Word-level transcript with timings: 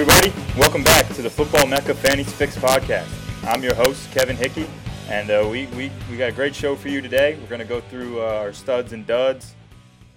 everybody. 0.00 0.32
Welcome 0.56 0.84
back 0.84 1.08
to 1.14 1.22
the 1.22 1.30
Football 1.30 1.66
Mecca 1.66 1.92
Fantasy 1.92 2.30
Fix 2.30 2.56
podcast. 2.56 3.08
I'm 3.42 3.64
your 3.64 3.74
host, 3.74 4.08
Kevin 4.12 4.36
Hickey, 4.36 4.68
and 5.08 5.28
uh, 5.28 5.44
we, 5.50 5.66
we, 5.66 5.90
we 6.08 6.16
got 6.16 6.28
a 6.28 6.32
great 6.32 6.54
show 6.54 6.76
for 6.76 6.88
you 6.88 7.00
today. 7.00 7.36
We're 7.40 7.48
going 7.48 7.58
to 7.58 7.64
go 7.64 7.80
through 7.80 8.20
uh, 8.20 8.34
our 8.34 8.52
studs 8.52 8.92
and 8.92 9.04
duds. 9.04 9.56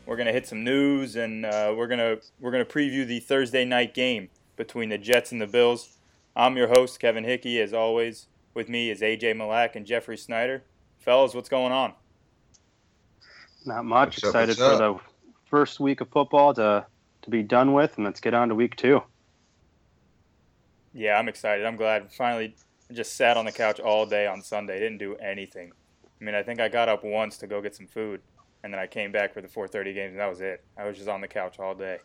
We're 0.05 0.17
going 0.17 0.27
to 0.27 0.33
hit 0.33 0.45
some 0.45 0.63
news, 0.63 1.15
and 1.15 1.47
uh, 1.47 1.73
we're 1.75 1.87
going 1.87 1.97
to 1.97 2.21
we're 2.39 2.51
going 2.51 2.63
to 2.63 2.71
preview 2.71 3.07
the 3.07 3.21
Thursday 3.21 3.65
night 3.65 3.95
game 3.95 4.29
between 4.55 4.89
the 4.89 4.99
Jets 4.99 5.31
and 5.31 5.41
the 5.41 5.47
Bills. 5.47 5.97
I'm 6.35 6.55
your 6.57 6.67
host, 6.67 6.99
Kevin 6.99 7.23
Hickey. 7.23 7.59
As 7.59 7.73
always, 7.73 8.27
with 8.53 8.69
me 8.69 8.91
is 8.91 9.01
AJ 9.01 9.33
Milack 9.33 9.75
and 9.75 9.87
Jeffrey 9.87 10.17
Snyder. 10.17 10.61
Fellas, 10.99 11.33
what's 11.33 11.49
going 11.49 11.71
on? 11.71 11.93
Not 13.65 13.85
much. 13.85 14.17
What's 14.17 14.25
Excited 14.25 14.59
what's 14.59 14.59
for 14.59 14.77
the 14.77 14.99
first 15.49 15.79
week 15.79 16.01
of 16.01 16.09
football 16.09 16.53
to 16.53 16.85
to 17.23 17.29
be 17.31 17.41
done 17.41 17.73
with, 17.73 17.95
and 17.95 18.05
let's 18.05 18.19
get 18.19 18.35
on 18.35 18.49
to 18.49 18.53
week 18.53 18.75
two. 18.75 19.01
Yeah, 20.93 21.17
I'm 21.17 21.27
excited. 21.29 21.65
I'm 21.65 21.75
glad. 21.77 22.11
Finally, 22.11 22.55
just 22.91 23.15
sat 23.15 23.37
on 23.37 23.45
the 23.45 23.51
couch 23.51 23.79
all 23.79 24.05
day 24.05 24.27
on 24.27 24.41
Sunday. 24.41 24.79
Didn't 24.79 24.97
do 24.97 25.15
anything. 25.17 25.71
I 26.19 26.23
mean, 26.23 26.35
I 26.35 26.43
think 26.43 26.59
I 26.59 26.67
got 26.69 26.89
up 26.89 27.03
once 27.03 27.37
to 27.39 27.47
go 27.47 27.61
get 27.61 27.75
some 27.75 27.87
food, 27.87 28.21
and 28.63 28.73
then 28.73 28.79
I 28.79 28.87
came 28.87 29.11
back 29.11 29.33
for 29.33 29.41
the 29.41 29.47
4:30 29.47 29.93
games, 29.93 30.11
and 30.11 30.19
that 30.19 30.29
was 30.29 30.41
it. 30.41 30.63
I 30.77 30.85
was 30.85 30.97
just 30.97 31.09
on 31.09 31.21
the 31.21 31.27
couch 31.27 31.59
all 31.59 31.73
day. 31.73 31.97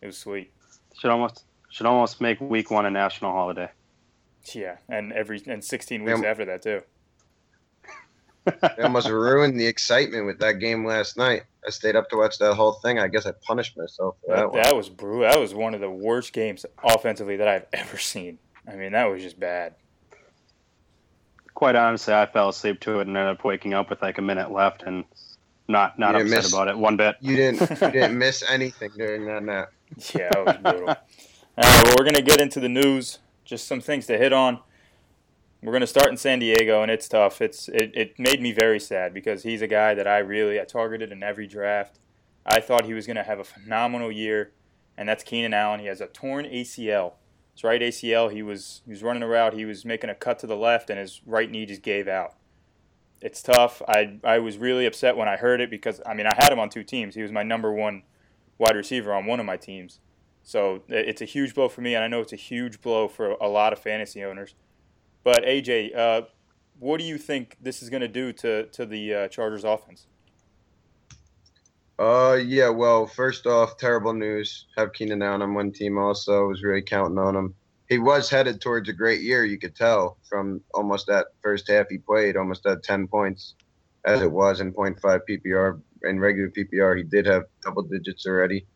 It 0.00 0.06
was 0.06 0.16
sweet. 0.18 0.52
Should 0.98 1.10
almost 1.10 1.44
should 1.70 1.86
almost 1.86 2.20
make 2.20 2.40
week 2.40 2.70
one 2.70 2.86
a 2.86 2.90
national 2.90 3.32
holiday. 3.32 3.68
Yeah, 4.54 4.78
and 4.88 5.12
every 5.12 5.42
and 5.46 5.62
16 5.62 6.02
weeks 6.02 6.20
Yeah. 6.22 6.28
after 6.30 6.44
that 6.46 6.62
too. 6.62 6.82
They 8.46 8.82
almost 8.82 9.08
ruined 9.08 9.60
the 9.60 9.66
excitement 9.66 10.24
with 10.26 10.38
that 10.40 10.54
game 10.54 10.84
last 10.84 11.16
night. 11.18 11.42
I 11.66 11.70
stayed 11.70 11.96
up 11.96 12.08
to 12.10 12.16
watch 12.16 12.38
that 12.38 12.54
whole 12.54 12.72
thing. 12.72 12.98
I 12.98 13.08
guess 13.08 13.26
I 13.26 13.32
punished 13.32 13.76
myself 13.76 14.16
for 14.24 14.34
that 14.34 14.52
That, 14.52 14.64
that 14.64 14.76
was 14.76 14.88
brutal. 14.88 15.20
That 15.20 15.38
was 15.38 15.54
one 15.54 15.74
of 15.74 15.80
the 15.80 15.90
worst 15.90 16.32
games 16.32 16.64
offensively 16.82 17.36
that 17.36 17.48
I've 17.48 17.66
ever 17.72 17.98
seen. 17.98 18.38
I 18.66 18.76
mean, 18.76 18.92
that 18.92 19.06
was 19.06 19.22
just 19.22 19.38
bad. 19.38 19.74
Quite 21.54 21.76
honestly, 21.76 22.14
I 22.14 22.26
fell 22.26 22.48
asleep 22.48 22.80
to 22.80 23.00
it 23.00 23.06
and 23.06 23.16
ended 23.16 23.36
up 23.36 23.44
waking 23.44 23.74
up 23.74 23.90
with 23.90 24.00
like 24.00 24.18
a 24.18 24.22
minute 24.22 24.50
left 24.50 24.82
and 24.82 25.04
not 25.68 25.98
not 25.98 26.14
upset 26.14 26.30
missed- 26.30 26.52
about 26.52 26.68
it 26.68 26.78
one 26.78 26.96
bit. 26.96 27.16
You 27.20 27.36
didn't 27.36 27.60
you 27.70 27.90
didn't 27.90 28.16
miss 28.18 28.42
anything 28.50 28.90
during 28.96 29.26
that 29.26 29.42
nap. 29.42 29.72
Yeah, 30.14 30.30
that 30.30 30.46
was 30.46 30.56
brutal. 30.56 30.88
All 30.88 30.96
right, 31.58 31.84
well, 31.84 31.94
we're 31.98 32.04
going 32.04 32.14
to 32.14 32.22
get 32.22 32.40
into 32.40 32.60
the 32.60 32.68
news. 32.68 33.18
Just 33.44 33.66
some 33.66 33.80
things 33.80 34.06
to 34.06 34.16
hit 34.16 34.32
on. 34.32 34.60
We're 35.62 35.72
going 35.72 35.82
to 35.82 35.86
start 35.86 36.08
in 36.08 36.16
San 36.16 36.38
Diego, 36.38 36.80
and 36.80 36.90
it's 36.90 37.06
tough. 37.06 37.42
It's 37.42 37.68
it, 37.68 37.92
it 37.94 38.18
made 38.18 38.40
me 38.40 38.50
very 38.50 38.80
sad 38.80 39.12
because 39.12 39.42
he's 39.42 39.60
a 39.60 39.66
guy 39.66 39.92
that 39.92 40.06
I 40.06 40.18
really 40.18 40.58
I 40.58 40.64
targeted 40.64 41.12
in 41.12 41.22
every 41.22 41.46
draft. 41.46 41.98
I 42.46 42.60
thought 42.60 42.86
he 42.86 42.94
was 42.94 43.06
going 43.06 43.16
to 43.16 43.22
have 43.22 43.38
a 43.38 43.44
phenomenal 43.44 44.10
year, 44.10 44.52
and 44.96 45.06
that's 45.06 45.22
Keenan 45.22 45.52
Allen. 45.52 45.80
He 45.80 45.86
has 45.86 46.00
a 46.00 46.06
torn 46.06 46.46
ACL. 46.46 47.12
His 47.52 47.62
right 47.62 47.82
ACL. 47.82 48.32
He 48.32 48.42
was 48.42 48.80
he 48.86 48.90
was 48.90 49.02
running 49.02 49.22
a 49.22 49.28
route. 49.28 49.52
He 49.52 49.66
was 49.66 49.84
making 49.84 50.08
a 50.08 50.14
cut 50.14 50.38
to 50.38 50.46
the 50.46 50.56
left, 50.56 50.88
and 50.88 50.98
his 50.98 51.20
right 51.26 51.50
knee 51.50 51.66
just 51.66 51.82
gave 51.82 52.08
out. 52.08 52.36
It's 53.20 53.42
tough. 53.42 53.82
I 53.86 54.18
I 54.24 54.38
was 54.38 54.56
really 54.56 54.86
upset 54.86 55.18
when 55.18 55.28
I 55.28 55.36
heard 55.36 55.60
it 55.60 55.68
because 55.68 56.00
I 56.06 56.14
mean 56.14 56.26
I 56.26 56.34
had 56.38 56.52
him 56.54 56.58
on 56.58 56.70
two 56.70 56.84
teams. 56.84 57.16
He 57.16 57.22
was 57.22 57.32
my 57.32 57.42
number 57.42 57.70
one 57.70 58.04
wide 58.56 58.76
receiver 58.76 59.12
on 59.12 59.26
one 59.26 59.40
of 59.40 59.46
my 59.46 59.58
teams. 59.58 60.00
So 60.42 60.84
it's 60.88 61.20
a 61.20 61.26
huge 61.26 61.54
blow 61.54 61.68
for 61.68 61.82
me, 61.82 61.94
and 61.94 62.02
I 62.02 62.08
know 62.08 62.22
it's 62.22 62.32
a 62.32 62.36
huge 62.36 62.80
blow 62.80 63.08
for 63.08 63.32
a 63.32 63.48
lot 63.48 63.74
of 63.74 63.78
fantasy 63.78 64.24
owners. 64.24 64.54
But 65.22 65.44
AJ, 65.44 65.96
uh, 65.96 66.22
what 66.78 66.98
do 66.98 67.04
you 67.04 67.18
think 67.18 67.56
this 67.60 67.82
is 67.82 67.90
going 67.90 68.00
to 68.00 68.08
do 68.08 68.32
to 68.34 68.66
to 68.66 68.86
the 68.86 69.14
uh, 69.14 69.28
Chargers 69.28 69.64
offense? 69.64 70.06
Uh 71.98 72.38
yeah, 72.42 72.70
well, 72.70 73.06
first 73.06 73.46
off, 73.46 73.76
terrible 73.76 74.14
news. 74.14 74.66
Have 74.78 74.94
Keenan 74.94 75.20
Allen 75.20 75.42
on 75.42 75.52
one 75.52 75.70
team 75.70 75.98
also. 75.98 76.44
I 76.44 76.46
Was 76.46 76.62
really 76.62 76.80
counting 76.80 77.18
on 77.18 77.36
him. 77.36 77.54
He 77.90 77.98
was 77.98 78.30
headed 78.30 78.62
towards 78.62 78.88
a 78.88 78.94
great 78.94 79.20
year, 79.20 79.44
you 79.44 79.58
could 79.58 79.76
tell 79.76 80.16
from 80.26 80.62
almost 80.72 81.08
that 81.08 81.26
first 81.42 81.68
half 81.68 81.88
he 81.90 81.98
played, 81.98 82.38
almost 82.38 82.64
at 82.64 82.82
ten 82.82 83.06
points 83.06 83.54
as 84.06 84.22
it 84.22 84.32
was 84.32 84.60
in 84.60 84.72
0.5 84.72 85.20
PPR 85.28 85.80
in 86.04 86.18
regular 86.18 86.50
PPR. 86.50 86.96
He 86.96 87.02
did 87.02 87.26
have 87.26 87.44
double 87.62 87.82
digits 87.82 88.26
already. 88.26 88.66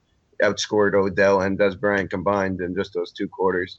Outscored 0.43 0.94
Odell 0.94 1.41
and 1.41 1.59
Dez 1.59 1.81
Bryant 1.81 2.10
combined 2.10 2.60
in 2.60 2.75
just 2.75 2.93
those 2.93 3.12
two 3.12 3.28
quarters. 3.28 3.78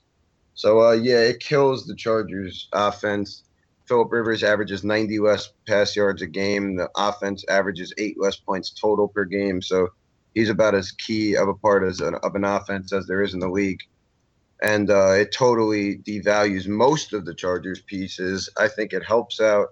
So 0.55 0.81
uh 0.81 0.93
yeah, 0.93 1.19
it 1.19 1.39
kills 1.39 1.85
the 1.85 1.95
Chargers 1.95 2.67
offense. 2.73 3.43
Philip 3.87 4.11
Rivers 4.11 4.43
averages 4.43 4.83
90 4.83 5.19
less 5.19 5.53
pass 5.67 5.95
yards 5.95 6.21
a 6.23 6.27
game. 6.27 6.75
The 6.75 6.89
offense 6.97 7.45
averages 7.47 7.93
eight 7.97 8.15
less 8.19 8.37
points 8.37 8.71
total 8.71 9.07
per 9.07 9.25
game. 9.25 9.61
So 9.61 9.89
he's 10.33 10.49
about 10.49 10.75
as 10.75 10.91
key 10.91 11.35
of 11.35 11.47
a 11.47 11.53
part 11.53 11.83
as 11.83 11.99
an, 11.99 12.15
of 12.23 12.35
an 12.35 12.43
offense 12.43 12.91
as 12.93 13.05
there 13.05 13.21
is 13.21 13.33
in 13.33 13.39
the 13.39 13.49
league. 13.49 13.81
And 14.63 14.89
uh, 14.89 15.11
it 15.11 15.31
totally 15.31 15.97
devalues 15.97 16.67
most 16.67 17.13
of 17.13 17.25
the 17.25 17.33
Chargers 17.33 17.81
pieces. 17.81 18.49
I 18.57 18.67
think 18.67 18.93
it 18.93 19.03
helps 19.03 19.41
out 19.41 19.67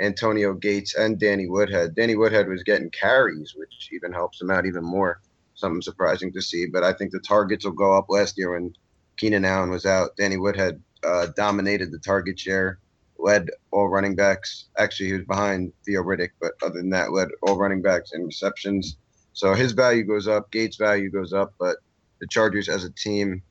Antonio 0.00 0.54
Gates 0.54 0.94
and 0.94 1.18
Danny 1.18 1.48
Woodhead. 1.48 1.94
Danny 1.94 2.14
Woodhead 2.14 2.48
was 2.48 2.62
getting 2.62 2.90
carries, 2.90 3.54
which 3.56 3.90
even 3.92 4.12
helps 4.12 4.40
him 4.40 4.50
out 4.50 4.64
even 4.64 4.84
more. 4.84 5.20
Something 5.54 5.82
surprising 5.82 6.32
to 6.32 6.40
see. 6.40 6.66
But 6.66 6.84
I 6.84 6.92
think 6.92 7.10
the 7.10 7.20
targets 7.20 7.64
will 7.64 7.72
go 7.72 7.96
up 7.96 8.06
last 8.08 8.38
year 8.38 8.52
when 8.52 8.72
Keenan 9.18 9.44
Allen 9.44 9.70
was 9.70 9.84
out. 9.84 10.16
Danny 10.16 10.36
Woodhead 10.36 10.82
uh, 11.04 11.26
dominated 11.36 11.92
the 11.92 11.98
target 11.98 12.38
share 12.38 12.78
led 13.18 13.50
all 13.72 13.88
running 13.88 14.14
backs. 14.14 14.66
Actually, 14.78 15.06
he 15.08 15.12
was 15.14 15.24
behind 15.24 15.72
Theo 15.84 16.02
Riddick, 16.02 16.30
but 16.40 16.52
other 16.62 16.78
than 16.78 16.90
that, 16.90 17.12
led 17.12 17.28
all 17.42 17.58
running 17.58 17.82
backs 17.82 18.12
in 18.12 18.24
receptions. 18.24 18.96
So 19.32 19.54
his 19.54 19.72
value 19.72 20.04
goes 20.04 20.28
up, 20.28 20.50
Gates' 20.50 20.76
value 20.76 21.10
goes 21.10 21.32
up, 21.32 21.52
but 21.58 21.76
the 22.20 22.26
Chargers 22.26 22.68
as 22.68 22.84
a 22.84 22.90
team, 22.90 23.42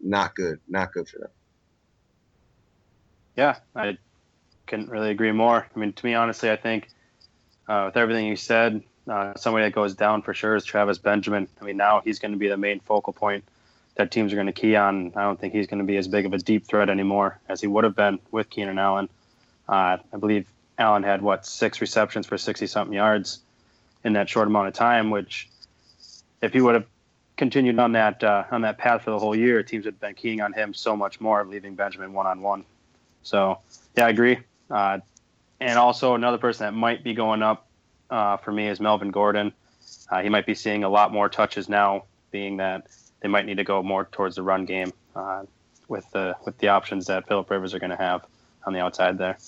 not 0.00 0.34
good, 0.34 0.60
not 0.68 0.92
good 0.92 1.08
for 1.08 1.18
them. 1.18 1.30
Yeah, 3.36 3.56
I 3.74 3.98
couldn't 4.66 4.90
really 4.90 5.10
agree 5.10 5.32
more. 5.32 5.66
I 5.74 5.78
mean, 5.78 5.92
to 5.92 6.06
me, 6.06 6.14
honestly, 6.14 6.50
I 6.50 6.56
think 6.56 6.88
uh, 7.68 7.84
with 7.86 7.96
everything 7.96 8.26
you 8.26 8.36
said, 8.36 8.82
uh, 9.08 9.34
somebody 9.36 9.66
that 9.66 9.74
goes 9.74 9.94
down 9.94 10.22
for 10.22 10.34
sure 10.34 10.54
is 10.54 10.64
Travis 10.64 10.98
Benjamin. 10.98 11.48
I 11.60 11.64
mean, 11.64 11.76
now 11.76 12.00
he's 12.00 12.18
going 12.18 12.32
to 12.32 12.38
be 12.38 12.48
the 12.48 12.56
main 12.56 12.80
focal 12.80 13.12
point 13.12 13.44
that 13.96 14.10
teams 14.10 14.32
are 14.32 14.36
going 14.36 14.46
to 14.46 14.52
key 14.52 14.76
on. 14.76 15.12
I 15.14 15.22
don't 15.22 15.40
think 15.40 15.54
he's 15.54 15.66
going 15.66 15.78
to 15.78 15.84
be 15.84 15.96
as 15.96 16.08
big 16.08 16.26
of 16.26 16.32
a 16.32 16.38
deep 16.38 16.66
threat 16.66 16.88
anymore 16.88 17.38
as 17.48 17.60
he 17.60 17.66
would 17.66 17.84
have 17.84 17.94
been 17.94 18.18
with 18.30 18.50
Keenan 18.50 18.78
Allen. 18.78 19.08
Uh, 19.68 19.98
I 20.12 20.16
believe 20.18 20.46
Allen 20.78 21.02
had 21.02 21.22
what 21.22 21.46
six 21.46 21.80
receptions 21.80 22.26
for 22.26 22.36
sixty 22.36 22.66
something 22.66 22.94
yards 22.94 23.40
in 24.02 24.14
that 24.14 24.28
short 24.28 24.48
amount 24.48 24.68
of 24.68 24.74
time, 24.74 25.10
which 25.10 25.48
if 26.42 26.52
he 26.52 26.60
would 26.60 26.74
have 26.74 26.86
continued 27.36 27.78
on 27.78 27.92
that 27.92 28.22
uh, 28.22 28.44
on 28.50 28.62
that 28.62 28.78
path 28.78 29.02
for 29.02 29.10
the 29.10 29.18
whole 29.18 29.36
year, 29.36 29.62
teams 29.62 29.84
would 29.84 29.94
have 29.94 30.00
been 30.00 30.14
keying 30.14 30.40
on 30.40 30.52
him 30.52 30.74
so 30.74 30.96
much 30.96 31.20
more, 31.20 31.44
leaving 31.44 31.74
Benjamin 31.74 32.12
one 32.12 32.26
on 32.26 32.42
one. 32.42 32.64
So 33.22 33.60
yeah, 33.96 34.06
I 34.06 34.08
agree. 34.10 34.38
Uh, 34.70 34.98
and 35.60 35.78
also 35.78 36.14
another 36.14 36.38
person 36.38 36.66
that 36.66 36.72
might 36.72 37.04
be 37.04 37.14
going 37.14 37.42
up 37.42 37.66
uh, 38.10 38.36
for 38.38 38.52
me 38.52 38.68
is 38.68 38.80
Melvin 38.80 39.10
Gordon. 39.10 39.52
Uh, 40.10 40.20
he 40.20 40.28
might 40.28 40.46
be 40.46 40.54
seeing 40.54 40.84
a 40.84 40.88
lot 40.88 41.12
more 41.12 41.28
touches 41.28 41.68
now, 41.68 42.04
being 42.30 42.58
that 42.58 42.88
they 43.24 43.30
might 43.30 43.46
need 43.46 43.56
to 43.56 43.64
go 43.64 43.82
more 43.82 44.04
towards 44.12 44.36
the 44.36 44.42
run 44.42 44.66
game 44.66 44.92
uh, 45.16 45.44
with 45.88 46.10
the 46.10 46.36
with 46.44 46.58
the 46.58 46.68
options 46.68 47.06
that 47.06 47.26
Philip 47.26 47.50
Rivers 47.50 47.72
are 47.72 47.78
going 47.78 47.88
to 47.88 47.96
have 47.96 48.26
on 48.66 48.74
the 48.74 48.80
outside 48.80 49.16
there. 49.16 49.38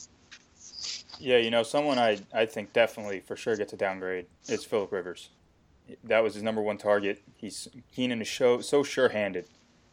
Yeah, 1.18 1.36
you 1.36 1.50
know, 1.50 1.62
someone 1.62 1.98
I, 1.98 2.18
I 2.32 2.46
think 2.46 2.72
definitely 2.72 3.20
for 3.20 3.36
sure 3.36 3.54
gets 3.54 3.74
a 3.74 3.76
downgrade 3.76 4.26
is 4.48 4.64
Philip 4.64 4.90
Rivers. 4.92 5.28
That 6.04 6.22
was 6.22 6.32
his 6.32 6.42
number 6.42 6.62
one 6.62 6.78
target. 6.78 7.22
He's 7.36 7.68
Keenan 7.94 8.22
is 8.22 8.30
so, 8.30 8.62
so 8.62 8.82
sure 8.82 9.10
handed. 9.10 9.46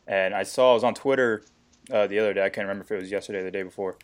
And 0.07 0.33
I 0.33 0.43
saw, 0.43 0.71
I 0.71 0.73
was 0.75 0.83
on 0.85 0.93
Twitter 0.93 1.43
uh, 1.91 2.07
the 2.07 2.19
other 2.19 2.33
day. 2.33 2.45
I 2.45 2.49
can't 2.49 2.65
remember 2.65 2.85
if 2.85 2.91
it 2.91 3.01
was 3.01 3.11
yesterday 3.11 3.39
or 3.39 3.43
the 3.43 3.51
day 3.51 3.63
before. 3.63 3.97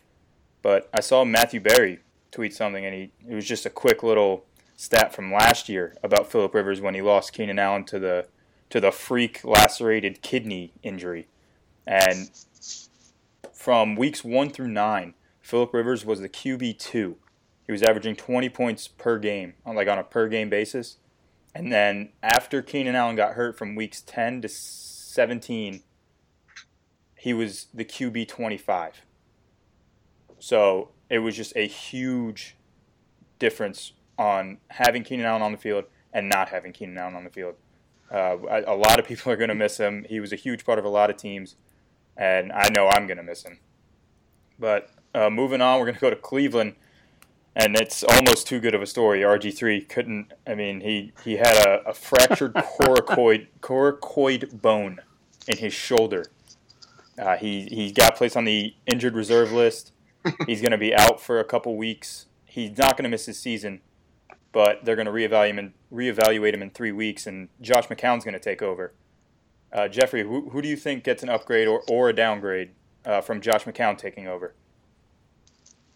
But 0.60 0.90
I 0.92 1.00
saw 1.00 1.24
Matthew 1.24 1.60
Berry 1.60 2.00
tweet 2.30 2.54
something, 2.54 2.84
and 2.84 2.94
he 2.94 3.12
it 3.26 3.34
was 3.34 3.46
just 3.46 3.64
a 3.64 3.70
quick 3.70 4.02
little 4.02 4.44
stat 4.76 5.14
from 5.14 5.32
last 5.32 5.70
year 5.70 5.96
about 6.02 6.30
Philip 6.30 6.52
Rivers 6.52 6.82
when 6.82 6.94
he 6.94 7.00
lost 7.00 7.32
Keenan 7.32 7.58
Allen 7.58 7.84
to 7.84 7.98
the 7.98 8.26
to 8.70 8.80
the 8.80 8.92
freak 8.92 9.44
lacerated 9.44 10.22
kidney 10.22 10.72
injury. 10.82 11.28
And 11.86 12.30
from 13.52 13.96
weeks 13.96 14.24
one 14.24 14.50
through 14.50 14.68
nine, 14.68 15.14
Philip 15.40 15.74
Rivers 15.74 16.04
was 16.04 16.20
the 16.20 16.28
QB 16.28 16.78
two. 16.78 17.16
He 17.66 17.72
was 17.72 17.82
averaging 17.82 18.16
20 18.16 18.48
points 18.48 18.88
per 18.88 19.18
game, 19.18 19.54
on 19.64 19.76
like 19.76 19.88
on 19.88 19.98
a 19.98 20.04
per 20.04 20.28
game 20.28 20.48
basis. 20.48 20.96
And 21.54 21.72
then 21.72 22.10
after 22.22 22.62
Keenan 22.62 22.94
Allen 22.94 23.16
got 23.16 23.34
hurt 23.34 23.58
from 23.58 23.74
weeks 23.74 24.00
10 24.00 24.42
to 24.42 24.48
17, 24.48 25.82
he 27.16 27.34
was 27.34 27.66
the 27.74 27.84
QB 27.84 28.28
25. 28.28 29.02
So 30.38 30.90
it 31.08 31.18
was 31.18 31.36
just 31.36 31.52
a 31.56 31.66
huge 31.66 32.56
difference 33.38 33.92
on 34.16 34.58
having 34.68 35.02
Keenan 35.02 35.26
Allen 35.26 35.42
on 35.42 35.52
the 35.52 35.58
field 35.58 35.84
and 36.12 36.28
not 36.28 36.50
having 36.50 36.72
Keenan 36.72 36.98
Allen 36.98 37.14
on 37.14 37.24
the 37.24 37.30
field. 37.30 37.56
Uh, 38.10 38.36
a, 38.48 38.74
a 38.74 38.76
lot 38.76 38.98
of 38.98 39.06
people 39.06 39.32
are 39.32 39.36
going 39.36 39.48
to 39.48 39.54
miss 39.54 39.78
him. 39.78 40.04
He 40.08 40.20
was 40.20 40.32
a 40.32 40.36
huge 40.36 40.64
part 40.64 40.78
of 40.78 40.84
a 40.84 40.88
lot 40.88 41.10
of 41.10 41.16
teams, 41.16 41.56
and 42.16 42.52
I 42.52 42.68
know 42.70 42.88
I'm 42.88 43.06
going 43.06 43.18
to 43.18 43.22
miss 43.22 43.44
him. 43.44 43.58
But 44.58 44.90
uh, 45.14 45.30
moving 45.30 45.60
on, 45.60 45.78
we're 45.78 45.86
going 45.86 45.94
to 45.94 46.00
go 46.00 46.10
to 46.10 46.16
Cleveland, 46.16 46.74
and 47.54 47.76
it's 47.76 48.02
almost 48.02 48.46
too 48.46 48.60
good 48.60 48.74
of 48.74 48.82
a 48.82 48.86
story. 48.86 49.20
RG3 49.20 49.88
couldn't. 49.88 50.32
I 50.46 50.54
mean, 50.54 50.80
he 50.80 51.12
he 51.24 51.36
had 51.36 51.56
a, 51.66 51.88
a 51.90 51.94
fractured 51.94 52.54
coracoid 52.54 53.46
coracoid 53.60 54.60
bone 54.60 55.00
in 55.48 55.58
his 55.58 55.72
shoulder, 55.72 56.24
Uh, 57.18 57.36
he 57.36 57.66
he 57.70 57.92
got 57.92 58.16
placed 58.16 58.36
on 58.36 58.44
the 58.44 58.74
injured 58.86 59.14
reserve 59.14 59.52
list. 59.52 59.92
He's 60.46 60.60
going 60.60 60.72
to 60.72 60.78
be 60.78 60.94
out 60.94 61.20
for 61.20 61.40
a 61.40 61.44
couple 61.44 61.76
weeks. 61.76 62.26
He's 62.44 62.76
not 62.76 62.96
going 62.96 63.04
to 63.04 63.08
miss 63.10 63.26
his 63.26 63.38
season, 63.38 63.80
but 64.52 64.84
they're 64.84 64.96
going 64.96 65.06
to 65.06 65.12
reevaluate 65.12 65.50
him, 65.50 65.58
in, 65.58 65.74
reevaluate 65.92 66.54
him 66.54 66.62
in 66.62 66.70
three 66.70 66.92
weeks, 66.92 67.26
and 67.26 67.48
Josh 67.60 67.86
McCown's 67.88 68.24
going 68.24 68.34
to 68.34 68.40
take 68.40 68.62
over. 68.62 68.92
Uh, 69.72 69.88
Jeffrey, 69.88 70.22
who, 70.22 70.50
who 70.50 70.60
do 70.60 70.68
you 70.68 70.76
think 70.76 71.04
gets 71.04 71.22
an 71.22 71.28
upgrade 71.28 71.68
or, 71.68 71.82
or 71.88 72.08
a 72.08 72.12
downgrade 72.12 72.70
uh, 73.04 73.20
from 73.20 73.40
Josh 73.40 73.64
McCown 73.64 73.96
taking 73.96 74.26
over? 74.26 74.54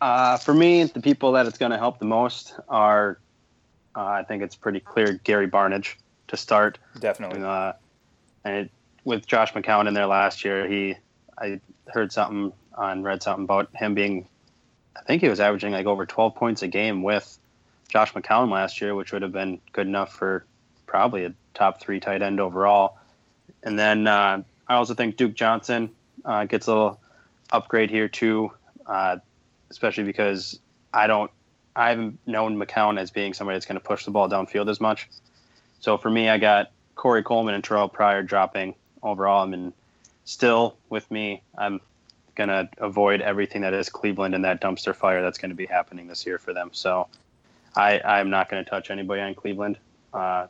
Uh, 0.01 0.37
for 0.37 0.55
me, 0.55 0.85
the 0.85 1.01
people 1.01 1.33
that 1.33 1.47
it's 1.47 1.59
going 1.59 1.73
to 1.73 1.79
help 1.79 1.99
the 1.99 2.05
most 2.05 2.55
are, 2.69 3.19
uh, 3.97 4.05
I 4.05 4.23
think 4.23 4.43
it's 4.43 4.55
pretty 4.55 4.81
clear, 4.81 5.21
Gary 5.25 5.49
Barnidge 5.49 5.95
to 6.29 6.37
start. 6.37 6.79
Definitely. 7.01 7.39
And, 7.39 7.47
uh, 7.47 7.73
and 8.45 8.57
it, 8.57 8.71
with 9.05 9.27
Josh 9.27 9.53
McCown 9.53 9.89
in 9.89 9.95
there 9.95 10.07
last 10.07 10.45
year, 10.45 10.69
he 10.69 10.97
I 11.39 11.61
heard 11.87 12.13
something 12.13 12.53
on 12.75 13.03
read 13.03 13.23
something 13.23 13.45
about 13.45 13.69
him 13.75 13.95
being, 13.95 14.27
I 14.97 15.03
think 15.03 15.23
he 15.23 15.29
was 15.29 15.41
averaging 15.41 15.73
like 15.73 15.87
over 15.87 16.07
12 16.07 16.35
points 16.35 16.63
a 16.63 16.69
game 16.69 17.03
with 17.03 17.39
Josh 17.95 18.13
McCown 18.13 18.51
last 18.51 18.81
year, 18.81 18.93
which 18.93 19.13
would 19.13 19.23
have 19.23 19.31
been 19.31 19.61
good 19.71 19.87
enough 19.87 20.13
for 20.13 20.45
probably 20.85 21.27
a 21.27 21.35
top 21.55 21.81
three 21.81 22.01
tight 22.01 22.23
end 22.23 22.41
overall. 22.41 22.99
And 23.63 23.79
then 23.79 24.09
uh, 24.09 24.43
I 24.67 24.75
also 24.75 24.95
think 24.95 25.17
Duke 25.17 25.35
Johnson 25.35 25.91
uh, 26.25 26.45
gets 26.47 26.67
a 26.67 26.73
little 26.73 27.01
upgrade 27.53 27.91
here 27.91 28.09
too, 28.09 28.51
uh, 28.85 29.19
especially 29.71 30.03
because 30.03 30.59
I 30.93 31.07
don't, 31.07 31.31
I 31.77 31.91
haven't 31.91 32.19
known 32.27 32.59
McCown 32.59 32.99
as 32.99 33.13
being 33.13 33.33
somebody 33.33 33.55
that's 33.55 33.67
going 33.67 33.79
to 33.79 33.87
push 33.87 34.05
the 34.05 34.11
ball 34.11 34.29
downfield 34.29 34.69
as 34.69 34.81
much. 34.81 35.09
So 35.79 35.97
for 35.97 36.11
me, 36.11 36.29
I 36.29 36.39
got 36.39 36.73
Corey 36.97 37.23
Coleman 37.23 37.55
and 37.55 37.63
Terrell 37.63 37.89
Pryor 37.89 38.25
dropping 38.25 38.75
overall. 39.05 39.45
I 39.45 39.47
mean, 39.47 39.73
still 40.25 40.77
with 40.89 41.09
me, 41.13 41.43
I'm 41.57 41.81
going 42.35 42.49
to 42.49 42.69
avoid 42.79 43.21
everything 43.21 43.63
that 43.63 43.73
is 43.73 43.89
Cleveland 43.89 44.35
and 44.35 44.45
that 44.45 44.61
dumpster 44.61 44.97
fire 44.97 45.23
that's 45.23 45.39
going 45.39 45.51
to 45.51 45.57
be 45.57 45.67
happening 45.67 46.09
this 46.09 46.27
year 46.27 46.41
for 46.41 46.53
them. 46.53 46.71
So 46.73 47.07
I, 47.77 48.01
I'm 48.01 48.31
not 48.31 48.49
going 48.49 48.65
to 48.65 48.71
touch 48.71 48.91
anybody 48.91 49.21
on 49.21 49.35
Cleveland 49.35 49.79
uh, 50.13 50.47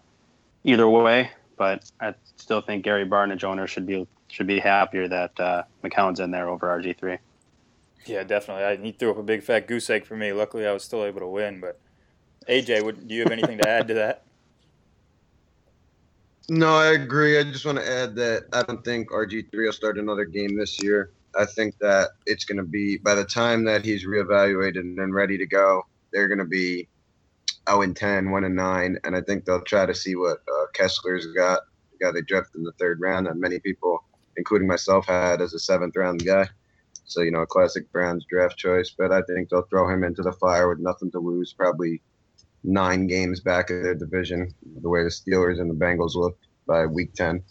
either 0.65 0.89
way, 0.89 1.31
but 1.57 1.91
I 2.01 2.15
still 2.37 2.61
think 2.61 2.85
Gary 2.85 3.07
Barnidge 3.07 3.45
owner 3.45 3.67
should 3.67 3.87
be 3.87 4.07
should 4.29 4.47
be 4.47 4.59
happier 4.59 5.07
that 5.07 5.39
uh, 5.39 5.63
McCown's 5.85 6.19
in 6.19 6.31
there 6.33 6.49
over 6.49 6.67
RG3. 6.67 7.19
Yeah, 8.07 8.25
definitely. 8.25 8.65
I, 8.65 8.77
he 8.77 8.93
threw 8.93 9.11
up 9.11 9.19
a 9.19 9.23
big 9.23 9.43
fat 9.43 9.69
goose 9.69 9.89
egg 9.89 10.05
for 10.05 10.17
me. 10.17 10.33
Luckily, 10.33 10.67
I 10.67 10.73
was 10.73 10.83
still 10.83 11.05
able 11.05 11.21
to 11.21 11.27
win. 11.27 11.61
But 11.61 11.79
AJ, 12.49 12.83
would, 12.83 13.07
do 13.07 13.15
you 13.15 13.23
have 13.23 13.33
anything 13.33 13.59
to 13.59 13.69
add 13.69 13.89
to 13.89 13.95
that? 13.95 14.25
No, 16.49 16.75
I 16.75 16.93
agree. 16.93 17.39
I 17.39 17.45
just 17.45 17.65
want 17.65 17.79
to 17.79 17.89
add 17.89 18.15
that 18.17 18.47
I 18.53 18.63
don't 18.63 18.85
think 18.85 19.11
RG3 19.11 19.51
will 19.53 19.73
start 19.73 19.99
another 19.99 20.25
game 20.25 20.57
this 20.57 20.83
year. 20.83 21.11
I 21.39 21.47
think 21.47 21.79
that 21.79 22.11
it's 22.27 22.45
going 22.45 22.59
to 22.59 22.65
be 22.65 22.99
by 22.99 23.15
the 23.15 23.25
time 23.25 23.65
that 23.65 23.85
he's 23.85 24.07
reevaluated 24.07 25.03
and 25.03 25.15
ready 25.15 25.39
to 25.39 25.47
go, 25.47 25.87
they're 26.13 26.29
going 26.29 26.39
to 26.39 26.45
be 26.45 26.87
0 27.69 27.83
and 27.83 27.97
10, 27.97 28.31
1 28.31 28.45
and 28.45 28.57
9, 28.57 28.99
and 29.05 29.17
I 29.17 29.21
think 29.21 29.45
they'll 29.45 29.63
try 29.63 29.87
to 29.87 29.95
see 29.95 30.17
what 30.17 30.39
uh, 30.49 30.67
Kessler's 30.75 31.27
got. 31.35 31.63
The 31.93 32.05
guy 32.05 32.13
they 32.13 32.23
drafted 32.23 32.57
in 32.57 32.65
the 32.65 32.73
third 32.73 33.01
round 33.01 33.27
that 33.27 33.37
many 33.37 33.59
people, 33.59 34.05
including 34.37 34.69
myself, 34.69 35.07
had 35.07 35.41
as 35.41 35.55
a 35.55 35.59
seventh 35.59 35.97
round 35.97 36.25
guy. 36.25 36.49
So 37.07 37.23
you 37.23 37.31
know, 37.31 37.43
a 37.43 37.47
classic 37.47 37.91
Browns 37.93 38.25
draft 38.29 38.57
choice. 38.57 38.95
But 38.97 39.13
I 39.13 39.23
think 39.23 39.49
they'll 39.49 39.63
throw 39.63 39.89
him 39.89 40.05
into 40.05 40.23
the 40.23 40.33
fire 40.33 40.69
with 40.69 40.79
nothing 40.79 41.11
to 41.13 41.19
lose. 41.19 41.53
Probably 41.53 42.01
nine 42.65 43.07
games 43.07 43.41
back 43.41 43.71
of 43.71 43.83
their 43.83 43.95
division, 43.95 44.53
the 44.81 44.89
way 44.89 45.03
the 45.03 45.11
Steelers 45.11 45.61
and 45.61 45.71
the 45.71 45.75
Bengals 45.75 46.15
looked 46.15 46.47
by 46.67 46.87
week 46.87 47.13
10. 47.13 47.43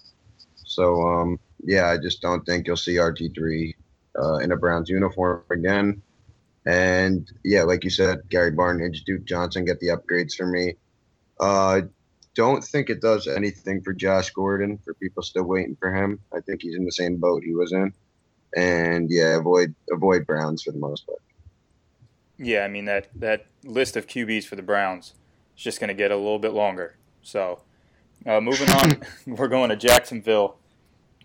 So, 0.55 1.01
um, 1.01 1.39
yeah, 1.63 1.87
I 1.89 1.97
just 1.97 2.21
don't 2.21 2.43
think 2.45 2.65
you'll 2.65 2.77
see 2.77 2.95
RG3 2.95 3.73
uh, 4.21 4.37
in 4.37 4.51
a 4.51 4.57
Browns 4.57 4.89
uniform 4.89 5.43
again. 5.51 6.01
And 6.65 7.29
yeah, 7.43 7.63
like 7.63 7.83
you 7.83 7.89
said, 7.89 8.19
Gary 8.29 8.51
Barnidge, 8.51 9.03
Duke 9.05 9.25
Johnson 9.25 9.65
get 9.65 9.79
the 9.79 9.87
upgrades 9.87 10.33
for 10.35 10.45
me. 10.45 10.75
Uh, 11.39 11.81
don't 12.35 12.63
think 12.63 12.89
it 12.89 13.01
does 13.01 13.27
anything 13.27 13.81
for 13.81 13.93
Josh 13.93 14.31
Gordon, 14.31 14.79
for 14.83 14.93
people 14.95 15.23
still 15.23 15.43
waiting 15.43 15.75
for 15.75 15.93
him. 15.93 16.19
I 16.33 16.39
think 16.39 16.61
he's 16.61 16.75
in 16.75 16.85
the 16.85 16.91
same 16.91 17.17
boat 17.17 17.43
he 17.43 17.53
was 17.53 17.73
in. 17.73 17.93
And 18.55 19.09
yeah, 19.09 19.37
avoid 19.37 19.73
avoid 19.91 20.25
Browns 20.25 20.63
for 20.63 20.71
the 20.71 20.79
most 20.79 21.05
part. 21.05 21.21
Yeah, 22.37 22.63
I 22.63 22.67
mean 22.67 22.85
that 22.85 23.09
that 23.15 23.47
list 23.63 23.95
of 23.95 24.07
QBs 24.07 24.45
for 24.45 24.55
the 24.55 24.61
Browns 24.61 25.13
is 25.57 25.63
just 25.63 25.79
going 25.79 25.89
to 25.89 25.93
get 25.93 26.11
a 26.11 26.15
little 26.15 26.39
bit 26.39 26.53
longer. 26.53 26.95
So, 27.21 27.61
uh, 28.25 28.41
moving 28.41 28.69
on, 28.69 29.01
we're 29.27 29.47
going 29.47 29.69
to 29.69 29.75
Jacksonville. 29.75 30.57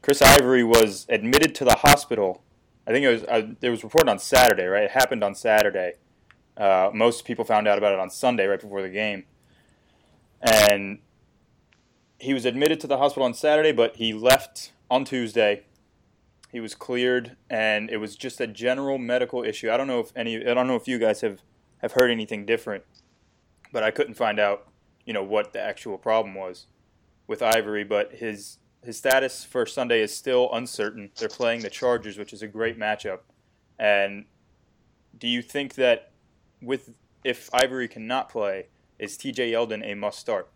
Chris 0.00 0.22
Ivory 0.22 0.64
was 0.64 1.06
admitted 1.08 1.54
to 1.56 1.64
the 1.64 1.76
hospital. 1.76 2.42
I 2.88 2.92
think 2.92 3.04
it 3.04 3.10
was 3.10 3.22
uh, 3.24 3.54
it 3.60 3.70
was 3.70 3.84
reported 3.84 4.10
on 4.10 4.18
Saturday, 4.18 4.64
right? 4.64 4.84
It 4.84 4.92
happened 4.92 5.22
on 5.22 5.34
Saturday. 5.34 5.92
Uh, 6.56 6.90
most 6.92 7.24
people 7.24 7.44
found 7.44 7.68
out 7.68 7.78
about 7.78 7.92
it 7.92 8.00
on 8.00 8.10
Sunday, 8.10 8.46
right 8.46 8.60
before 8.60 8.82
the 8.82 8.88
game. 8.88 9.24
And 10.40 10.98
he 12.18 12.34
was 12.34 12.44
admitted 12.44 12.80
to 12.80 12.86
the 12.88 12.98
hospital 12.98 13.24
on 13.24 13.34
Saturday, 13.34 13.70
but 13.70 13.96
he 13.96 14.12
left 14.12 14.72
on 14.90 15.04
Tuesday 15.04 15.64
he 16.50 16.60
was 16.60 16.74
cleared, 16.74 17.36
and 17.50 17.90
it 17.90 17.98
was 17.98 18.16
just 18.16 18.40
a 18.40 18.46
general 18.46 18.98
medical 18.98 19.44
issue. 19.44 19.70
I 19.70 19.76
don't 19.76 19.86
know 19.86 20.00
if 20.00 20.12
any. 20.16 20.46
I 20.46 20.54
don't 20.54 20.66
know 20.66 20.76
if 20.76 20.88
you 20.88 20.98
guys 20.98 21.20
have 21.20 21.42
have 21.78 21.92
heard 21.92 22.10
anything 22.10 22.46
different, 22.46 22.84
but 23.70 23.82
I 23.82 23.90
couldn't 23.90 24.14
find 24.14 24.40
out, 24.40 24.66
you 25.04 25.12
know, 25.12 25.22
what 25.22 25.52
the 25.52 25.60
actual 25.60 25.98
problem 25.98 26.34
was 26.34 26.66
with 27.26 27.42
Ivory. 27.42 27.84
But 27.84 28.14
his 28.14 28.58
his 28.84 28.96
status 28.96 29.44
for 29.44 29.66
Sunday 29.66 30.00
is 30.00 30.14
still 30.14 30.48
uncertain. 30.52 31.10
They're 31.16 31.28
playing 31.28 31.62
the 31.62 31.70
Chargers, 31.70 32.18
which 32.18 32.32
is 32.32 32.42
a 32.42 32.46
great 32.46 32.78
matchup. 32.78 33.20
And 33.78 34.24
do 35.18 35.28
you 35.28 35.42
think 35.42 35.74
that 35.74 36.12
with 36.62 36.90
if 37.24 37.52
Ivory 37.52 37.88
cannot 37.88 38.28
play, 38.28 38.66
is 38.98 39.16
T.J. 39.16 39.52
Yeldon 39.52 39.84
a 39.84 39.94
must 39.94 40.18
start? 40.18 40.48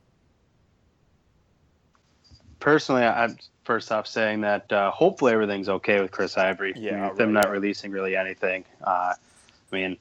Personally, 2.60 3.02
I'm 3.02 3.36
first 3.64 3.90
off 3.90 4.06
saying 4.06 4.40
that 4.42 4.72
uh, 4.72 4.90
hopefully 4.90 5.32
everything's 5.32 5.68
okay 5.68 6.00
with 6.00 6.10
Chris 6.10 6.36
Ivory. 6.38 6.72
Yeah, 6.76 6.90
I 6.90 6.94
mean, 6.94 7.02
with 7.02 7.18
right, 7.18 7.20
him 7.20 7.32
not 7.32 7.46
yeah. 7.46 7.50
releasing 7.50 7.90
really 7.90 8.16
anything. 8.16 8.64
Uh, 8.82 9.14
I 9.14 9.74
mean, 9.74 9.96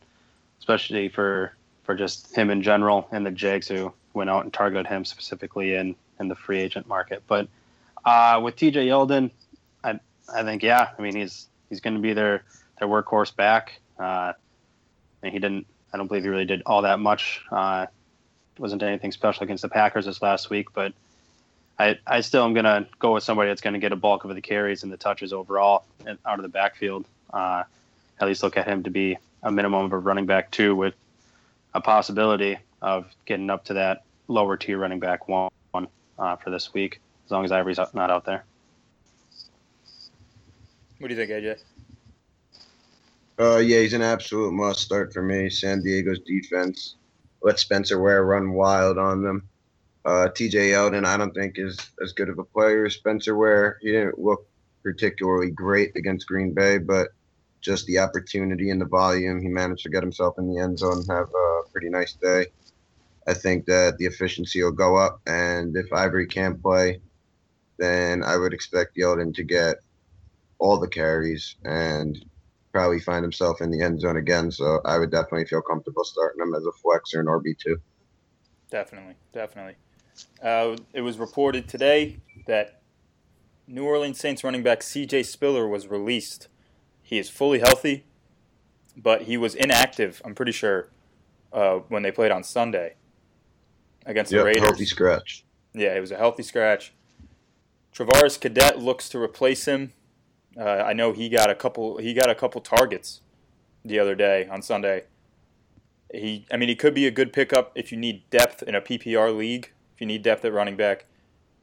especially 0.59 1.09
for 1.09 1.55
for 1.83 1.95
just 1.95 2.35
him 2.35 2.49
in 2.49 2.61
general 2.61 3.07
and 3.11 3.25
the 3.25 3.31
Jags 3.31 3.67
who 3.67 3.91
went 4.13 4.29
out 4.29 4.43
and 4.43 4.53
targeted 4.53 4.85
him 4.85 5.05
specifically 5.05 5.75
in 5.75 5.95
in 6.19 6.27
the 6.27 6.35
free 6.35 6.59
agent 6.59 6.87
market. 6.87 7.23
But 7.27 7.47
uh, 8.05 8.39
with 8.43 8.55
TJ 8.55 8.87
Yeldon, 8.87 9.31
I 9.83 9.99
I 10.33 10.43
think 10.43 10.63
yeah, 10.63 10.89
I 10.97 11.01
mean 11.01 11.15
he's 11.15 11.47
he's 11.69 11.81
going 11.81 11.95
to 11.95 12.01
be 12.01 12.13
their 12.13 12.43
their 12.79 12.87
workhorse 12.87 13.35
back. 13.35 13.79
Uh, 13.99 14.33
and 15.23 15.31
he 15.31 15.39
didn't. 15.39 15.67
I 15.93 15.97
don't 15.97 16.07
believe 16.07 16.23
he 16.23 16.29
really 16.29 16.45
did 16.45 16.63
all 16.65 16.83
that 16.83 16.99
much. 16.99 17.41
Uh, 17.51 17.87
wasn't 18.57 18.83
anything 18.83 19.11
special 19.11 19.43
against 19.43 19.61
the 19.61 19.69
Packers 19.69 20.05
this 20.05 20.21
last 20.21 20.49
week, 20.49 20.73
but 20.73 20.93
I, 21.79 21.97
I 22.05 22.21
still 22.21 22.45
am 22.45 22.53
going 22.53 22.65
to 22.65 22.87
go 22.99 23.13
with 23.13 23.23
somebody 23.23 23.49
that's 23.49 23.61
going 23.61 23.73
to 23.73 23.79
get 23.79 23.91
a 23.91 23.95
bulk 23.95 24.23
of 24.23 24.33
the 24.33 24.41
carries 24.41 24.83
and 24.83 24.91
the 24.91 24.97
touches 24.97 25.33
overall 25.33 25.83
and 26.05 26.17
out 26.25 26.37
of 26.39 26.43
the 26.43 26.49
backfield. 26.49 27.05
Uh, 27.33 27.63
at 28.19 28.27
least 28.27 28.43
look 28.43 28.55
at 28.55 28.67
him 28.67 28.83
to 28.83 28.91
be 28.91 29.17
a 29.41 29.51
minimum 29.51 29.85
of 29.85 29.93
a 29.93 29.97
running 29.97 30.27
back 30.27 30.51
two 30.51 30.75
with 30.75 30.93
a 31.73 31.81
possibility 31.81 32.57
of 32.81 33.11
getting 33.25 33.49
up 33.49 33.65
to 33.65 33.73
that 33.73 34.03
lower 34.27 34.57
tier 34.57 34.77
running 34.77 34.99
back 34.99 35.27
one 35.27 35.49
uh, 36.19 36.35
for 36.35 36.51
this 36.51 36.73
week, 36.73 37.01
as 37.31 37.33
long 37.33 37.45
as 37.45 37.51
Ivory's 37.53 37.79
not 37.93 38.11
out 38.11 38.25
there. 38.25 38.43
What 40.99 41.07
do 41.07 41.15
you 41.15 41.25
think, 41.25 41.31
AJ? 41.31 41.59
Uh, 43.39 43.59
yeah, 43.59 43.79
he's 43.79 43.93
an 43.93 44.01
absolute 44.01 44.51
must 44.51 44.81
start 44.81 45.13
for 45.13 45.21
me. 45.21 45.49
San 45.49 45.81
Diego's 45.81 46.19
defense 46.25 46.95
let 47.41 47.57
Spencer 47.57 48.01
Ware 48.01 48.25
run 48.25 48.51
wild 48.51 48.97
on 48.97 49.23
them. 49.23 49.47
Uh, 50.03 50.27
TJ 50.27 50.71
Yeldon, 50.71 51.05
I 51.05 51.15
don't 51.15 51.33
think 51.33 51.57
is 51.57 51.79
as 52.03 52.11
good 52.11 52.27
of 52.27 52.37
a 52.37 52.43
player 52.43 52.85
as 52.85 52.95
Spencer 52.95 53.37
Ware. 53.37 53.77
He 53.81 53.93
didn't 53.93 54.19
look 54.19 54.45
particularly 54.83 55.51
great 55.51 55.95
against 55.95 56.27
Green 56.27 56.53
Bay, 56.53 56.79
but 56.79 57.11
just 57.61 57.85
the 57.85 57.99
opportunity 57.99 58.71
and 58.71 58.81
the 58.81 58.85
volume, 58.85 59.41
he 59.41 59.47
managed 59.47 59.83
to 59.83 59.89
get 59.89 60.03
himself 60.03 60.37
in 60.37 60.53
the 60.53 60.59
end 60.59 60.79
zone 60.79 60.97
and 60.97 61.07
have 61.09 61.29
a 61.29 61.61
pretty 61.71 61.89
nice 61.89 62.11
day. 62.13 62.47
I 63.25 63.33
think 63.33 63.65
that 63.67 63.97
the 63.97 64.05
efficiency 64.05 64.61
will 64.61 64.73
go 64.73 64.97
up, 64.97 65.21
and 65.27 65.77
if 65.77 65.93
Ivory 65.93 66.27
can't 66.27 66.61
play, 66.61 66.99
then 67.81 68.23
I 68.23 68.37
would 68.37 68.53
expect 68.53 68.95
Yeldon 68.95 69.33
to 69.35 69.43
get 69.43 69.77
all 70.59 70.79
the 70.79 70.87
carries 70.87 71.55
and 71.63 72.23
probably 72.71 72.99
find 72.99 73.23
himself 73.23 73.59
in 73.59 73.71
the 73.71 73.81
end 73.81 73.99
zone 73.99 74.17
again. 74.17 74.51
So 74.51 74.79
I 74.85 74.97
would 74.99 75.11
definitely 75.11 75.45
feel 75.45 75.61
comfortable 75.61 76.03
starting 76.03 76.41
him 76.41 76.53
as 76.53 76.63
a 76.65 76.71
flex 76.71 77.13
or 77.13 77.19
an 77.21 77.25
RB 77.25 77.57
two. 77.57 77.77
Definitely, 78.69 79.15
definitely. 79.33 79.75
Uh, 80.41 80.77
it 80.93 81.01
was 81.01 81.17
reported 81.17 81.67
today 81.67 82.21
that 82.45 82.81
New 83.67 83.83
Orleans 83.83 84.19
Saints 84.19 84.43
running 84.43 84.63
back 84.63 84.83
C.J. 84.83 85.23
Spiller 85.23 85.67
was 85.67 85.87
released. 85.87 86.47
He 87.01 87.17
is 87.17 87.29
fully 87.29 87.59
healthy, 87.59 88.05
but 88.95 89.23
he 89.23 89.37
was 89.37 89.55
inactive. 89.55 90.21
I'm 90.23 90.35
pretty 90.35 90.51
sure 90.51 90.89
uh, 91.51 91.79
when 91.89 92.03
they 92.03 92.11
played 92.11 92.31
on 92.31 92.43
Sunday 92.43 92.95
against 94.05 94.31
the 94.31 94.37
Yep, 94.37 94.45
Raiders. 94.45 94.63
healthy 94.63 94.85
scratch. 94.85 95.45
Yeah, 95.73 95.95
it 95.95 95.99
was 95.99 96.11
a 96.11 96.17
healthy 96.17 96.43
scratch. 96.43 96.93
Travaris 97.93 98.39
Cadet 98.39 98.79
looks 98.79 99.09
to 99.09 99.21
replace 99.21 99.65
him. 99.65 99.93
Uh, 100.57 100.63
I 100.63 100.93
know 100.93 101.13
he 101.13 101.29
got 101.29 101.49
a 101.49 101.55
couple. 101.55 101.97
He 101.97 102.13
got 102.13 102.29
a 102.29 102.35
couple 102.35 102.61
targets 102.61 103.21
the 103.83 103.99
other 103.99 104.15
day 104.15 104.47
on 104.47 104.61
Sunday. 104.61 105.03
He, 106.13 106.45
I 106.51 106.57
mean, 106.57 106.67
he 106.67 106.75
could 106.75 106.93
be 106.93 107.07
a 107.07 107.11
good 107.11 107.31
pickup 107.31 107.71
if 107.75 107.91
you 107.91 107.97
need 107.97 108.29
depth 108.29 108.63
in 108.63 108.75
a 108.75 108.81
PPR 108.81 109.35
league. 109.35 109.71
If 109.95 110.01
you 110.01 110.07
need 110.07 110.23
depth 110.23 110.43
at 110.43 110.51
running 110.51 110.75
back, 110.75 111.05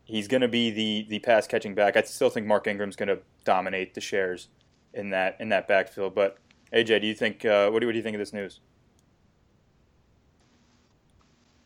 he's 0.05 0.27
going 0.27 0.41
to 0.41 0.49
be 0.49 0.71
the 0.71 1.07
the 1.09 1.19
pass 1.21 1.47
catching 1.47 1.75
back. 1.75 1.97
I 1.97 2.03
still 2.03 2.31
think 2.31 2.47
Mark 2.47 2.67
Ingram's 2.67 2.97
going 2.97 3.09
to 3.09 3.19
dominate 3.45 3.95
the 3.95 4.01
shares 4.01 4.49
in 4.95 5.11
that 5.11 5.37
in 5.39 5.51
that 5.51 5.69
backfield. 5.69 6.15
But 6.15 6.39
AJ, 6.73 7.03
do 7.03 7.07
you 7.07 7.15
think 7.15 7.45
uh, 7.45 7.71
what 7.71 7.81
do 7.81 7.87
what 7.87 7.93
do 7.93 7.99
you 7.99 8.03
think 8.03 8.15
of 8.15 8.21
this 8.21 8.33
news? 8.33 8.61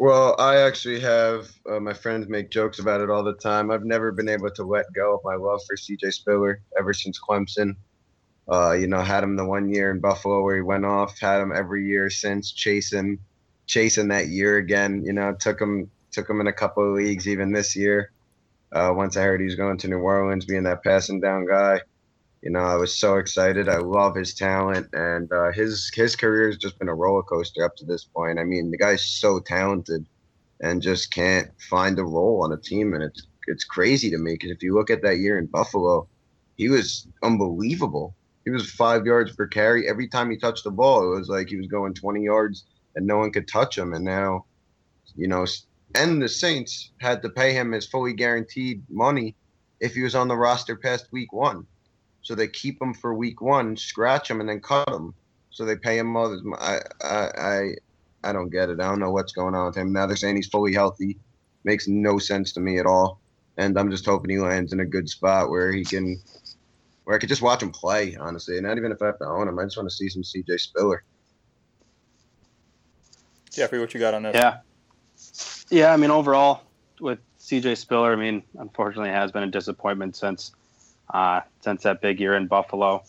Well, 0.03 0.35
I 0.37 0.57
actually 0.57 0.99
have 0.99 1.49
uh, 1.71 1.79
my 1.79 1.93
friends 1.93 2.27
make 2.29 2.51
jokes 2.51 2.81
about 2.81 3.03
it 3.03 3.09
all 3.09 3.23
the 3.23 3.37
time. 3.37 3.71
I've 3.71 3.85
never 3.85 4.11
been 4.11 4.29
able 4.29 4.51
to 4.51 4.65
let 4.65 4.93
go 4.93 5.15
of 5.15 5.21
my 5.23 5.37
love 5.37 5.61
for 5.65 5.77
CJ 5.77 6.13
Spiller 6.13 6.61
ever 6.77 6.93
since 6.93 7.21
Clemson. 7.21 7.77
Uh, 8.51 8.73
you 8.73 8.89
know, 8.89 9.01
had 9.01 9.23
him 9.23 9.37
the 9.37 9.45
one 9.45 9.69
year 9.73 9.93
in 9.93 10.01
Buffalo 10.01 10.43
where 10.43 10.57
he 10.57 10.61
went 10.61 10.85
off. 10.85 11.21
Had 11.21 11.41
him 11.41 11.53
every 11.55 11.87
year 11.87 12.11
since, 12.11 12.51
chasing, 12.51 13.21
chasing 13.67 14.09
that 14.09 14.27
year 14.27 14.57
again. 14.57 15.05
You 15.05 15.13
know, 15.13 15.37
took 15.39 15.61
him 15.61 15.89
took 16.11 16.29
him 16.29 16.41
in 16.41 16.49
a 16.49 16.53
couple 16.53 16.85
of 16.85 16.97
leagues 16.97 17.29
even 17.29 17.53
this 17.53 17.77
year. 17.77 18.11
Uh, 18.73 18.93
once 18.93 19.17
I 19.17 19.23
heard 19.23 19.39
he 19.39 19.47
was 19.47 19.55
going 19.55 19.79
to 19.79 19.87
New 19.87 20.01
Orleans, 20.01 20.47
being 20.47 20.65
that 20.65 20.83
passing 20.83 21.21
down 21.21 21.47
guy, 21.47 21.81
you 22.43 22.51
know, 22.51 22.61
I 22.61 22.75
was 22.75 22.99
so 22.99 23.19
excited. 23.19 23.69
I 23.69 23.79
love 23.79 24.17
his 24.17 24.35
talent, 24.35 24.89
and 24.93 25.33
uh, 25.33 25.53
his 25.53 25.91
his 25.95 26.17
career 26.17 26.49
has 26.49 26.57
just 26.57 26.79
been 26.79 26.89
a 26.89 26.95
roller 26.95 27.23
coaster 27.23 27.65
up 27.65 27.77
to 27.77 27.87
this 27.87 28.05
point. 28.05 28.41
I 28.41 28.45
mean, 28.45 28.71
the 28.71 28.79
guy's 28.79 29.07
so 29.07 29.39
talented, 29.39 30.05
and 30.61 30.83
just 30.83 31.13
can't 31.13 31.49
find 31.71 31.99
a 31.99 32.05
role 32.05 32.43
on 32.43 32.53
a 32.53 32.61
team, 32.61 32.95
and 32.95 33.03
it's 33.05 33.29
it's 33.47 33.65
crazy 33.65 34.11
to 34.11 34.19
me 34.19 34.35
because 34.35 34.51
if 34.51 34.63
you 34.63 34.75
look 34.75 34.91
at 34.91 35.03
that 35.03 35.19
year 35.19 35.39
in 35.39 35.47
Buffalo, 35.47 36.09
he 36.57 36.69
was 36.69 37.07
unbelievable. 37.23 38.17
He 38.45 38.51
was 38.51 38.69
five 38.73 39.07
yards 39.07 39.37
per 39.37 39.47
carry 39.47 39.89
every 39.89 40.09
time 40.09 40.29
he 40.29 40.37
touched 40.37 40.65
the 40.65 40.73
ball. 40.73 41.13
It 41.13 41.19
was 41.19 41.29
like 41.29 41.49
he 41.49 41.57
was 41.57 41.69
going 41.69 41.95
20 41.95 42.25
yards, 42.25 42.65
and 42.97 43.07
no 43.07 43.19
one 43.19 43.31
could 43.31 43.47
touch 43.47 43.79
him. 43.79 43.93
And 43.95 44.05
now, 44.05 44.47
you 45.15 45.29
know, 45.29 45.47
and 45.95 46.21
the 46.21 46.29
Saints 46.29 46.91
had 47.01 47.23
to 47.23 47.31
pay 47.31 47.53
him 47.53 47.71
his 47.71 47.87
fully 47.87 48.15
guaranteed 48.15 48.83
money 48.91 49.37
if 49.79 49.95
he 49.95 50.03
was 50.03 50.17
on 50.17 50.27
the 50.27 50.37
roster 50.37 50.77
past 50.77 51.07
week 51.13 51.33
one 51.33 51.67
so 52.23 52.35
they 52.35 52.49
keep 52.49 52.81
him 52.81 52.95
for 52.95 53.15
week 53.15 53.41
one, 53.41 53.77
scratch 53.77 54.31
him, 54.31 54.41
and 54.41 54.49
then 54.49 54.61
cut 54.61 54.89
him. 54.89 55.15
So 55.51 55.65
they 55.65 55.77
pay 55.77 55.99
him 55.99 56.17
all 56.17 56.31
this. 56.31 56.41
I, 56.59 56.79
I, 57.05 57.29
I, 57.39 57.75
I 58.25 58.33
don't 58.33 58.49
get 58.49 58.71
it. 58.71 58.81
I 58.81 58.89
don't 58.89 59.01
know 59.01 59.11
what's 59.11 59.33
going 59.33 59.55
on 59.55 59.67
with 59.67 59.77
him. 59.77 59.93
Now 59.93 60.07
they're 60.07 60.17
saying 60.17 60.37
he's 60.37 60.47
fully 60.47 60.73
healthy. 60.73 61.19
Makes 61.65 61.89
no 61.89 62.19
sense 62.19 62.53
to 62.53 62.61
me 62.61 62.79
at 62.79 62.87
all. 62.87 63.21
And 63.59 63.79
I'm 63.79 63.91
just 63.91 64.07
hoping 64.07 64.31
he 64.31 64.39
lands 64.39 64.73
in 64.73 64.81
a 64.81 64.87
good 64.87 65.09
spot 65.09 65.51
where 65.51 65.73
he 65.73 65.85
can, 65.85 66.21
where 67.05 67.17
I 67.17 67.19
could 67.19 67.29
just 67.29 67.43
watch 67.43 67.63
him 67.63 67.71
play. 67.71 68.17
Honestly, 68.19 68.59
not 68.61 68.79
even 68.79 68.93
if 68.93 69.03
I 69.03 69.07
have 69.07 69.19
to 69.19 69.27
own 69.27 69.49
him. 69.49 69.59
I 69.59 69.65
just 69.65 69.77
want 69.77 69.91
to 69.91 69.95
see 69.95 70.09
some 70.09 70.23
CJ 70.23 70.59
Spiller. 70.59 71.05
Jeffrey, 73.53 73.81
what 73.81 73.93
you 73.93 74.01
got 74.01 74.15
on 74.15 74.23
this? 74.23 74.35
Yeah, 74.35 74.59
yeah. 75.69 75.93
I 75.93 75.99
mean, 75.99 76.11
overall 76.11 76.63
with 77.01 77.19
CJ 77.39 77.77
Spiller, 77.77 78.15
I 78.15 78.17
mean, 78.17 78.43
unfortunately, 78.59 79.11
has 79.11 79.31
been 79.31 79.43
a 79.43 79.49
disappointment 79.49 80.17
since 80.17 80.53
uh, 81.13 81.41
since 81.61 81.83
that 81.83 82.01
big 82.01 82.21
year 82.21 82.35
in 82.35 82.47
Buffalo. 82.47 83.03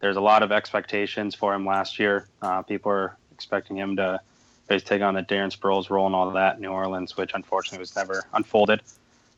There's 0.00 0.16
a 0.16 0.20
lot 0.20 0.42
of 0.42 0.50
expectations 0.50 1.34
for 1.34 1.54
him 1.54 1.64
last 1.64 1.98
year. 1.98 2.28
Uh, 2.40 2.62
people 2.62 2.90
are 2.90 3.16
expecting 3.32 3.76
him 3.76 3.96
to 3.96 4.20
basically 4.68 4.98
take 4.98 5.04
on 5.04 5.14
the 5.14 5.22
Darren 5.22 5.56
Sproles 5.56 5.90
role 5.90 6.06
and 6.06 6.14
all 6.14 6.30
that 6.30 6.56
in 6.56 6.62
New 6.62 6.70
Orleans, 6.70 7.16
which 7.16 7.32
unfortunately 7.34 7.78
was 7.78 7.94
never 7.94 8.24
unfolded. 8.32 8.80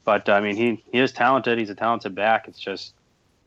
But 0.05 0.29
I 0.29 0.41
mean, 0.41 0.57
he 0.57 0.83
he 0.93 0.99
is 1.01 1.13
talented. 1.13 1.59
He's 1.59 1.71
a 1.71 1.75
talented 1.75 2.15
back. 2.15 2.49
It's 2.49 2.59
just 2.59 2.95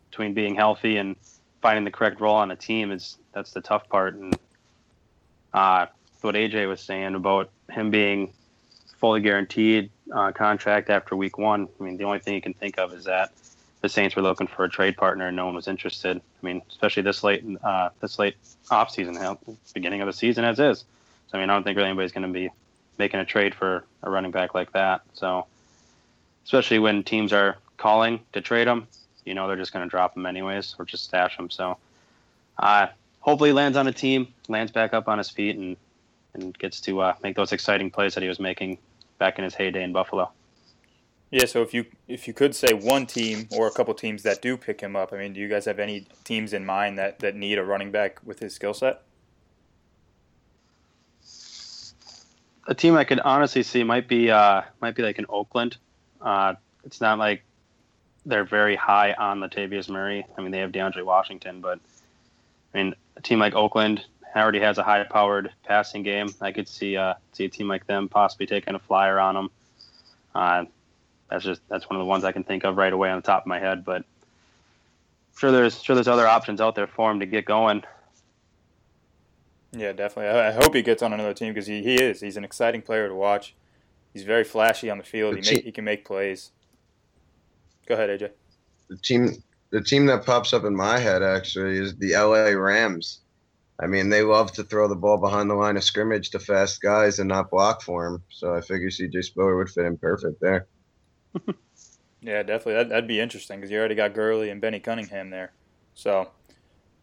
between 0.09 0.33
being 0.33 0.55
healthy 0.55 0.97
and 0.97 1.15
finding 1.61 1.83
the 1.83 1.91
correct 1.91 2.19
role 2.19 2.35
on 2.35 2.51
a 2.51 2.55
team 2.55 2.91
is 2.91 3.17
that's 3.33 3.51
the 3.51 3.61
tough 3.61 3.87
part. 3.89 4.15
And 4.15 4.37
uh, 5.53 5.87
what 6.21 6.35
AJ 6.35 6.67
was 6.67 6.81
saying 6.81 7.15
about 7.15 7.49
him 7.69 7.91
being 7.91 8.33
fully 8.97 9.21
guaranteed 9.21 9.89
uh, 10.11 10.31
contract 10.31 10.89
after 10.89 11.15
week 11.15 11.37
one. 11.37 11.67
I 11.79 11.83
mean, 11.83 11.97
the 11.97 12.03
only 12.03 12.19
thing 12.19 12.33
you 12.33 12.41
can 12.41 12.53
think 12.53 12.79
of 12.79 12.93
is 12.93 13.05
that 13.05 13.31
the 13.81 13.89
Saints 13.89 14.15
were 14.15 14.21
looking 14.21 14.47
for 14.47 14.63
a 14.63 14.69
trade 14.69 14.97
partner 14.97 15.27
and 15.27 15.35
no 15.35 15.45
one 15.45 15.55
was 15.55 15.67
interested. 15.67 16.17
I 16.17 16.45
mean, 16.45 16.61
especially 16.69 17.03
this 17.03 17.23
late, 17.23 17.43
uh, 17.63 17.89
this 17.99 18.17
late 18.17 18.35
off 18.71 18.91
season, 18.91 19.37
beginning 19.73 20.01
of 20.01 20.07
the 20.07 20.13
season 20.13 20.43
as 20.43 20.59
is. 20.59 20.85
So 21.29 21.37
I 21.37 21.41
mean, 21.41 21.49
I 21.49 21.53
don't 21.53 21.63
think 21.63 21.77
really 21.77 21.89
anybody's 21.89 22.11
going 22.11 22.27
to 22.27 22.33
be 22.33 22.49
making 22.97 23.19
a 23.19 23.25
trade 23.25 23.53
for 23.53 23.83
a 24.03 24.09
running 24.09 24.31
back 24.31 24.53
like 24.53 24.71
that. 24.73 25.01
So, 25.13 25.45
especially 26.45 26.79
when 26.79 27.03
teams 27.03 27.33
are 27.33 27.57
calling 27.77 28.19
to 28.33 28.41
trade 28.41 28.67
him, 28.67 28.87
you 29.25 29.33
know 29.33 29.47
they're 29.47 29.57
just 29.57 29.73
going 29.73 29.85
to 29.85 29.89
drop 29.89 30.15
him 30.15 30.25
anyways 30.25 30.75
or 30.79 30.85
just 30.85 31.03
stash 31.03 31.37
him. 31.37 31.49
So, 31.49 31.77
uh, 32.57 32.87
hopefully, 33.19 33.51
lands 33.51 33.77
on 33.77 33.87
a 33.87 33.93
team, 33.93 34.33
lands 34.47 34.71
back 34.71 34.93
up 34.93 35.07
on 35.07 35.17
his 35.17 35.29
feet, 35.29 35.55
and 35.55 35.77
and 36.33 36.57
gets 36.57 36.81
to 36.81 37.01
uh, 37.01 37.15
make 37.23 37.35
those 37.35 37.51
exciting 37.51 37.91
plays 37.91 38.13
that 38.15 38.23
he 38.23 38.29
was 38.29 38.39
making 38.39 38.77
back 39.17 39.37
in 39.37 39.43
his 39.43 39.55
heyday 39.55 39.83
in 39.83 39.91
Buffalo. 39.91 40.31
Yeah, 41.29 41.45
so 41.45 41.61
if 41.61 41.73
you 41.73 41.85
if 42.07 42.27
you 42.27 42.33
could 42.33 42.55
say 42.55 42.73
one 42.73 43.05
team 43.05 43.47
or 43.51 43.67
a 43.67 43.71
couple 43.71 43.93
teams 43.93 44.23
that 44.23 44.41
do 44.41 44.55
pick 44.55 44.79
him 44.79 44.95
up, 44.95 45.11
I 45.11 45.17
mean, 45.17 45.33
do 45.33 45.41
you 45.41 45.49
guys 45.49 45.65
have 45.65 45.77
any 45.77 46.07
teams 46.23 46.53
in 46.53 46.65
mind 46.65 46.97
that, 46.97 47.19
that 47.19 47.35
need 47.35 47.57
a 47.57 47.63
running 47.65 47.91
back 47.91 48.19
with 48.25 48.39
his 48.39 48.53
skill 48.53 48.73
set? 48.73 49.01
A 52.69 52.73
team 52.73 52.95
I 52.95 53.03
could 53.03 53.19
honestly 53.19 53.63
see 53.63 53.83
might 53.83 54.07
be 54.07 54.31
uh, 54.31 54.61
might 54.81 54.95
be 54.95 55.03
like 55.03 55.19
in 55.19 55.25
Oakland. 55.27 55.77
Uh, 56.21 56.55
it's 56.85 57.01
not 57.01 57.19
like 57.19 57.43
they're 58.25 58.45
very 58.45 58.75
high 58.75 59.13
on 59.13 59.39
Latavius 59.41 59.89
Murray. 59.89 60.25
I 60.37 60.41
mean, 60.41 60.51
they 60.51 60.59
have 60.59 60.71
DeAndre 60.71 61.03
Washington, 61.03 61.59
but 61.59 61.79
I 62.73 62.77
mean, 62.77 62.95
a 63.17 63.21
team 63.21 63.39
like 63.39 63.53
Oakland 63.53 64.05
already 64.35 64.59
has 64.59 64.77
a 64.77 64.83
high-powered 64.83 65.51
passing 65.65 66.03
game. 66.03 66.27
I 66.39 66.51
could 66.51 66.67
see 66.69 66.95
uh, 66.95 67.15
see 67.33 67.45
a 67.45 67.49
team 67.49 67.67
like 67.67 67.85
them 67.85 68.07
possibly 68.07 68.45
taking 68.45 68.75
a 68.75 68.79
flyer 68.79 69.19
on 69.19 69.35
them. 69.35 69.51
Uh, 70.33 70.65
that's 71.29 71.43
just 71.43 71.61
that's 71.69 71.89
one 71.89 71.99
of 71.99 72.01
the 72.01 72.09
ones 72.09 72.23
I 72.23 72.31
can 72.31 72.43
think 72.43 72.63
of 72.63 72.77
right 72.77 72.93
away 72.93 73.09
on 73.09 73.17
the 73.17 73.25
top 73.25 73.43
of 73.43 73.47
my 73.47 73.59
head. 73.59 73.83
But 73.83 74.05
sure, 75.35 75.51
there's 75.51 75.81
sure 75.81 75.95
there's 75.95 76.07
other 76.07 76.27
options 76.27 76.61
out 76.61 76.75
there 76.75 76.87
for 76.87 77.11
him 77.11 77.19
to 77.19 77.25
get 77.25 77.45
going. 77.45 77.83
Yeah, 79.73 79.91
definitely. 79.91 80.39
I, 80.39 80.51
hope 80.53 80.73
he 80.73 80.81
gets 80.81 81.03
on 81.03 81.11
another 81.11 81.33
team 81.33 81.53
because 81.53 81.67
he, 81.67 81.83
he 81.83 81.95
is. 81.95 82.21
He's 82.21 82.37
an 82.37 82.45
exciting 82.45 82.81
player 82.81 83.07
to 83.09 83.13
watch. 83.13 83.53
He's 84.13 84.23
very 84.23 84.45
flashy 84.45 84.89
on 84.89 84.97
the 84.97 85.03
field. 85.03 85.35
The 85.35 85.41
he 85.41 85.55
make, 85.55 85.63
he 85.65 85.71
can 85.71 85.83
make 85.83 86.05
plays. 86.05 86.51
Go 87.85 87.95
ahead, 87.95 88.09
AJ. 88.09 88.31
The 88.89 88.97
team 88.97 89.43
the 89.69 89.81
team 89.81 90.05
that 90.05 90.25
pops 90.25 90.53
up 90.53 90.63
in 90.63 90.75
my 90.75 90.99
head 90.99 91.21
actually 91.21 91.77
is 91.77 91.95
the 91.97 92.13
LA 92.13 92.57
Rams. 92.57 93.21
I 93.79 93.85
mean, 93.85 94.09
they 94.09 94.23
love 94.23 94.51
to 94.53 94.63
throw 94.63 94.87
the 94.87 94.95
ball 94.95 95.17
behind 95.17 95.49
the 95.49 95.55
line 95.55 95.77
of 95.77 95.83
scrimmage 95.83 96.31
to 96.31 96.39
fast 96.39 96.81
guys 96.81 97.19
and 97.19 97.27
not 97.27 97.51
block 97.51 97.83
for 97.83 98.07
him. 98.07 98.23
So 98.29 98.55
I 98.55 98.61
figure 98.61 98.89
CJ 98.89 99.23
Spiller 99.23 99.55
would 99.57 99.69
fit 99.69 99.85
in 99.85 99.97
perfect 99.97 100.41
there. 100.41 100.67
Yeah, 102.21 102.43
definitely. 102.43 102.73
That, 102.75 102.89
would 102.89 103.07
be 103.07 103.19
interesting 103.19 103.57
because 103.57 103.71
you 103.71 103.77
already 103.77 103.95
got 103.95 104.13
Gurley 104.13 104.49
and 104.49 104.61
Benny 104.61 104.79
Cunningham 104.79 105.29
there. 105.29 105.53
So, 105.93 106.31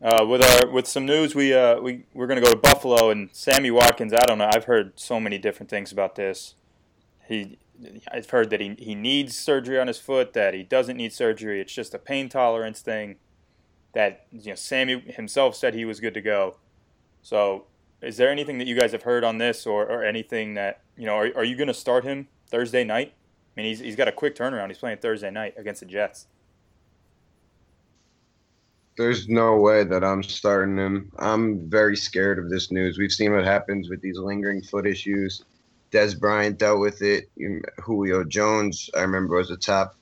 uh, 0.03 0.25
with 0.29 0.43
our 0.43 0.71
with 0.71 0.87
some 0.87 1.07
news, 1.07 1.35
we 1.35 1.55
uh, 1.55 1.81
we 1.81 2.05
we're 2.15 2.27
gonna 2.27 2.41
go 2.41 2.51
to 2.51 2.59
Buffalo 2.59 3.11
and 3.11 3.31
Sammy 3.33 3.71
Watkins. 3.71 4.13
I 4.13 4.27
don't 4.27 4.39
know. 4.39 4.51
I've 4.53 4.65
heard 4.65 4.93
so 4.97 5.19
many 5.19 5.39
different 5.39 5.71
things 5.71 5.93
about 5.93 6.15
this. 6.15 6.55
He, 7.27 7.59
I've 8.13 8.29
heard 8.31 8.51
that 8.51 8.61
he 8.61 8.75
he 8.79 8.95
needs 8.95 9.37
surgery 9.37 9.79
on 9.79 9.87
his 9.87 9.99
foot. 9.99 10.33
That 10.33 10.55
he 10.55 10.63
doesn't 10.63 10.97
need 10.97 11.13
surgery. 11.13 11.61
It's 11.61 11.73
just 11.73 11.95
a 11.95 11.99
pain 11.99 12.29
tolerance 12.29 12.81
thing. 12.81 13.17
That 13.95 14.27
you 14.33 14.51
know, 14.51 14.55
Sammy 14.57 15.01
himself 15.01 15.57
said 15.57 15.75
he 15.75 15.85
was 15.85 16.01
good 16.01 16.15
to 16.15 16.21
go. 16.21 16.57
So, 17.23 17.65
is 18.03 18.19
there 18.19 18.29
anything 18.29 18.59
that 18.59 18.67
you 18.67 18.77
guys 18.77 18.93
have 18.93 19.05
heard 19.05 19.25
on 19.25 19.39
this, 19.39 19.67
or, 19.67 19.87
or 19.87 20.05
anything 20.05 20.55
that 20.55 20.83
you 20.97 21.07
know? 21.07 21.15
Are, 21.15 21.31
are 21.37 21.45
you 21.45 21.57
going 21.57 21.69
to 21.69 21.75
start 21.75 22.05
him 22.05 22.29
Thursday 22.47 22.85
night? 22.85 23.15
I 23.57 23.61
mean, 23.61 23.69
he's, 23.69 23.81
he's 23.81 23.97
got 23.97 24.09
a 24.09 24.13
quick 24.13 24.35
turnaround. 24.35 24.69
He's 24.69 24.79
playing 24.79 24.99
Thursday 24.99 25.31
night 25.31 25.55
against 25.57 25.81
the 25.81 25.87
Jets. 25.87 26.27
There's 28.97 29.29
no 29.29 29.57
way 29.57 29.85
that 29.85 30.05
I'm 30.05 30.23
starting 30.23 30.77
him. 30.77 31.13
I'm 31.19 31.69
very 31.69 31.97
scared 31.97 32.39
of 32.39 32.49
this 32.49 32.71
news. 32.71 32.99
We've 32.99 33.13
seen 33.13 33.33
what 33.33 33.45
happens 33.45 33.89
with 33.89 34.01
these 34.01 34.19
lingering 34.19 34.63
foot 34.63 34.87
issues. 34.87 35.45
Dez 35.91 36.19
Bryant 36.19 36.59
dealt 36.59 36.81
with 36.81 37.03
it. 37.03 37.29
Julio 37.83 38.25
Jones, 38.25 38.91
I 38.97 39.01
remember, 39.01 39.37
was 39.37 39.51
a 39.51 39.57
top 39.57 39.97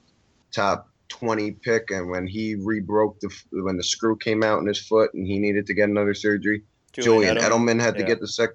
top 0.51 0.89
20 1.09 1.53
pick, 1.53 1.91
and 1.91 2.09
when 2.11 2.27
he 2.27 2.55
rebroke 2.55 3.21
the 3.21 3.31
when 3.63 3.77
the 3.77 3.83
screw 3.83 4.17
came 4.17 4.43
out 4.43 4.61
in 4.61 4.67
his 4.67 4.79
foot 4.79 5.13
and 5.15 5.27
he 5.27 5.39
needed 5.39 5.67
to 5.67 5.75
get 5.75 5.89
another 5.89 6.15
surgery, 6.15 6.63
Julian, 6.93 7.37
Julian 7.37 7.37
Edelman. 7.37 7.77
Edelman, 7.77 7.81
had 7.81 7.95
yeah. 7.95 8.01
to 8.01 8.07
get 8.07 8.21
the 8.21 8.29
sec 8.29 8.51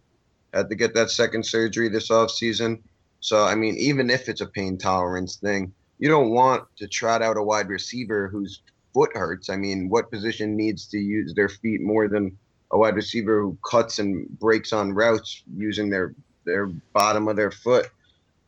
had 0.53 0.69
to 0.69 0.75
get 0.75 0.93
that 0.95 1.11
second 1.11 1.45
surgery 1.45 1.89
this 1.89 2.09
offseason. 2.09 2.81
So, 3.19 3.43
I 3.43 3.55
mean, 3.55 3.75
even 3.77 4.09
if 4.09 4.29
it's 4.29 4.41
a 4.41 4.47
pain 4.47 4.77
tolerance 4.77 5.37
thing, 5.37 5.73
you 5.99 6.09
don't 6.09 6.29
want 6.29 6.63
to 6.77 6.87
trot 6.87 7.21
out 7.21 7.37
a 7.37 7.43
wide 7.43 7.69
receiver 7.69 8.27
whose 8.27 8.61
foot 8.93 9.11
hurts. 9.15 9.49
I 9.49 9.57
mean, 9.57 9.89
what 9.89 10.11
position 10.11 10.55
needs 10.55 10.87
to 10.87 10.97
use 10.97 11.33
their 11.33 11.49
feet 11.49 11.81
more 11.81 12.07
than 12.07 12.37
a 12.71 12.77
wide 12.77 12.95
receiver 12.95 13.41
who 13.41 13.57
cuts 13.69 13.99
and 13.99 14.27
breaks 14.39 14.73
on 14.73 14.93
routes 14.93 15.43
using 15.55 15.89
their 15.89 16.13
their 16.45 16.67
bottom 16.93 17.27
of 17.27 17.35
their 17.35 17.51
foot? 17.51 17.89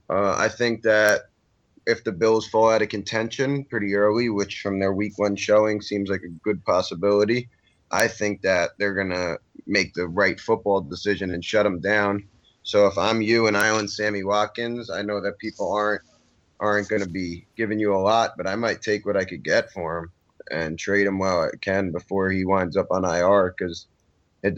Uh, 0.10 0.36
I 0.38 0.48
think 0.48 0.82
that 0.84 1.24
if 1.86 2.04
the 2.04 2.12
Bills 2.12 2.48
fall 2.48 2.70
out 2.70 2.82
of 2.82 2.90
contention 2.90 3.64
pretty 3.66 3.96
early, 3.96 4.30
which 4.30 4.62
from 4.62 4.80
their 4.80 4.94
week 4.94 5.18
one 5.18 5.36
showing 5.36 5.82
seems 5.82 6.10
like 6.10 6.24
a 6.24 6.30
good 6.44 6.64
possibility, 6.66 7.50
I 7.92 8.08
think 8.08 8.42
that 8.42 8.72
they're 8.78 8.94
going 8.94 9.10
to 9.10 9.40
make 9.66 9.94
the 9.94 10.08
right 10.08 10.40
football 10.40 10.82
decision 10.82 11.32
and 11.34 11.44
shut 11.44 11.64
them 11.64 11.80
down. 11.80 12.28
So 12.70 12.86
if 12.86 13.00
I'm 13.00 13.24
you 13.24 13.48
and 13.48 13.58
I 13.58 13.70
own 13.70 13.88
Sammy 13.88 14.24
Watkins, 14.24 14.92
I 14.92 15.02
know 15.02 15.20
that 15.22 15.40
people 15.40 15.74
aren't 15.74 16.04
aren't 16.60 16.88
going 16.88 17.02
to 17.02 17.10
be 17.10 17.48
giving 17.58 17.80
you 17.80 17.96
a 17.96 17.98
lot, 17.98 18.34
but 18.38 18.46
I 18.46 18.56
might 18.56 18.84
take 18.84 19.08
what 19.08 19.18
I 19.18 19.26
could 19.26 19.44
get 19.44 19.72
for 19.72 19.98
him 19.98 20.12
and 20.52 20.78
trade 20.78 21.08
him 21.08 21.18
while 21.18 21.42
I 21.42 21.58
can 21.62 21.92
before 21.92 22.30
he 22.30 22.46
winds 22.46 22.78
up 22.78 22.86
on 22.92 23.06
IR 23.06 23.56
because 23.58 23.88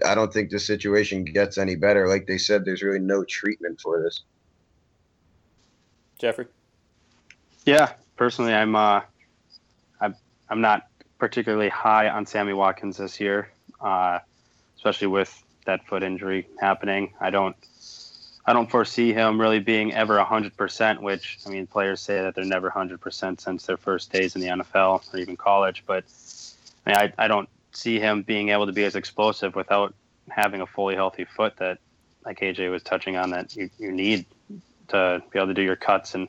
I 0.05 0.13
don't 0.13 0.33
think 0.33 0.49
the 0.49 0.59
situation 0.59 1.23
gets 1.23 1.57
any 1.57 1.77
better. 1.77 2.09
Like 2.09 2.27
they 2.27 2.37
said, 2.37 2.65
there's 2.65 2.81
really 2.81 2.99
no 2.99 3.23
treatment 3.23 3.79
for 3.79 4.03
this. 4.03 4.23
Jeffrey. 6.19 6.47
Yeah, 7.65 7.93
personally, 8.17 8.53
I'm 8.53 8.75
uh, 8.75 9.03
I'm 10.01 10.17
I'm 10.49 10.59
not 10.59 10.87
particularly 11.17 11.69
high 11.69 12.09
on 12.09 12.25
Sammy 12.25 12.51
Watkins 12.51 12.97
this 12.97 13.21
year, 13.21 13.53
uh, 13.79 14.19
especially 14.75 15.07
with 15.07 15.41
that 15.65 15.87
foot 15.87 16.03
injury 16.03 16.49
happening. 16.59 17.13
I 17.21 17.29
don't 17.29 17.55
I 18.45 18.53
don't 18.53 18.69
foresee 18.69 19.13
him 19.13 19.39
really 19.39 19.59
being 19.59 19.93
ever 19.93 20.17
100%, 20.17 20.99
which, 21.01 21.37
I 21.45 21.49
mean, 21.49 21.67
players 21.67 22.01
say 22.01 22.21
that 22.21 22.33
they're 22.33 22.43
never 22.43 22.71
100% 22.71 23.39
since 23.39 23.65
their 23.65 23.77
first 23.77 24.11
days 24.11 24.35
in 24.35 24.41
the 24.41 24.47
NFL 24.47 25.13
or 25.13 25.17
even 25.19 25.37
college. 25.37 25.83
But 25.85 26.05
I, 26.85 26.89
mean, 26.89 26.97
I, 26.97 27.25
I 27.25 27.27
don't 27.27 27.49
see 27.71 27.99
him 27.99 28.23
being 28.23 28.49
able 28.49 28.65
to 28.65 28.71
be 28.71 28.83
as 28.83 28.95
explosive 28.95 29.55
without 29.55 29.93
having 30.29 30.61
a 30.61 30.65
fully 30.65 30.95
healthy 30.95 31.25
foot 31.25 31.57
that, 31.57 31.77
like 32.25 32.39
AJ 32.39 32.71
was 32.71 32.83
touching 32.83 33.15
on, 33.15 33.29
that 33.31 33.55
you, 33.55 33.69
you 33.77 33.91
need 33.91 34.25
to 34.89 35.21
be 35.31 35.39
able 35.39 35.47
to 35.47 35.53
do 35.53 35.61
your 35.61 35.75
cuts. 35.75 36.15
And 36.15 36.27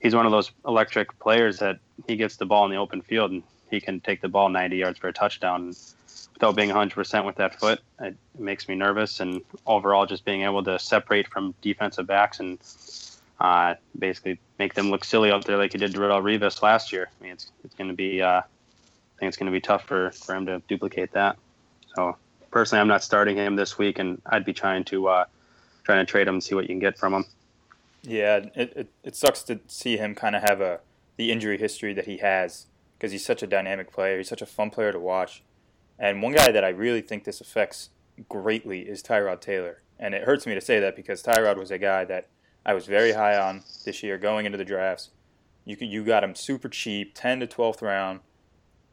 he's 0.00 0.14
one 0.14 0.26
of 0.26 0.32
those 0.32 0.52
electric 0.66 1.18
players 1.18 1.58
that 1.58 1.78
he 2.06 2.16
gets 2.16 2.36
the 2.36 2.46
ball 2.46 2.64
in 2.66 2.70
the 2.70 2.76
open 2.76 3.00
field 3.00 3.30
and 3.30 3.42
he 3.70 3.80
can 3.80 4.00
take 4.00 4.20
the 4.20 4.28
ball 4.28 4.48
90 4.48 4.76
yards 4.76 4.98
for 4.98 5.08
a 5.08 5.12
touchdown 5.12 5.74
without 6.34 6.56
being 6.56 6.70
100% 6.70 7.24
with 7.24 7.36
that 7.36 7.58
foot. 7.58 7.80
It, 8.00 8.16
makes 8.36 8.68
me 8.68 8.74
nervous. 8.74 9.20
And 9.20 9.42
overall, 9.66 10.06
just 10.06 10.24
being 10.24 10.42
able 10.42 10.64
to 10.64 10.78
separate 10.78 11.28
from 11.28 11.54
defensive 11.62 12.06
backs 12.06 12.40
and 12.40 12.58
uh, 13.40 13.74
basically 13.98 14.40
make 14.58 14.74
them 14.74 14.90
look 14.90 15.04
silly 15.04 15.30
out 15.30 15.44
there 15.44 15.56
like 15.56 15.72
he 15.72 15.78
did 15.78 15.92
Darrelle 15.92 16.20
Revis 16.20 16.60
last 16.62 16.92
year. 16.92 17.08
I 17.20 17.22
mean, 17.22 17.32
it's, 17.32 17.50
it's 17.62 17.74
going 17.76 17.88
to 17.88 17.94
be, 17.94 18.20
uh, 18.20 18.40
I 18.40 18.42
think 19.18 19.28
it's 19.28 19.36
going 19.36 19.46
to 19.46 19.52
be 19.52 19.60
tough 19.60 19.84
for, 19.84 20.10
for 20.10 20.34
him 20.34 20.46
to 20.46 20.60
duplicate 20.68 21.12
that. 21.12 21.36
So 21.94 22.16
personally, 22.50 22.80
I'm 22.80 22.88
not 22.88 23.04
starting 23.04 23.36
him 23.36 23.56
this 23.56 23.78
week, 23.78 23.98
and 23.98 24.20
I'd 24.26 24.44
be 24.44 24.52
trying 24.52 24.84
to 24.84 25.08
uh, 25.08 25.24
trying 25.82 26.04
to 26.04 26.10
trade 26.10 26.26
him 26.26 26.34
and 26.34 26.42
see 26.42 26.54
what 26.54 26.62
you 26.62 26.68
can 26.68 26.78
get 26.78 26.98
from 26.98 27.14
him. 27.14 27.24
Yeah, 28.02 28.36
it, 28.54 28.72
it, 28.76 28.88
it 29.02 29.16
sucks 29.16 29.42
to 29.44 29.60
see 29.66 29.96
him 29.96 30.14
kind 30.14 30.36
of 30.36 30.42
have 30.42 30.60
a 30.60 30.80
the 31.16 31.30
injury 31.30 31.58
history 31.58 31.92
that 31.94 32.06
he 32.06 32.18
has 32.18 32.66
because 32.96 33.12
he's 33.12 33.24
such 33.24 33.42
a 33.42 33.46
dynamic 33.46 33.92
player. 33.92 34.18
He's 34.18 34.28
such 34.28 34.42
a 34.42 34.46
fun 34.46 34.70
player 34.70 34.92
to 34.92 34.98
watch. 34.98 35.42
And 35.98 36.22
one 36.22 36.32
guy 36.32 36.50
that 36.50 36.64
I 36.64 36.70
really 36.70 37.00
think 37.00 37.24
this 37.24 37.40
affects 37.40 37.90
greatly 38.28 38.80
is 38.80 39.02
Tyrod 39.02 39.40
Taylor. 39.40 39.82
And 39.98 40.14
it 40.14 40.24
hurts 40.24 40.46
me 40.46 40.54
to 40.54 40.60
say 40.60 40.80
that 40.80 40.96
because 40.96 41.22
Tyrod 41.22 41.56
was 41.56 41.70
a 41.70 41.78
guy 41.78 42.04
that 42.04 42.28
I 42.66 42.74
was 42.74 42.86
very 42.86 43.12
high 43.12 43.36
on 43.36 43.62
this 43.84 44.02
year 44.02 44.18
going 44.18 44.46
into 44.46 44.58
the 44.58 44.64
drafts. 44.64 45.10
You 45.64 45.76
could, 45.76 45.88
you 45.88 46.04
got 46.04 46.24
him 46.24 46.34
super 46.34 46.68
cheap, 46.68 47.14
10 47.14 47.40
to 47.40 47.46
12th 47.46 47.82
round. 47.82 48.20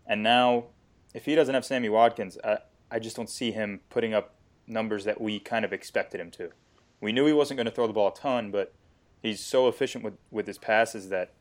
And 0.06 0.24
now, 0.24 0.66
if 1.14 1.26
he 1.26 1.36
doesn't 1.36 1.54
have 1.54 1.66
Sammy 1.66 1.90
Watkins, 1.90 2.38
I, 2.44 2.60
I 2.90 3.00
just 3.00 3.16
don't 3.16 3.30
see 3.30 3.52
him 3.52 3.82
putting 3.90 4.14
up 4.14 4.36
numbers 4.68 5.04
that 5.06 5.20
we 5.20 5.40
kind 5.40 5.66
of 5.66 5.74
expected 5.74 6.20
him 6.22 6.32
to. 6.32 6.50
We 7.00 7.12
knew 7.12 7.26
he 7.26 7.34
wasn't 7.34 7.58
going 7.58 7.66
to 7.66 7.72
throw 7.72 7.88
the 7.88 7.94
ball 7.94 8.10
a 8.10 8.14
ton, 8.14 8.52
but 8.52 8.74
he's 9.22 9.44
so 9.44 9.68
efficient 9.68 10.04
with, 10.04 10.14
with 10.30 10.48
his 10.48 10.58
passes 10.58 11.10
that 11.10 11.34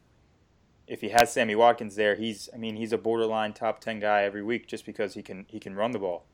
if 0.91 1.03
he 1.03 1.11
has 1.11 1.33
Sammy 1.33 1.55
Watkins 1.55 1.95
there, 1.95 2.17
he's 2.17 2.51
I 2.53 2.59
mean 2.59 2.75
he's 2.75 2.93
a 2.93 2.99
borderline 2.99 3.53
top 3.53 3.81
ten 3.81 4.01
guy 4.01 4.25
every 4.25 4.43
week 4.43 4.67
just 4.67 4.85
because 4.85 5.15
he 5.15 5.23
can 5.23 5.47
he 5.49 5.61
can 5.61 5.77
run 5.77 5.93
the 5.93 6.01
ball. 6.01 6.27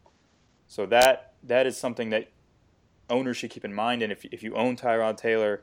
So 0.67 0.87
that 0.87 1.35
that 1.43 1.67
is 1.67 1.77
something 1.77 2.09
that 2.11 2.31
owners 3.11 3.37
should 3.37 3.51
keep 3.51 3.67
in 3.67 3.75
mind. 3.75 4.03
And 4.03 4.11
if 4.11 4.25
if 4.25 4.43
you 4.43 4.55
own 4.55 4.75
Tyrod 4.75 5.19
Taylor, 5.19 5.63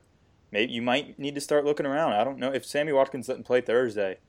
maybe 0.51 0.71
you 0.71 0.84
might 0.84 1.17
need 1.17 1.34
to 1.34 1.41
start 1.41 1.65
looking 1.65 1.88
around. 1.88 2.13
I 2.13 2.23
don't 2.23 2.38
know 2.38 2.53
if 2.53 2.65
Sammy 2.65 2.93
Watkins 2.93 3.25
doesn't 3.25 3.45
play 3.45 3.62
Thursday. 3.62 4.19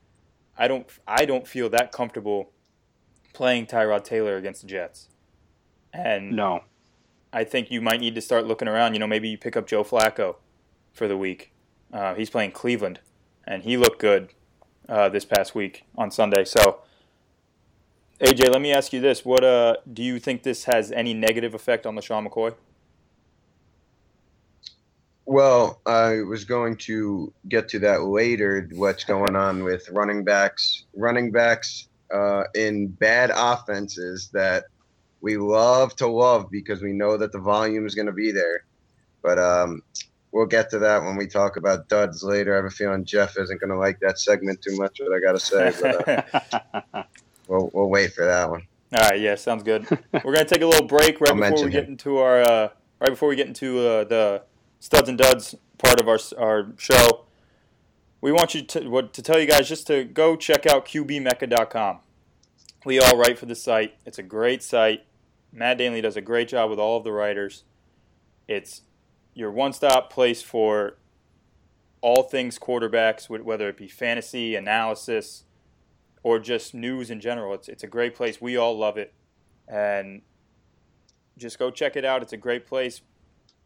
I 0.57 0.67
don't 0.67 0.87
I 1.07 1.27
don't 1.27 1.47
feel 1.47 1.69
that 1.69 1.93
comfortable 1.93 2.51
playing 3.35 3.67
Tyrod 3.67 4.03
Taylor 4.03 4.39
against 4.39 4.63
the 4.63 4.67
Jets. 4.67 5.09
And 5.93 6.33
no, 6.33 6.65
I 7.35 7.45
think 7.45 7.71
you 7.71 7.83
might 7.83 8.01
need 8.01 8.15
to 8.15 8.23
start 8.23 8.47
looking 8.47 8.69
around. 8.69 8.95
You 8.95 9.01
know, 9.01 9.07
maybe 9.07 9.29
you 9.29 9.37
pick 9.37 9.59
up 9.59 9.67
Joe 9.67 9.85
Flacco 9.85 10.37
for 10.95 11.07
the 11.07 11.19
week. 11.19 11.53
Uh, 11.93 12.15
he's 12.15 12.31
playing 12.31 12.53
Cleveland, 12.53 13.01
and 13.47 13.63
he 13.65 13.77
looked 13.77 14.01
good 14.01 14.33
uh, 14.89 15.09
this 15.09 15.25
past 15.25 15.55
week 15.55 15.85
on 15.97 16.11
Sunday. 16.11 16.45
So, 16.45 16.81
AJ, 18.21 18.51
let 18.51 18.61
me 18.61 18.73
ask 18.73 18.93
you 18.93 19.01
this: 19.01 19.25
What 19.25 19.45
uh, 19.45 19.77
do 19.93 20.03
you 20.03 20.19
think 20.19 20.43
this 20.43 20.65
has 20.65 20.93
any 20.93 21.15
negative 21.15 21.55
effect 21.55 21.87
on 21.87 21.97
LeSean 21.97 22.29
McCoy? 22.29 22.55
Well, 25.27 25.81
I 25.87 26.21
was 26.21 26.45
going 26.45 26.77
to 26.79 27.33
get 27.49 27.69
to 27.71 27.79
that 27.81 28.03
later. 28.03 28.69
What's 28.73 29.05
going 29.05 29.37
on 29.37 29.65
with 29.65 29.89
running 29.91 30.23
backs? 30.23 30.85
Running 30.95 31.33
backs 31.33 31.89
uh, 32.13 32.45
in 32.55 32.89
bad 32.89 33.31
offenses 33.35 34.29
that 34.35 34.65
we 35.23 35.39
love 35.39 35.97
to 35.97 36.07
love 36.07 36.51
because 36.51 36.83
we 36.83 36.93
know 36.93 37.17
that 37.17 37.33
the 37.33 37.39
volume 37.39 37.87
is 37.87 37.95
going 37.95 38.07
to 38.07 38.13
be 38.13 38.33
there. 38.33 38.65
But 39.23 39.39
um, 39.39 39.81
we'll 40.35 40.47
get 40.47 40.69
to 40.69 40.81
that 40.81 41.03
when 41.03 41.17
we 41.17 41.27
talk 41.27 41.57
about 41.57 41.89
duds 41.89 42.23
later. 42.23 42.53
I 42.53 42.57
have 42.57 42.65
a 42.67 42.71
feeling 42.71 43.05
Jeff 43.05 43.39
isn't 43.39 43.61
going 43.61 43.71
to 43.71 43.79
like 43.79 44.01
that 44.01 44.19
segment 44.19 44.61
too 44.61 44.77
much. 44.77 45.01
What 45.01 45.17
I 45.17 45.21
got 45.21 45.33
to 45.33 45.41
say, 45.41 45.73
but, 45.81 46.69
uh, 46.93 47.05
we'll 47.49 47.71
we'll 47.73 47.89
wait 47.89 48.13
for 48.13 48.27
that 48.27 48.51
one. 48.51 48.67
All 48.93 49.09
right, 49.09 49.19
yeah, 49.19 49.37
sounds 49.37 49.63
good. 49.63 49.89
We're 50.13 50.35
gonna 50.35 50.45
take 50.45 50.63
a 50.63 50.67
little 50.67 50.87
break 50.87 51.21
right 51.21 51.31
I'll 51.31 51.37
before 51.37 51.65
we 51.65 51.71
get 51.71 51.85
him. 51.85 51.93
into 51.93 52.19
our 52.19 52.43
uh, 52.43 52.69
right 53.01 53.11
before 53.11 53.29
we 53.29 53.37
get 53.37 53.47
into 53.47 53.79
uh, 53.79 54.05
the 54.05 54.43
studs 54.81 55.09
and 55.09 55.17
duds 55.17 55.55
part 55.79 56.01
of 56.01 56.09
our 56.09 56.19
our 56.39 56.73
show. 56.77 57.25
We 58.21 58.33
want 58.33 58.55
you 58.55 58.63
to 58.63 58.89
what, 58.89 59.13
to 59.15 59.23
tell 59.23 59.39
you 59.39 59.47
guys 59.47 59.69
just 59.69 59.87
to 59.89 60.05
go 60.05 60.37
check 60.37 60.67
out 60.67 60.87
qbmecca.com. 60.87 61.99
We 62.85 62.99
all 62.99 63.17
write 63.17 63.39
for 63.39 63.47
the 63.47 63.55
site. 63.55 63.95
It's 64.07 64.19
a 64.19 64.23
great 64.23 64.63
site. 64.63 65.05
Matt 65.53 65.79
Danley 65.79 66.01
does 66.01 66.17
a 66.17 66.21
great 66.21 66.49
job 66.49 66.71
with 66.71 66.79
all 66.79 66.99
of 66.99 67.05
the 67.05 67.13
writers. 67.13 67.65
It's 68.49 68.83
your 69.35 69.51
one-stop 69.51 70.11
place 70.11 70.43
for 70.43 70.97
all 72.01 72.23
things 72.23 72.59
quarterbacks, 72.59 73.29
whether 73.29 73.69
it 73.69 73.77
be 73.77 73.89
fantasy 73.89 74.55
analysis 74.55 75.45
or 76.23 76.39
just 76.39 76.75
news 76.75 77.11
in 77.11 77.21
general. 77.21 77.55
It's 77.55 77.69
it's 77.69 77.83
a 77.83 77.87
great 77.87 78.15
place. 78.15 78.41
We 78.41 78.57
all 78.57 78.77
love 78.77 78.97
it, 78.97 79.13
and 79.67 80.23
just 81.37 81.59
go 81.59 81.71
check 81.71 81.97
it 81.97 82.05
out. 82.05 82.23
It's 82.23 82.33
a 82.33 82.39
great 82.39 82.67
place, 82.67 83.01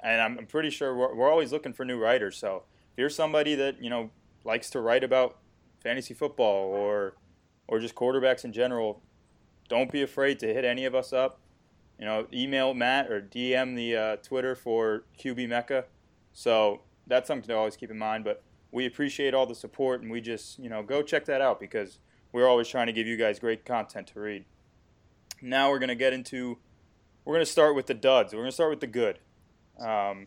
and 0.00 0.20
I'm, 0.20 0.38
I'm 0.38 0.46
pretty 0.46 0.70
sure 0.70 0.94
we're, 0.94 1.14
we're 1.14 1.30
always 1.30 1.52
looking 1.52 1.72
for 1.72 1.84
new 1.84 1.98
writers. 1.98 2.36
So 2.36 2.64
if 2.92 2.98
you're 2.98 3.10
somebody 3.10 3.54
that 3.56 3.82
you 3.82 3.90
know 3.90 4.10
likes 4.44 4.70
to 4.70 4.80
write 4.80 5.04
about 5.04 5.38
fantasy 5.80 6.14
football 6.14 6.66
or 6.72 7.14
or 7.66 7.78
just 7.78 7.94
quarterbacks 7.94 8.44
in 8.44 8.52
general, 8.52 9.02
don't 9.68 9.90
be 9.90 10.02
afraid 10.02 10.38
to 10.40 10.46
hit 10.46 10.64
any 10.64 10.84
of 10.84 10.94
us 10.94 11.12
up 11.12 11.40
you 11.98 12.04
know, 12.04 12.26
email 12.32 12.74
Matt 12.74 13.10
or 13.10 13.20
DM 13.20 13.74
the 13.74 13.96
uh, 13.96 14.16
Twitter 14.16 14.54
for 14.54 15.04
QB 15.18 15.48
Mecca. 15.48 15.84
So 16.32 16.82
that's 17.06 17.26
something 17.26 17.48
to 17.48 17.56
always 17.56 17.76
keep 17.76 17.90
in 17.90 17.98
mind. 17.98 18.24
But 18.24 18.42
we 18.70 18.86
appreciate 18.86 19.34
all 19.34 19.46
the 19.46 19.54
support, 19.54 20.02
and 20.02 20.10
we 20.10 20.20
just, 20.20 20.58
you 20.58 20.68
know, 20.68 20.82
go 20.82 21.02
check 21.02 21.24
that 21.24 21.40
out 21.40 21.58
because 21.58 21.98
we're 22.32 22.48
always 22.48 22.68
trying 22.68 22.86
to 22.86 22.92
give 22.92 23.06
you 23.06 23.16
guys 23.16 23.38
great 23.38 23.64
content 23.64 24.06
to 24.08 24.20
read. 24.20 24.44
Now 25.42 25.70
we're 25.70 25.78
going 25.78 25.88
to 25.88 25.94
get 25.94 26.12
into, 26.12 26.58
we're 27.24 27.34
going 27.34 27.46
to 27.46 27.50
start 27.50 27.74
with 27.74 27.86
the 27.86 27.94
duds. 27.94 28.32
We're 28.32 28.40
going 28.40 28.50
to 28.50 28.54
start 28.54 28.70
with 28.70 28.80
the 28.80 28.86
good. 28.86 29.18
Um, 29.80 30.26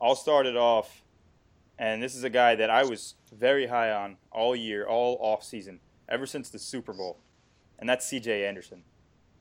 I'll 0.00 0.16
start 0.16 0.46
it 0.46 0.56
off, 0.56 1.02
and 1.78 2.02
this 2.02 2.14
is 2.14 2.24
a 2.24 2.30
guy 2.30 2.54
that 2.54 2.70
I 2.70 2.84
was 2.84 3.14
very 3.32 3.66
high 3.66 3.90
on 3.90 4.16
all 4.30 4.54
year, 4.56 4.86
all 4.86 5.18
off 5.20 5.44
season, 5.44 5.80
ever 6.08 6.26
since 6.26 6.48
the 6.48 6.58
Super 6.58 6.92
Bowl, 6.92 7.18
and 7.78 7.88
that's 7.88 8.06
C.J. 8.06 8.46
Anderson 8.46 8.84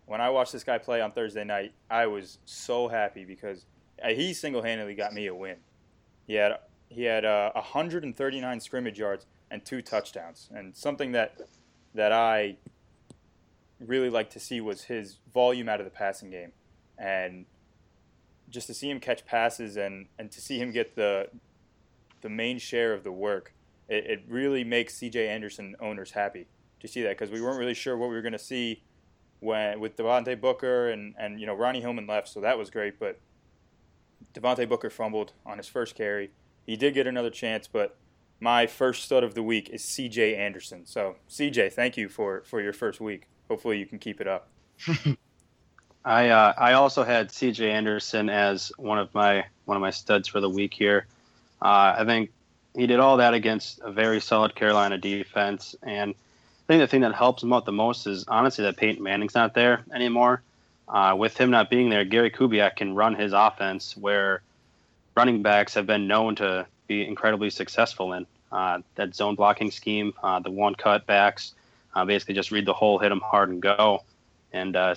when 0.10 0.22
I 0.22 0.32
watched 0.32 0.52
this 0.52 0.64
guy 0.64 0.80
play 0.80 1.02
on 1.02 1.12
Thursday 1.12 1.44
night, 1.44 1.72
I 1.88 2.08
was 2.08 2.40
so 2.44 2.88
happy 2.88 3.26
because 3.26 3.68
uh, 4.04 4.08
he 4.08 4.34
single-handedly 4.34 4.96
got 4.96 5.14
me 5.14 5.28
a 5.28 5.36
win. 5.36 5.58
He 6.26 6.34
had 6.34 6.54
he 6.88 7.04
had 7.04 7.26
uh, 7.26 7.52
139 7.54 8.60
scrimmage 8.60 8.98
yards 8.98 9.28
and 9.52 9.64
two 9.64 9.84
touchdowns, 9.84 10.50
and 10.52 10.76
something 10.76 11.12
that 11.12 11.40
that 11.94 12.12
I 12.12 12.58
really 13.80 14.10
like 14.10 14.32
to 14.32 14.40
see 14.40 14.60
was 14.62 14.86
his 14.86 15.20
volume 15.32 15.70
out 15.70 15.80
of 15.80 15.86
the 15.86 15.92
passing 15.92 16.32
game, 16.32 16.54
and 16.98 17.46
just 18.50 18.66
to 18.66 18.74
see 18.74 18.90
him 18.90 19.00
catch 19.00 19.28
passes 19.28 19.78
and, 19.78 20.08
and 20.18 20.32
to 20.32 20.42
see 20.42 20.58
him 20.58 20.72
get 20.72 20.96
the 20.96 21.30
the 22.22 22.30
main 22.30 22.58
share 22.58 22.94
of 22.94 23.04
the 23.04 23.12
work, 23.12 23.54
it, 23.88 24.06
it 24.08 24.24
really 24.28 24.64
makes 24.64 24.96
C.J. 24.96 25.28
Anderson 25.28 25.76
owners 25.80 26.12
happy 26.12 26.48
to 26.80 26.88
see 26.88 27.04
that 27.04 27.10
because 27.10 27.30
we 27.30 27.42
weren't 27.42 27.60
really 27.60 27.76
sure 27.76 27.96
what 27.96 28.10
we 28.10 28.16
were 28.16 28.24
going 28.24 28.32
to 28.32 28.40
see 28.40 28.82
when 29.40 29.80
with 29.80 29.96
Devontae 29.96 30.40
Booker 30.40 30.90
and, 30.90 31.16
and 31.18 31.40
you 31.40 31.46
know 31.46 31.54
Ronnie 31.54 31.82
Hillman 31.82 32.08
left, 32.08 32.28
so 32.28 32.42
that 32.42 32.58
was 32.58 32.70
great. 32.70 33.00
But 33.00 33.20
Devontae 34.34 34.68
Booker 34.68 34.90
fumbled 34.90 35.34
on 35.46 35.58
his 35.58 35.68
first 35.68 35.96
carry. 35.96 36.32
He 36.66 36.76
did 36.76 36.94
get 36.94 37.08
another 37.08 37.30
chance, 37.30 37.68
but 37.68 37.98
my 38.40 38.68
first 38.68 39.04
stud 39.04 39.24
of 39.24 39.34
the 39.34 39.44
week 39.44 39.70
is 39.70 39.84
C.J. 39.84 40.36
Anderson. 40.36 40.86
So 40.86 41.16
C.J., 41.28 41.70
thank 41.70 41.98
you 41.98 42.10
for 42.10 42.44
for 42.46 42.62
your 42.62 42.74
first 42.74 43.02
week. 43.02 43.28
Hopefully 43.50 43.80
you 43.80 43.86
can 43.86 44.00
keep 44.00 44.22
it 44.22 44.28
up. 44.28 44.50
I 46.06 46.30
uh, 46.30 46.54
I 46.58 46.74
also 46.74 47.04
had 47.04 47.32
C.J. 47.32 47.70
Anderson 47.70 48.30
as 48.30 48.72
one 48.78 49.00
of 49.00 49.14
my 49.14 49.46
one 49.66 49.78
of 49.78 49.82
my 49.82 49.92
studs 49.92 50.28
for 50.28 50.40
the 50.40 50.50
week 50.50 50.74
here. 50.74 51.08
Uh, 51.62 51.96
I 51.98 52.06
think 52.06 52.32
he 52.76 52.88
did 52.88 53.00
all 53.00 53.18
that 53.18 53.34
against 53.34 53.80
a 53.82 53.92
very 53.92 54.22
solid 54.22 54.56
Carolina 54.56 54.98
defense, 54.98 55.76
and 55.84 56.16
I 56.70 56.74
think 56.74 56.82
the 56.82 56.88
thing 56.88 57.02
that 57.02 57.16
helps 57.16 57.42
him 57.42 57.52
out 57.52 57.66
the 57.66 57.72
most 57.72 58.06
is 58.06 58.26
honestly 58.28 58.64
that 58.66 58.78
Peyton 58.78 59.02
Manning's 59.02 59.34
not 59.34 59.56
there 59.56 59.84
anymore. 59.92 60.44
Uh, 60.88 61.16
with 61.18 61.36
him 61.36 61.50
not 61.50 61.68
being 61.68 61.90
there, 61.90 62.06
Gary 62.06 62.30
Kubiak 62.30 62.76
can 62.76 62.94
run 62.94 63.16
his 63.16 63.34
offense 63.34 63.98
where 63.98 64.44
running 65.16 65.42
backs 65.42 65.74
have 65.74 65.88
been 65.88 66.06
known 66.06 66.36
to 66.36 66.68
be 66.86 67.08
incredibly 67.08 67.50
successful 67.50 68.14
in. 68.14 68.28
Uh, 68.52 68.82
that 68.94 69.16
zone 69.16 69.34
blocking 69.34 69.72
scheme, 69.72 70.14
uh, 70.22 70.40
the 70.40 70.52
one 70.52 70.76
cut 70.76 71.08
backs, 71.08 71.56
uh, 71.96 72.06
basically 72.06 72.36
just 72.36 72.52
read 72.52 72.68
the 72.68 72.74
hole, 72.74 73.00
hit 73.00 73.10
them 73.10 73.22
hard, 73.22 73.50
and 73.50 73.64
go. 73.64 74.04
And 74.54 74.76
uh, 74.76 74.94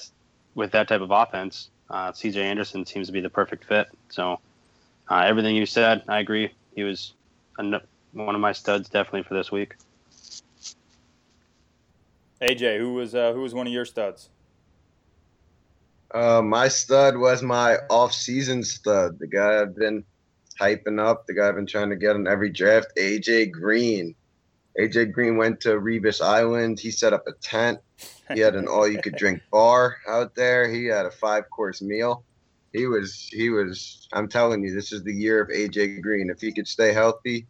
with 0.55 0.73
that 0.73 0.89
type 0.89 1.01
of 1.01 1.11
offense, 1.11 1.71
uh, 1.89 2.13
CJ 2.13 2.37
Anderson 2.37 2.85
seems 2.85 3.07
to 3.07 3.15
be 3.15 3.21
the 3.21 3.31
perfect 3.31 3.65
fit. 3.65 3.89
So 4.11 4.41
everything 5.11 5.57
you 5.57 5.65
said, 5.65 6.03
I 6.07 6.19
agree. 6.19 6.53
He 6.75 6.83
was 6.83 7.15
one 7.57 7.81
of 8.35 8.41
my 8.43 8.53
studs 8.53 8.91
definitely 8.91 9.23
for 9.23 9.33
this 9.33 9.51
week. 9.51 9.77
AJ, 12.43 12.79
who 12.79 12.95
was 12.95 13.13
who 13.13 13.41
was 13.41 13.55
one 13.55 13.69
of 13.69 13.73
your 13.73 13.85
studs? 13.85 14.29
Uh, 16.13 16.43
my 16.43 16.69
stud 16.69 17.17
was 17.17 17.43
my 17.43 17.77
off-season 17.89 18.63
stud, 18.63 19.19
the 19.19 19.27
guy 19.27 19.61
I've 19.61 19.75
been 19.75 20.05
hyping 20.61 21.01
up, 21.01 21.27
the 21.27 21.35
guy 21.35 21.49
I've 21.49 21.55
been 21.55 21.67
trying 21.67 21.89
to 21.89 21.97
get 21.97 22.17
on 22.17 22.27
every 22.27 22.51
draft, 22.51 22.89
AJ 22.99 23.53
Green. 23.53 24.15
AJ 24.79 25.13
Green 25.13 25.37
went 25.37 25.61
to 25.61 25.71
Revis 25.71 26.21
Island. 26.21 26.81
He 26.81 26.91
set 26.91 27.13
up 27.13 27.25
a 27.27 27.33
tent. 27.43 27.79
He 28.35 28.41
had 28.41 28.57
an 28.57 28.67
all-you-could-drink 28.67 29.41
bar 29.53 29.97
out 30.09 30.35
there. 30.35 30.69
He 30.69 30.87
had 30.87 31.07
a 31.07 31.11
five-course 31.11 31.81
meal. 31.81 32.25
He 32.73 32.87
was, 32.87 33.29
he 33.31 33.51
was. 33.51 34.09
I'm 34.13 34.29
telling 34.29 34.65
you, 34.65 34.75
this 34.75 34.93
is 34.93 35.03
the 35.03 35.15
year 35.15 35.43
of 35.43 35.49
AJ 35.49 36.03
Green. 36.03 36.31
If 36.31 36.41
he 36.41 36.53
could 36.53 36.69
stay 36.69 36.93
healthy, 36.93 37.47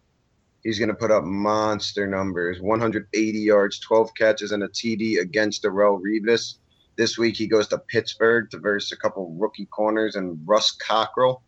he's 0.62 0.78
going 0.78 0.88
to 0.88 0.94
put 0.94 1.10
up 1.10 1.24
monster 1.24 2.06
numbers: 2.06 2.60
180 2.60 3.38
yards, 3.38 3.78
12 3.80 4.10
catches, 4.14 4.52
and 4.52 4.62
a 4.62 4.68
TD 4.68 5.20
against 5.20 5.62
Darrelle 5.62 6.00
Revis 6.00 6.56
this 6.96 7.18
week 7.18 7.36
he 7.36 7.46
goes 7.46 7.68
to 7.68 7.78
Pittsburgh 7.78 8.50
to 8.50 8.58
verse 8.58 8.92
a 8.92 8.96
couple 8.96 9.34
rookie 9.38 9.66
corners 9.66 10.16
and 10.16 10.38
Ross 10.44 10.72
Cockrell. 10.72 11.42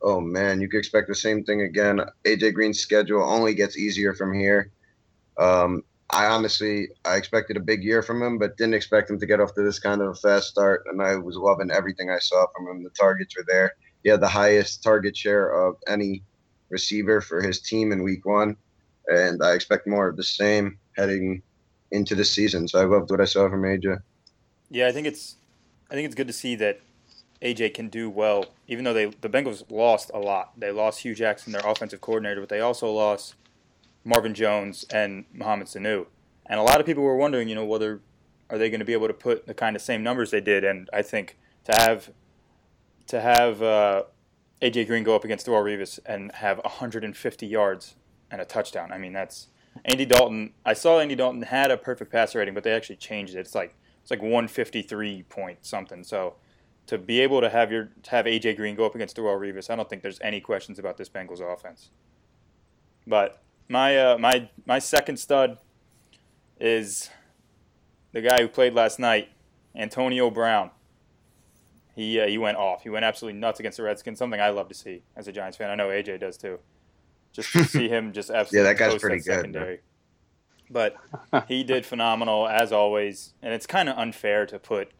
Oh 0.00 0.20
man, 0.20 0.60
you 0.60 0.68
could 0.68 0.78
expect 0.78 1.08
the 1.08 1.14
same 1.14 1.44
thing 1.44 1.62
again. 1.62 2.00
AJ 2.24 2.54
Green's 2.54 2.80
schedule 2.80 3.22
only 3.22 3.54
gets 3.54 3.76
easier 3.76 4.14
from 4.14 4.32
here. 4.32 4.70
Um, 5.38 5.82
I 6.10 6.26
honestly 6.26 6.88
I 7.04 7.16
expected 7.16 7.56
a 7.56 7.60
big 7.60 7.82
year 7.82 8.02
from 8.02 8.22
him, 8.22 8.38
but 8.38 8.56
didn't 8.56 8.74
expect 8.74 9.10
him 9.10 9.18
to 9.18 9.26
get 9.26 9.40
off 9.40 9.54
to 9.54 9.62
this 9.62 9.78
kind 9.78 10.00
of 10.00 10.08
a 10.08 10.14
fast 10.14 10.48
start. 10.48 10.84
And 10.90 11.02
I 11.02 11.16
was 11.16 11.36
loving 11.36 11.70
everything 11.70 12.10
I 12.10 12.18
saw 12.18 12.46
from 12.56 12.68
him. 12.68 12.82
The 12.82 12.90
targets 12.90 13.36
were 13.36 13.44
there. 13.46 13.74
He 14.04 14.10
had 14.10 14.20
the 14.20 14.28
highest 14.28 14.82
target 14.82 15.16
share 15.16 15.50
of 15.50 15.76
any 15.86 16.22
receiver 16.70 17.20
for 17.20 17.42
his 17.42 17.60
team 17.60 17.92
in 17.92 18.02
week 18.02 18.24
one. 18.26 18.56
And 19.06 19.42
I 19.42 19.52
expect 19.54 19.86
more 19.86 20.08
of 20.08 20.16
the 20.16 20.24
same 20.24 20.78
heading 20.96 21.42
into 21.90 22.14
the 22.14 22.24
season. 22.24 22.68
So 22.68 22.80
I 22.80 22.84
loved 22.84 23.10
what 23.10 23.20
I 23.20 23.24
saw 23.24 23.48
from 23.48 23.62
AJ. 23.62 23.98
Yeah, 24.70 24.86
I 24.86 24.92
think 24.92 25.06
it's 25.06 25.36
I 25.90 25.94
think 25.94 26.06
it's 26.06 26.14
good 26.14 26.26
to 26.26 26.32
see 26.32 26.54
that 26.56 26.80
AJ 27.40 27.72
can 27.74 27.88
do 27.88 28.10
well, 28.10 28.46
even 28.66 28.84
though 28.84 28.92
they 28.92 29.06
the 29.06 29.30
Bengals 29.30 29.64
lost 29.70 30.10
a 30.12 30.18
lot. 30.18 30.58
They 30.58 30.70
lost 30.70 31.00
Hue 31.00 31.14
Jackson, 31.14 31.52
their 31.52 31.66
offensive 31.66 32.00
coordinator, 32.00 32.40
but 32.40 32.50
they 32.50 32.60
also 32.60 32.90
lost 32.90 33.34
Marvin 34.04 34.34
Jones 34.34 34.84
and 34.90 35.24
Mohamed 35.32 35.68
Sanu. 35.68 36.06
And 36.44 36.60
a 36.60 36.62
lot 36.62 36.80
of 36.80 36.86
people 36.86 37.02
were 37.02 37.16
wondering, 37.16 37.48
you 37.48 37.54
know, 37.54 37.64
whether 37.64 38.00
are 38.50 38.58
they 38.58 38.70
going 38.70 38.80
to 38.80 38.86
be 38.86 38.92
able 38.92 39.08
to 39.08 39.14
put 39.14 39.46
the 39.46 39.54
kind 39.54 39.76
of 39.76 39.82
same 39.82 40.02
numbers 40.02 40.30
they 40.30 40.40
did. 40.40 40.64
And 40.64 40.88
I 40.92 41.02
think 41.02 41.36
to 41.64 41.78
have 41.78 42.10
to 43.06 43.20
have 43.20 43.62
uh, 43.62 44.02
AJ 44.60 44.86
Green 44.88 45.04
go 45.04 45.14
up 45.14 45.24
against 45.24 45.46
Darrelle 45.46 45.64
Revis 45.64 45.98
and 46.04 46.32
have 46.32 46.58
150 46.58 47.46
yards 47.46 47.94
and 48.30 48.40
a 48.40 48.44
touchdown. 48.44 48.92
I 48.92 48.98
mean, 48.98 49.12
that's 49.12 49.48
Andy 49.84 50.04
Dalton. 50.04 50.52
I 50.64 50.72
saw 50.72 50.98
Andy 50.98 51.14
Dalton 51.14 51.42
had 51.42 51.70
a 51.70 51.76
perfect 51.76 52.10
passer 52.10 52.38
rating, 52.38 52.54
but 52.54 52.64
they 52.64 52.72
actually 52.72 52.96
changed 52.96 53.34
it. 53.34 53.40
It's 53.40 53.54
like 53.54 53.76
it's 54.02 54.10
like 54.10 54.22
153 54.22 55.22
point 55.24 55.64
something. 55.64 56.02
So 56.02 56.36
to 56.86 56.98
be 56.98 57.20
able 57.20 57.40
to 57.40 57.50
have 57.50 57.70
your 57.70 57.90
to 58.02 58.10
have 58.10 58.26
AJ 58.26 58.56
Green 58.56 58.74
go 58.74 58.84
up 58.84 58.94
against 58.94 59.16
Darrelle 59.16 59.38
Revis, 59.38 59.70
I 59.70 59.76
don't 59.76 59.88
think 59.88 60.02
there's 60.02 60.20
any 60.20 60.40
questions 60.40 60.78
about 60.78 60.96
this 60.96 61.08
Bengals 61.08 61.40
offense. 61.40 61.90
But 63.06 63.42
my 63.68 63.96
uh, 63.96 64.18
my 64.18 64.48
my 64.66 64.78
second 64.78 65.18
stud 65.18 65.58
is 66.58 67.10
the 68.12 68.20
guy 68.20 68.38
who 68.40 68.48
played 68.48 68.74
last 68.74 68.98
night, 68.98 69.28
Antonio 69.76 70.30
Brown. 70.30 70.70
He 71.98 72.20
uh, 72.20 72.28
he 72.28 72.38
went 72.38 72.56
off. 72.56 72.84
He 72.84 72.90
went 72.90 73.04
absolutely 73.04 73.40
nuts 73.40 73.58
against 73.58 73.78
the 73.78 73.82
Redskins. 73.82 74.20
Something 74.20 74.40
I 74.40 74.50
love 74.50 74.68
to 74.68 74.74
see 74.74 75.02
as 75.16 75.26
a 75.26 75.32
Giants 75.32 75.56
fan. 75.56 75.68
I 75.68 75.74
know 75.74 75.88
AJ 75.88 76.20
does 76.20 76.36
too. 76.36 76.60
Just 77.32 77.50
to 77.54 77.64
see 77.64 77.88
him 77.88 78.12
just 78.12 78.30
absolutely 78.30 78.58
yeah, 78.68 78.72
that 78.72 78.78
guy's 78.78 79.00
pretty 79.00 79.18
that 79.18 79.24
good. 79.24 79.34
Secondary. 79.34 79.80
But 80.70 80.94
he 81.48 81.64
did 81.64 81.84
phenomenal 81.84 82.46
as 82.46 82.70
always, 82.70 83.34
and 83.42 83.52
it's 83.52 83.66
kind 83.66 83.88
of 83.88 83.98
unfair 83.98 84.46
to 84.46 84.60
put 84.60 84.92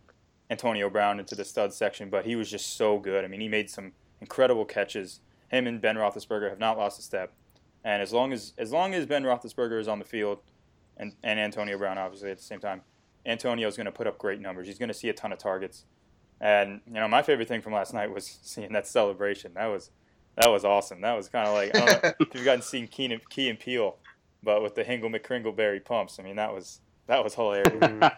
Antonio 0.51 0.91
Brown 0.91 1.21
into 1.21 1.37
the 1.37 1.45
stud 1.45 1.73
section, 1.73 2.11
but 2.11 2.27
he 2.27 2.35
was 2.35 2.51
just 2.51 2.77
so 2.77 2.99
good. 2.99 3.25
I 3.25 3.29
mean, 3.29 3.43
he 3.43 3.49
made 3.49 3.71
some 3.71 3.93
incredible 4.21 4.65
catches. 4.65 5.21
Him 5.53 5.69
and 5.69 5.81
Ben 5.81 5.95
Roethlisberger 5.95 6.51
have 6.51 6.59
not 6.59 6.77
lost 6.79 6.99
a 6.99 7.03
step, 7.03 7.33
and 7.85 8.03
as 8.03 8.13
long 8.13 8.33
as 8.33 8.55
as 8.59 8.73
long 8.73 8.93
as 8.93 9.07
Ben 9.07 9.23
Roethlisberger 9.23 9.79
is 9.79 9.87
on 9.87 10.01
the 10.01 10.05
field, 10.05 10.41
and 10.97 11.15
and 11.23 11.39
Antonio 11.39 11.79
Brown 11.79 11.97
obviously 11.97 12.33
at 12.33 12.39
the 12.39 12.43
same 12.43 12.59
time, 12.59 12.81
Antonio 13.25 13.69
is 13.69 13.77
going 13.77 13.87
to 13.87 13.93
put 13.93 14.09
up 14.09 14.19
great 14.19 14.41
numbers. 14.41 14.67
He's 14.67 14.79
going 14.79 14.89
to 14.89 14.95
see 14.95 15.09
a 15.11 15.15
ton 15.15 15.31
of 15.31 15.39
targets, 15.39 15.85
and 16.41 16.81
you 16.87 16.95
know 16.95 17.09
my 17.09 17.23
favorite 17.23 17.49
thing 17.49 17.63
from 17.63 17.73
last 17.73 17.95
night 17.95 18.13
was 18.13 18.39
seeing 18.43 18.73
that 18.73 18.87
celebration. 18.87 19.53
That 19.55 19.67
was 19.67 19.91
that 20.37 20.49
was 20.51 20.65
awesome. 20.65 21.01
That 21.01 21.15
was 21.15 21.29
kind 21.29 21.49
of 21.49 21.55
like 21.55 21.77
I 21.77 21.79
don't 21.79 22.03
know 22.03 22.13
if 22.21 22.35
you've 22.35 22.45
gotten 22.45 22.63
seen 22.63 22.87
Key 22.87 23.07
and, 23.07 23.29
Key 23.29 23.49
and 23.49 23.59
Peele 23.59 23.97
but 24.43 24.63
with 24.63 24.75
the 24.75 24.85
Hingle 24.85 25.11
McCringleberry 25.11 25.85
pumps, 25.85 26.19
I 26.19 26.23
mean 26.23 26.37
that 26.37 26.53
was 26.53 26.81
that 27.07 27.23
was 27.25 27.35
hilarious. 27.35 28.13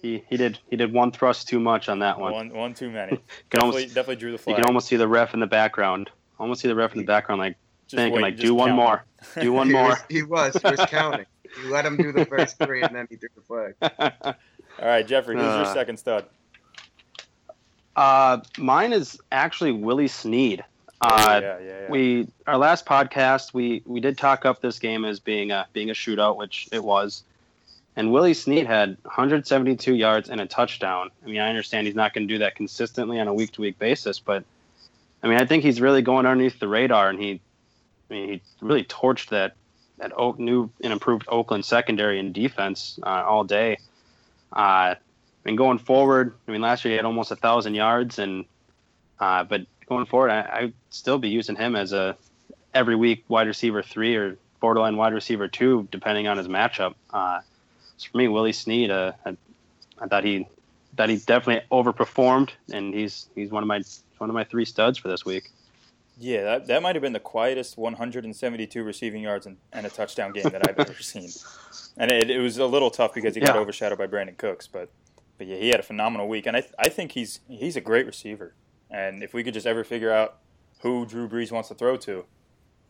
he 0.00 0.22
he 0.28 0.36
did 0.36 0.58
he 0.70 0.76
did 0.76 0.92
one 0.92 1.10
thrust 1.10 1.48
too 1.48 1.60
much 1.60 1.88
on 1.88 1.98
that 2.00 2.18
one. 2.18 2.32
One 2.32 2.48
one 2.50 2.74
too 2.74 2.90
many. 2.90 3.20
definitely, 3.50 3.82
almost, 3.82 3.94
definitely 3.94 4.16
drew 4.16 4.32
the 4.32 4.38
flag. 4.38 4.56
You 4.56 4.62
can 4.62 4.68
almost 4.68 4.88
see 4.88 4.96
the 4.96 5.08
ref 5.08 5.34
in 5.34 5.40
the 5.40 5.46
background. 5.46 6.10
Almost 6.38 6.60
see 6.60 6.68
the 6.68 6.74
ref 6.74 6.92
in 6.92 6.98
the 6.98 7.04
background, 7.04 7.40
like 7.40 7.56
just 7.86 7.96
thinking, 7.96 8.14
wait, 8.14 8.22
like, 8.22 8.36
do 8.36 8.54
one 8.54 8.72
more, 8.72 9.04
do 9.40 9.52
one 9.52 9.70
more. 9.72 9.98
he, 10.08 10.22
was, 10.22 10.54
he 10.54 10.60
was 10.60 10.62
he 10.62 10.70
was 10.70 10.90
counting. 10.90 11.26
He 11.62 11.68
let 11.68 11.84
him 11.84 11.96
do 11.96 12.12
the 12.12 12.24
first 12.24 12.58
three, 12.58 12.82
and 12.82 12.94
then 12.94 13.06
he 13.10 13.16
threw 13.16 13.28
the 13.34 13.42
flag. 13.42 13.74
All 14.78 14.88
right, 14.88 15.06
Jeffrey, 15.06 15.36
who's 15.36 15.44
uh, 15.44 15.62
your 15.64 15.74
second 15.74 15.98
stud? 15.98 16.26
Uh, 17.96 18.40
mine 18.58 18.92
is 18.92 19.20
actually 19.30 19.72
Willie 19.72 20.08
Snead. 20.08 20.64
Uh, 21.00 21.40
yeah, 21.42 21.58
yeah, 21.58 21.64
yeah. 21.64 21.90
We 21.90 22.28
our 22.46 22.56
last 22.56 22.86
podcast 22.86 23.52
we 23.52 23.82
we 23.86 24.00
did 24.00 24.16
talk 24.16 24.46
up 24.46 24.60
this 24.60 24.78
game 24.78 25.04
as 25.04 25.18
being 25.18 25.50
a 25.50 25.66
being 25.72 25.90
a 25.90 25.94
shootout, 25.94 26.36
which 26.36 26.68
it 26.72 26.82
was. 26.82 27.24
And 27.94 28.10
Willie 28.10 28.34
Snead 28.34 28.66
had 28.66 28.96
172 29.02 29.94
yards 29.94 30.30
and 30.30 30.40
a 30.40 30.46
touchdown. 30.46 31.10
I 31.22 31.26
mean, 31.26 31.40
I 31.40 31.50
understand 31.50 31.86
he's 31.86 31.96
not 31.96 32.14
going 32.14 32.26
to 32.26 32.34
do 32.34 32.38
that 32.38 32.54
consistently 32.54 33.20
on 33.20 33.28
a 33.28 33.34
week 33.34 33.52
to 33.52 33.60
week 33.60 33.78
basis, 33.78 34.18
but 34.18 34.44
I 35.22 35.28
mean, 35.28 35.38
I 35.38 35.44
think 35.44 35.62
he's 35.62 35.80
really 35.80 36.02
going 36.02 36.26
underneath 36.26 36.58
the 36.58 36.68
radar, 36.68 37.10
and 37.10 37.18
he, 37.18 37.40
I 38.10 38.12
mean, 38.14 38.28
he 38.28 38.42
really 38.60 38.84
torched 38.84 39.28
that 39.28 39.54
that 39.98 40.12
new 40.38 40.70
and 40.82 40.92
improved 40.92 41.26
Oakland 41.28 41.64
secondary 41.64 42.18
and 42.18 42.32
defense 42.32 42.98
uh, 43.02 43.24
all 43.26 43.44
day. 43.44 43.78
Uh, 44.52 44.96
mean, 45.48 45.56
going 45.56 45.78
forward, 45.78 46.34
I 46.46 46.52
mean, 46.52 46.60
last 46.60 46.84
year 46.84 46.92
he 46.92 46.96
had 46.96 47.04
almost 47.04 47.30
a 47.30 47.36
thousand 47.36 47.74
yards, 47.74 48.18
and 48.18 48.44
uh, 49.18 49.44
but 49.44 49.62
going 49.88 50.06
forward, 50.06 50.30
I, 50.30 50.64
would 50.64 50.74
still 50.90 51.18
be 51.18 51.28
using 51.28 51.56
him 51.56 51.76
as 51.76 51.92
a 51.92 52.16
every 52.74 52.96
week 52.96 53.24
wide 53.28 53.46
receiver 53.46 53.82
three 53.82 54.16
or 54.16 54.38
borderline 54.60 54.96
wide 54.96 55.12
receiver 55.12 55.48
two, 55.48 55.88
depending 55.90 56.28
on 56.28 56.38
his 56.38 56.48
matchup. 56.48 56.94
Uh, 57.12 57.40
so 57.96 58.08
for 58.10 58.18
me, 58.18 58.28
Willie 58.28 58.52
Snead, 58.52 58.90
uh, 58.90 59.12
I, 59.26 59.36
I, 59.98 60.06
thought 60.06 60.24
he 60.24 60.46
that 60.96 61.08
he 61.08 61.16
definitely 61.16 61.66
overperformed, 61.70 62.50
and 62.72 62.94
he's 62.94 63.28
he's 63.34 63.50
one 63.50 63.62
of 63.62 63.66
my 63.66 63.82
one 64.18 64.30
of 64.30 64.34
my 64.34 64.44
three 64.44 64.64
studs 64.64 64.98
for 64.98 65.08
this 65.08 65.24
week. 65.24 65.50
Yeah, 66.18 66.42
that, 66.42 66.66
that 66.66 66.82
might 66.82 66.94
have 66.94 67.02
been 67.02 67.14
the 67.14 67.20
quietest 67.20 67.76
172 67.76 68.84
receiving 68.84 69.22
yards 69.22 69.46
and, 69.46 69.56
and 69.72 69.86
a 69.86 69.90
touchdown 69.90 70.32
game 70.32 70.44
that 70.44 70.68
I've 70.68 70.78
ever 70.78 71.02
seen. 71.02 71.30
And 71.96 72.10
it, 72.10 72.30
it, 72.30 72.38
was 72.38 72.58
a 72.58 72.66
little 72.66 72.90
tough 72.90 73.14
because 73.14 73.34
he 73.34 73.40
got 73.40 73.54
yeah. 73.54 73.60
overshadowed 73.60 73.98
by 73.98 74.06
Brandin 74.06 74.36
Cooks, 74.36 74.66
but 74.66 74.90
but 75.38 75.46
yeah, 75.46 75.56
he 75.56 75.68
had 75.68 75.80
a 75.80 75.84
phenomenal 75.84 76.28
week, 76.28 76.46
and 76.46 76.56
I 76.56 76.64
I 76.78 76.88
think 76.88 77.12
he's 77.12 77.40
he's 77.48 77.76
a 77.76 77.80
great 77.80 78.06
receiver. 78.06 78.54
And 78.90 79.22
if 79.22 79.32
we 79.32 79.42
could 79.42 79.54
just 79.54 79.66
ever 79.66 79.84
figure 79.84 80.12
out 80.12 80.38
who 80.80 81.06
Drew 81.06 81.28
Brees 81.28 81.50
wants 81.50 81.68
to 81.68 81.74
throw 81.74 81.96
to, 81.98 82.24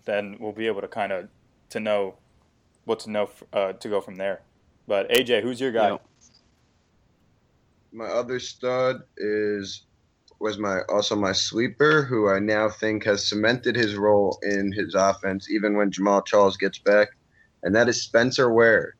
then 0.04 0.36
we'll 0.40 0.52
be 0.52 0.66
able 0.66 0.80
to 0.80 0.88
kind 0.88 1.12
of 1.12 1.28
to 1.70 1.80
know 1.80 2.16
what 2.84 3.00
to 3.00 3.10
know 3.10 3.30
uh, 3.52 3.72
to 3.74 3.88
go 3.88 4.00
from 4.00 4.16
there. 4.16 4.42
But 4.86 5.10
AJ, 5.10 5.42
who's 5.42 5.60
your 5.60 5.72
guy? 5.72 5.98
My 7.92 8.06
other 8.06 8.40
stud 8.40 9.02
is 9.16 9.82
was 10.40 10.58
my 10.58 10.80
also 10.88 11.14
my 11.14 11.32
sleeper, 11.32 12.02
who 12.02 12.28
I 12.28 12.40
now 12.40 12.68
think 12.68 13.04
has 13.04 13.28
cemented 13.28 13.76
his 13.76 13.94
role 13.94 14.38
in 14.42 14.72
his 14.72 14.94
offense, 14.94 15.48
even 15.50 15.76
when 15.76 15.92
Jamaal 15.92 16.26
Charles 16.26 16.56
gets 16.56 16.78
back, 16.78 17.08
and 17.62 17.74
that 17.76 17.88
is 17.88 18.02
Spencer 18.02 18.52
Ware. 18.52 18.96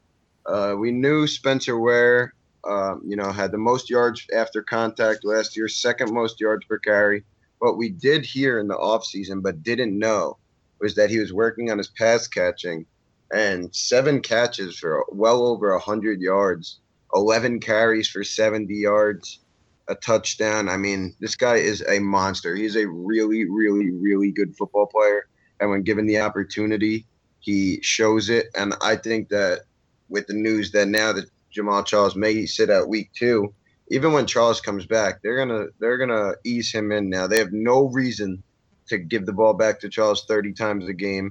Uh, 0.47 0.77
we 0.79 0.93
knew 0.93 1.27
Spencer 1.27 1.79
Ware, 1.79 2.33
um, 2.65 3.03
you 3.07 3.17
know, 3.17 3.33
had 3.33 3.53
the 3.53 3.59
most 3.59 3.91
yards 3.91 4.27
after 4.35 4.63
contact 4.63 5.25
last 5.25 5.57
year, 5.57 5.69
second 5.69 6.13
most 6.13 6.41
yards 6.41 6.65
per 6.67 6.79
carry. 6.79 7.25
What 7.59 7.77
we 7.77 7.91
did 7.91 8.25
hear 8.25 8.59
in 8.59 8.69
the 8.69 8.75
offseason, 8.75 9.43
but 9.43 9.63
didn't 9.63 9.99
know, 9.99 10.39
was 10.81 10.95
that 10.97 11.11
he 11.11 11.19
was 11.19 11.33
working 11.33 11.71
on 11.71 11.79
his 11.79 11.89
pass 11.89 12.27
catching, 12.27 12.87
and 13.33 13.75
seven 13.75 14.21
catches 14.21 14.79
for 14.79 15.05
well 15.11 15.47
over 15.47 15.77
hundred 15.79 16.21
yards, 16.21 16.81
eleven 17.15 17.61
carries 17.61 18.09
for 18.09 18.25
seventy 18.25 18.77
yards 18.77 19.41
a 19.89 19.95
touchdown. 19.95 20.69
I 20.69 20.77
mean, 20.77 21.15
this 21.21 21.37
guy 21.37 21.57
is 21.57 21.85
a 21.89 21.99
monster. 21.99 22.55
He's 22.55 22.77
a 22.77 22.89
really, 22.89 23.45
really, 23.49 23.91
really 23.91 24.31
good 24.31 24.57
football 24.57 24.87
player. 24.87 25.29
And 25.61 25.71
when 25.71 25.83
given 25.83 26.07
the 26.07 26.21
opportunity, 26.21 27.07
he 27.41 27.81
shows 27.83 28.31
it. 28.31 28.47
And 28.57 28.75
I 28.83 28.97
think 28.97 29.29
that 29.29 29.63
with 30.09 30.27
the 30.27 30.35
news 30.35 30.73
that 30.73 30.89
now 30.89 31.13
that 31.13 31.27
Jamaal 31.55 31.87
Charles 31.87 32.17
may 32.17 32.47
sit 32.47 32.71
out 32.71 32.89
week 32.89 33.11
two, 33.15 33.55
even 33.91 34.13
when 34.13 34.27
Charles 34.27 34.61
comes 34.61 34.87
back, 34.87 35.21
they're 35.23 35.37
gonna 35.37 35.67
they're 35.79 35.99
gonna 35.99 36.33
ease 36.45 36.73
him 36.73 36.93
in 36.93 37.11
now. 37.11 37.27
They 37.27 37.39
have 37.39 37.53
no 37.53 37.89
reason 37.89 38.43
to 38.89 38.99
give 38.99 39.27
the 39.27 39.33
ball 39.33 39.55
back 39.55 39.81
to 39.81 39.89
Charles 39.89 40.25
30 40.25 40.53
times 40.53 40.89
a 40.89 40.93
game. 40.93 41.31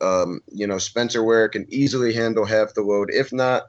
Um, 0.00 0.40
you 0.52 0.66
know, 0.66 0.78
Spencer 0.78 1.22
Ware 1.24 1.48
can 1.48 1.66
easily 1.68 2.12
handle 2.12 2.44
half 2.44 2.74
the 2.74 2.82
load, 2.82 3.10
if 3.12 3.32
not 3.32 3.64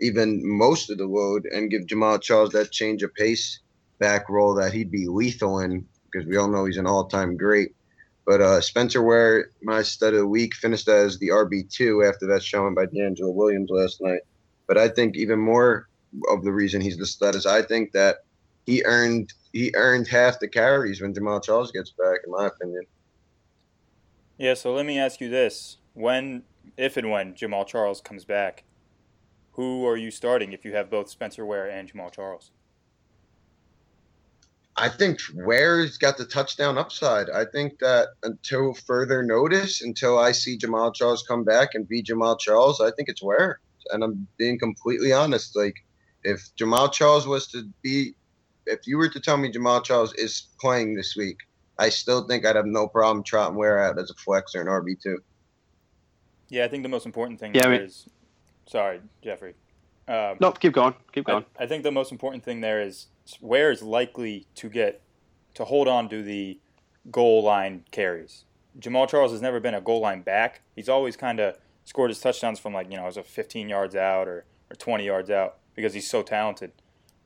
even 0.00 0.40
most 0.42 0.90
of 0.90 0.98
the 0.98 1.06
load 1.06 1.46
and 1.46 1.70
give 1.70 1.82
Jamaal 1.82 2.20
Charles 2.20 2.50
that 2.50 2.72
change 2.72 3.02
of 3.02 3.14
pace 3.14 3.60
back 3.98 4.28
role 4.28 4.54
that 4.54 4.72
he'd 4.72 4.90
be 4.90 5.06
lethal 5.06 5.60
in 5.60 5.86
because 6.10 6.26
we 6.26 6.36
all 6.36 6.48
know 6.48 6.64
he's 6.64 6.78
an 6.78 6.86
all 6.86 7.06
time 7.06 7.36
great. 7.36 7.74
But 8.26 8.40
uh, 8.40 8.60
Spencer 8.60 9.02
Ware, 9.02 9.50
my 9.62 9.82
stud 9.82 10.14
of 10.14 10.20
the 10.20 10.26
week, 10.26 10.54
finished 10.54 10.88
as 10.88 11.18
the 11.18 11.28
RB2 11.28 12.08
after 12.08 12.26
that 12.28 12.42
showing 12.42 12.74
by 12.74 12.86
DeAngelo 12.86 13.32
Williams 13.34 13.70
last 13.70 14.00
night. 14.00 14.20
But 14.70 14.78
I 14.78 14.86
think 14.86 15.16
even 15.16 15.40
more 15.40 15.88
of 16.30 16.44
the 16.44 16.52
reason 16.52 16.80
he's 16.80 16.96
the 16.96 17.04
stud 17.04 17.34
is 17.34 17.44
I 17.44 17.60
think 17.60 17.90
that 17.90 18.18
he 18.66 18.84
earned 18.84 19.32
he 19.52 19.72
earned 19.74 20.06
half 20.06 20.38
the 20.38 20.46
carries 20.46 21.02
when 21.02 21.12
Jamaal 21.12 21.42
Charles 21.42 21.72
gets 21.72 21.90
back, 21.90 22.20
in 22.24 22.30
my 22.30 22.46
opinion. 22.46 22.84
Yeah, 24.38 24.54
so 24.54 24.72
let 24.72 24.86
me 24.86 24.96
ask 24.96 25.20
you 25.20 25.28
this. 25.28 25.78
When 25.94 26.44
if 26.76 26.96
and 26.96 27.10
when 27.10 27.34
Jamaal 27.34 27.66
Charles 27.66 28.00
comes 28.00 28.24
back, 28.24 28.62
who 29.54 29.84
are 29.88 29.96
you 29.96 30.12
starting 30.12 30.52
if 30.52 30.64
you 30.64 30.72
have 30.76 30.88
both 30.88 31.10
Spencer 31.10 31.44
Ware 31.44 31.68
and 31.68 31.92
Jamaal 31.92 32.12
Charles? 32.12 32.52
I 34.76 34.88
think 34.88 35.18
Ware's 35.34 35.98
got 35.98 36.16
the 36.16 36.26
touchdown 36.26 36.78
upside. 36.78 37.28
I 37.28 37.44
think 37.44 37.80
that 37.80 38.10
until 38.22 38.74
further 38.74 39.24
notice, 39.24 39.82
until 39.82 40.16
I 40.16 40.30
see 40.30 40.56
Jamaal 40.56 40.94
Charles 40.94 41.24
come 41.26 41.42
back 41.42 41.70
and 41.74 41.88
be 41.88 42.04
Jamaal 42.04 42.38
Charles, 42.38 42.80
I 42.80 42.92
think 42.92 43.08
it's 43.08 43.20
Ware. 43.20 43.58
And 43.90 44.02
I'm 44.04 44.26
being 44.36 44.58
completely 44.58 45.12
honest. 45.12 45.56
Like, 45.56 45.76
if 46.24 46.50
Jamaal 46.56 46.92
Charles 46.92 47.26
was 47.26 47.46
to 47.48 47.68
be, 47.82 48.14
if 48.66 48.86
you 48.86 48.98
were 48.98 49.08
to 49.08 49.20
tell 49.20 49.36
me 49.36 49.50
Jamaal 49.50 49.82
Charles 49.84 50.12
is 50.14 50.48
playing 50.60 50.94
this 50.94 51.16
week, 51.16 51.38
I 51.78 51.88
still 51.88 52.26
think 52.26 52.44
I'd 52.44 52.56
have 52.56 52.66
no 52.66 52.86
problem 52.86 53.24
trotting 53.24 53.56
Ware 53.56 53.82
out 53.82 53.98
as 53.98 54.10
a 54.10 54.14
flex 54.14 54.54
or 54.54 54.60
an 54.60 54.66
RB2. 54.66 55.16
Yeah, 56.48 56.64
I 56.64 56.68
think 56.68 56.82
the 56.82 56.88
most 56.88 57.06
important 57.06 57.40
thing 57.40 57.54
yeah, 57.54 57.66
I 57.66 57.70
mean, 57.70 57.80
is 57.82 58.06
Sorry, 58.70 59.00
Jeffrey. 59.20 59.54
Um, 60.06 60.36
nope, 60.38 60.60
keep 60.60 60.72
going. 60.72 60.94
Keep 61.12 61.24
going. 61.26 61.44
I, 61.58 61.64
I, 61.64 61.66
think 61.66 61.82
the 61.82 61.90
most 61.90 62.12
important 62.12 62.44
thing 62.44 62.60
there 62.60 62.80
is 62.80 63.06
Ware 63.40 63.72
is 63.72 63.82
likely 63.82 64.46
to 64.56 64.68
get 64.68 65.00
to 65.54 65.64
hold 65.64 65.88
on 65.88 66.08
to 66.08 66.22
the 66.22 66.58
goal 67.10 67.42
line 67.42 67.84
carries. 67.90 68.44
Jamaal 68.78 69.08
Charles 69.08 69.32
has 69.32 69.42
never 69.42 69.58
been 69.58 69.74
a 69.74 69.80
goal 69.80 70.00
line 70.00 70.22
back. 70.22 70.62
He's 70.76 70.88
always 70.88 71.16
kind 71.16 71.40
of 71.40 71.56
scored 71.84 72.10
his 72.10 72.20
touchdowns 72.20 72.58
from 72.58 72.72
like 72.72 72.90
you 72.90 72.96
know 72.96 73.06
as 73.06 73.16
a 73.16 73.22
15 73.22 73.68
yards 73.68 73.94
out 73.94 74.28
or, 74.28 74.44
or 74.70 74.76
20 74.76 75.04
yards 75.04 75.30
out 75.30 75.58
because 75.74 75.94
he's 75.94 76.08
so 76.08 76.22
talented. 76.22 76.72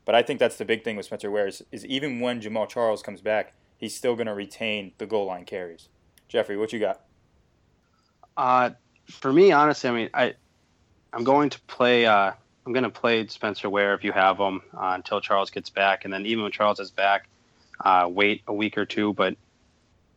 But 0.05 0.14
I 0.14 0.23
think 0.23 0.38
that's 0.38 0.57
the 0.57 0.64
big 0.64 0.85
thing 0.85 0.97
with 0.97 1.07
Spencer 1.07 1.31
Ware 1.31 1.47
is, 1.47 1.64
is 1.73 1.87
even 1.87 2.21
when 2.21 2.40
Jamaal 2.40 2.69
Charles 2.69 3.03
comes 3.03 3.21
back, 3.21 3.55
he's 3.77 3.95
still 3.95 4.14
going 4.14 4.27
to 4.27 4.35
retain 4.35 4.93
the 4.99 5.07
goal 5.07 5.27
line 5.27 5.45
carries. 5.45 5.88
Jeffrey, 6.29 6.57
what 6.57 6.73
you 6.73 6.79
got? 6.79 7.01
Uh, 8.37 8.71
for 9.09 9.33
me, 9.33 9.53
honestly, 9.53 9.88
I 9.88 9.93
mean, 9.93 10.11
I 10.12 10.35
I'm 11.12 11.25
going 11.25 11.51
to 11.51 11.61
play. 11.62 12.07
Uh, 12.07 12.33
I'm 12.67 12.73
going 12.73 12.85
to 12.85 12.90
play 12.90 13.27
Spencer 13.27 13.69
Ware 13.69 13.95
if 13.95 14.05
you 14.05 14.12
have 14.12 14.38
him 14.38 14.62
uh, 14.75 14.93
until 14.95 15.21
Charles 15.21 15.51
gets 15.51 15.71
back, 15.71 16.05
and 16.05 16.12
then 16.12 16.27
even 16.27 16.43
when 16.43 16.53
Charles 16.53 16.81
is 16.81 16.90
back, 16.90 17.29
uh, 17.85 18.09
wait 18.11 18.43
a 18.47 18.55
week 18.55 18.79
or 18.79 18.85
two. 18.85 19.12
But 19.12 19.37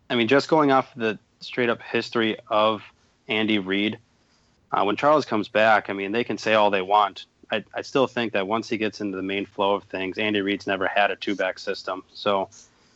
I 0.09 0.15
mean, 0.15 0.27
just 0.27 0.47
going 0.47 0.71
off 0.71 0.93
the 0.95 1.19
straight 1.39 1.69
up 1.69 1.81
history 1.81 2.37
of 2.47 2.81
Andy 3.27 3.59
Reid, 3.59 3.99
uh, 4.71 4.83
when 4.83 4.95
Charles 4.95 5.25
comes 5.25 5.47
back, 5.47 5.89
I 5.89 5.93
mean, 5.93 6.11
they 6.11 6.23
can 6.23 6.37
say 6.37 6.53
all 6.53 6.69
they 6.69 6.81
want. 6.81 7.25
I, 7.51 7.63
I 7.73 7.81
still 7.81 8.07
think 8.07 8.33
that 8.33 8.47
once 8.47 8.67
he 8.67 8.77
gets 8.77 8.99
into 8.99 9.15
the 9.15 9.23
main 9.23 9.45
flow 9.45 9.75
of 9.75 9.83
things, 9.85 10.17
Andy 10.17 10.41
Reid's 10.41 10.67
never 10.67 10.87
had 10.87 11.11
a 11.11 11.15
two 11.15 11.35
back 11.35 11.59
system. 11.59 12.03
So, 12.13 12.49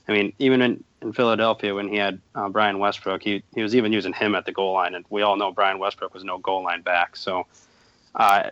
I 0.07 0.11
mean, 0.11 0.33
even 0.39 0.61
in, 0.61 0.83
in 1.01 1.13
Philadelphia 1.13 1.73
when 1.73 1.87
he 1.87 1.95
had 1.95 2.19
uh, 2.35 2.49
Brian 2.49 2.77
Westbrook, 2.77 3.23
he, 3.23 3.43
he 3.55 3.63
was 3.63 3.75
even 3.75 3.93
using 3.93 4.11
him 4.11 4.35
at 4.35 4.45
the 4.45 4.51
goal 4.51 4.73
line, 4.73 4.93
and 4.95 5.05
we 5.09 5.21
all 5.21 5.37
know 5.37 5.51
Brian 5.51 5.79
Westbrook 5.79 6.13
was 6.13 6.25
no 6.25 6.37
goal 6.37 6.63
line 6.63 6.81
back. 6.81 7.15
So, 7.15 7.47
uh, 8.15 8.49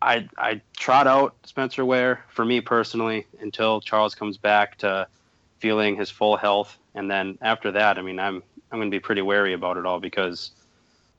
I 0.00 0.28
I 0.36 0.60
trot 0.76 1.06
out 1.06 1.34
Spencer 1.44 1.84
Ware 1.84 2.24
for 2.28 2.44
me 2.44 2.60
personally 2.60 3.26
until 3.40 3.80
Charles 3.80 4.14
comes 4.14 4.36
back 4.36 4.78
to 4.78 5.06
feeling 5.58 5.96
his 5.96 6.10
full 6.10 6.36
health, 6.36 6.76
and 6.94 7.10
then 7.10 7.38
after 7.40 7.70
that, 7.72 7.98
I 7.98 8.02
mean, 8.02 8.18
I'm 8.18 8.42
I'm 8.70 8.78
going 8.78 8.90
to 8.90 8.94
be 8.94 9.00
pretty 9.00 9.22
wary 9.22 9.54
about 9.54 9.76
it 9.76 9.86
all 9.86 10.00
because 10.00 10.50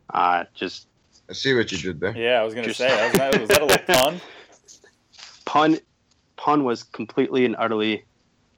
uh, 0.10 0.46
just. 0.54 0.88
I 1.30 1.34
see 1.34 1.54
what 1.54 1.72
you 1.72 1.78
did 1.78 2.00
there. 2.00 2.16
Yeah, 2.16 2.42
I 2.42 2.44
was 2.44 2.54
going 2.54 2.68
to 2.68 2.74
say, 2.74 3.10
was 3.10 3.18
that, 3.18 3.40
was 3.40 3.50
that 3.50 3.62
a 3.62 3.66
little 3.66 3.86
pun? 3.86 4.22
Pun, 5.46 5.78
pun 6.36 6.64
was 6.64 6.82
completely 6.82 7.46
and 7.46 7.56
utterly 7.60 8.06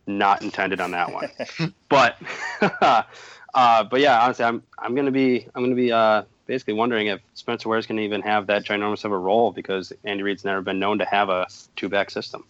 not 0.08 0.42
intended 0.42 0.80
on 0.80 0.92
that 0.92 1.12
one. 1.12 1.30
but, 1.90 2.18
uh, 2.82 3.84
but 3.84 4.00
yeah, 4.00 4.22
honestly, 4.22 4.46
I'm 4.46 4.64
I'm 4.78 4.94
going 4.96 5.06
to 5.06 5.12
be 5.12 5.48
I'm 5.54 5.62
going 5.62 5.72
to 5.72 5.76
be 5.76 5.92
uh, 5.92 6.24
basically 6.46 6.76
wondering 6.76 7.08
if 7.08 7.22
Spencer 7.34 7.70
Ware's 7.70 7.86
going 7.86 7.98
to 7.98 8.04
even 8.04 8.22
have 8.22 8.48
that 8.48 8.64
ginormous 8.64 9.04
of 9.04 9.12
a 9.12 9.18
role 9.18 9.52
because 9.52 9.92
Andy 10.04 10.24
Reid's 10.24 10.46
never 10.46 10.62
been 10.62 10.80
known 10.80 11.00
to 11.00 11.06
have 11.06 11.30
a 11.30 11.48
two 11.76 11.90
back 11.90 12.12
system. 12.12 12.46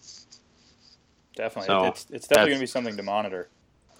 Definitely, 1.34 1.66
so 1.66 1.84
it's, 1.86 2.06
it's 2.10 2.28
definitely 2.28 2.50
going 2.50 2.58
to 2.58 2.62
be 2.62 2.66
something 2.66 2.96
to 2.96 3.02
monitor 3.02 3.48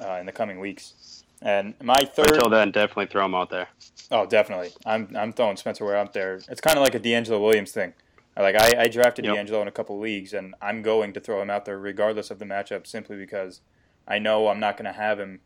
uh, 0.00 0.18
in 0.20 0.26
the 0.26 0.32
coming 0.32 0.60
weeks. 0.60 1.15
And 1.42 1.74
my 1.82 2.04
third 2.04 2.32
until 2.32 2.50
then, 2.50 2.70
definitely 2.70 3.06
throw 3.06 3.24
him 3.24 3.34
out 3.34 3.50
there. 3.50 3.68
Oh, 4.10 4.26
definitely. 4.26 4.70
I'm 4.84 5.14
I'm 5.16 5.32
throwing 5.32 5.56
Spencer 5.56 5.84
Ware 5.84 5.96
out 5.96 6.12
there. 6.12 6.40
It's 6.48 6.60
kind 6.60 6.78
of 6.78 6.82
like 6.82 6.94
a 6.94 7.00
DeAngelo 7.00 7.40
Williams 7.40 7.72
thing. 7.72 7.92
Like 8.36 8.56
I, 8.56 8.82
I 8.82 8.88
drafted 8.88 9.24
yep. 9.24 9.34
DeAngelo 9.34 9.62
in 9.62 9.68
a 9.68 9.72
couple 9.72 9.98
leagues, 9.98 10.32
and 10.32 10.54
I'm 10.60 10.82
going 10.82 11.12
to 11.14 11.20
throw 11.20 11.40
him 11.40 11.50
out 11.50 11.64
there 11.64 11.78
regardless 11.78 12.30
of 12.30 12.38
the 12.38 12.44
matchup, 12.44 12.86
simply 12.86 13.16
because 13.16 13.60
I 14.06 14.18
know 14.18 14.48
I'm 14.48 14.60
not 14.60 14.76
going 14.76 14.92
to 14.92 14.98
have 14.98 15.18
him 15.18 15.40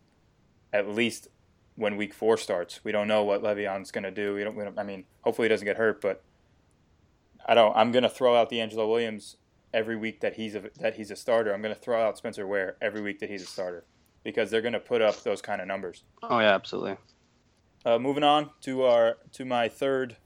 at 0.72 0.88
least 0.88 1.28
when 1.76 1.96
week 1.96 2.12
four 2.12 2.36
starts. 2.36 2.84
We 2.84 2.92
don't 2.92 3.08
know 3.08 3.22
what 3.22 3.42
Le'Veon's 3.42 3.90
going 3.90 4.04
to 4.04 4.10
do. 4.10 4.34
We 4.34 4.44
don't, 4.44 4.56
we 4.56 4.64
don't. 4.64 4.78
I 4.78 4.82
mean, 4.82 5.04
hopefully 5.22 5.46
he 5.46 5.50
doesn't 5.50 5.64
get 5.64 5.76
hurt, 5.76 6.00
but 6.00 6.22
I 7.46 7.54
don't. 7.54 7.76
I'm 7.76 7.92
going 7.92 8.02
to 8.04 8.08
throw 8.08 8.36
out 8.36 8.50
DeAngelo 8.50 8.88
Williams 8.88 9.36
every 9.72 9.96
week 9.96 10.20
that 10.20 10.34
he's 10.34 10.54
a 10.54 10.70
that 10.80 10.94
he's 10.94 11.10
a 11.10 11.16
starter. 11.16 11.52
I'm 11.52 11.62
going 11.62 11.74
to 11.74 11.80
throw 11.80 12.02
out 12.02 12.18
Spencer 12.18 12.46
Ware 12.46 12.76
every 12.80 13.00
week 13.00 13.20
that 13.20 13.30
he's 13.30 13.42
a 13.42 13.46
starter 13.46 13.84
because 14.24 14.50
they're 14.50 14.62
going 14.62 14.74
to 14.74 14.80
put 14.80 15.02
up 15.02 15.22
those 15.22 15.40
kind 15.42 15.60
of 15.60 15.66
numbers. 15.66 16.04
Oh 16.22 16.38
yeah, 16.38 16.54
absolutely. 16.54 16.96
Uh, 17.84 17.98
moving 17.98 18.24
on 18.24 18.50
to 18.62 18.82
our 18.82 19.18
to 19.32 19.44
my 19.44 19.68
third 19.68 20.16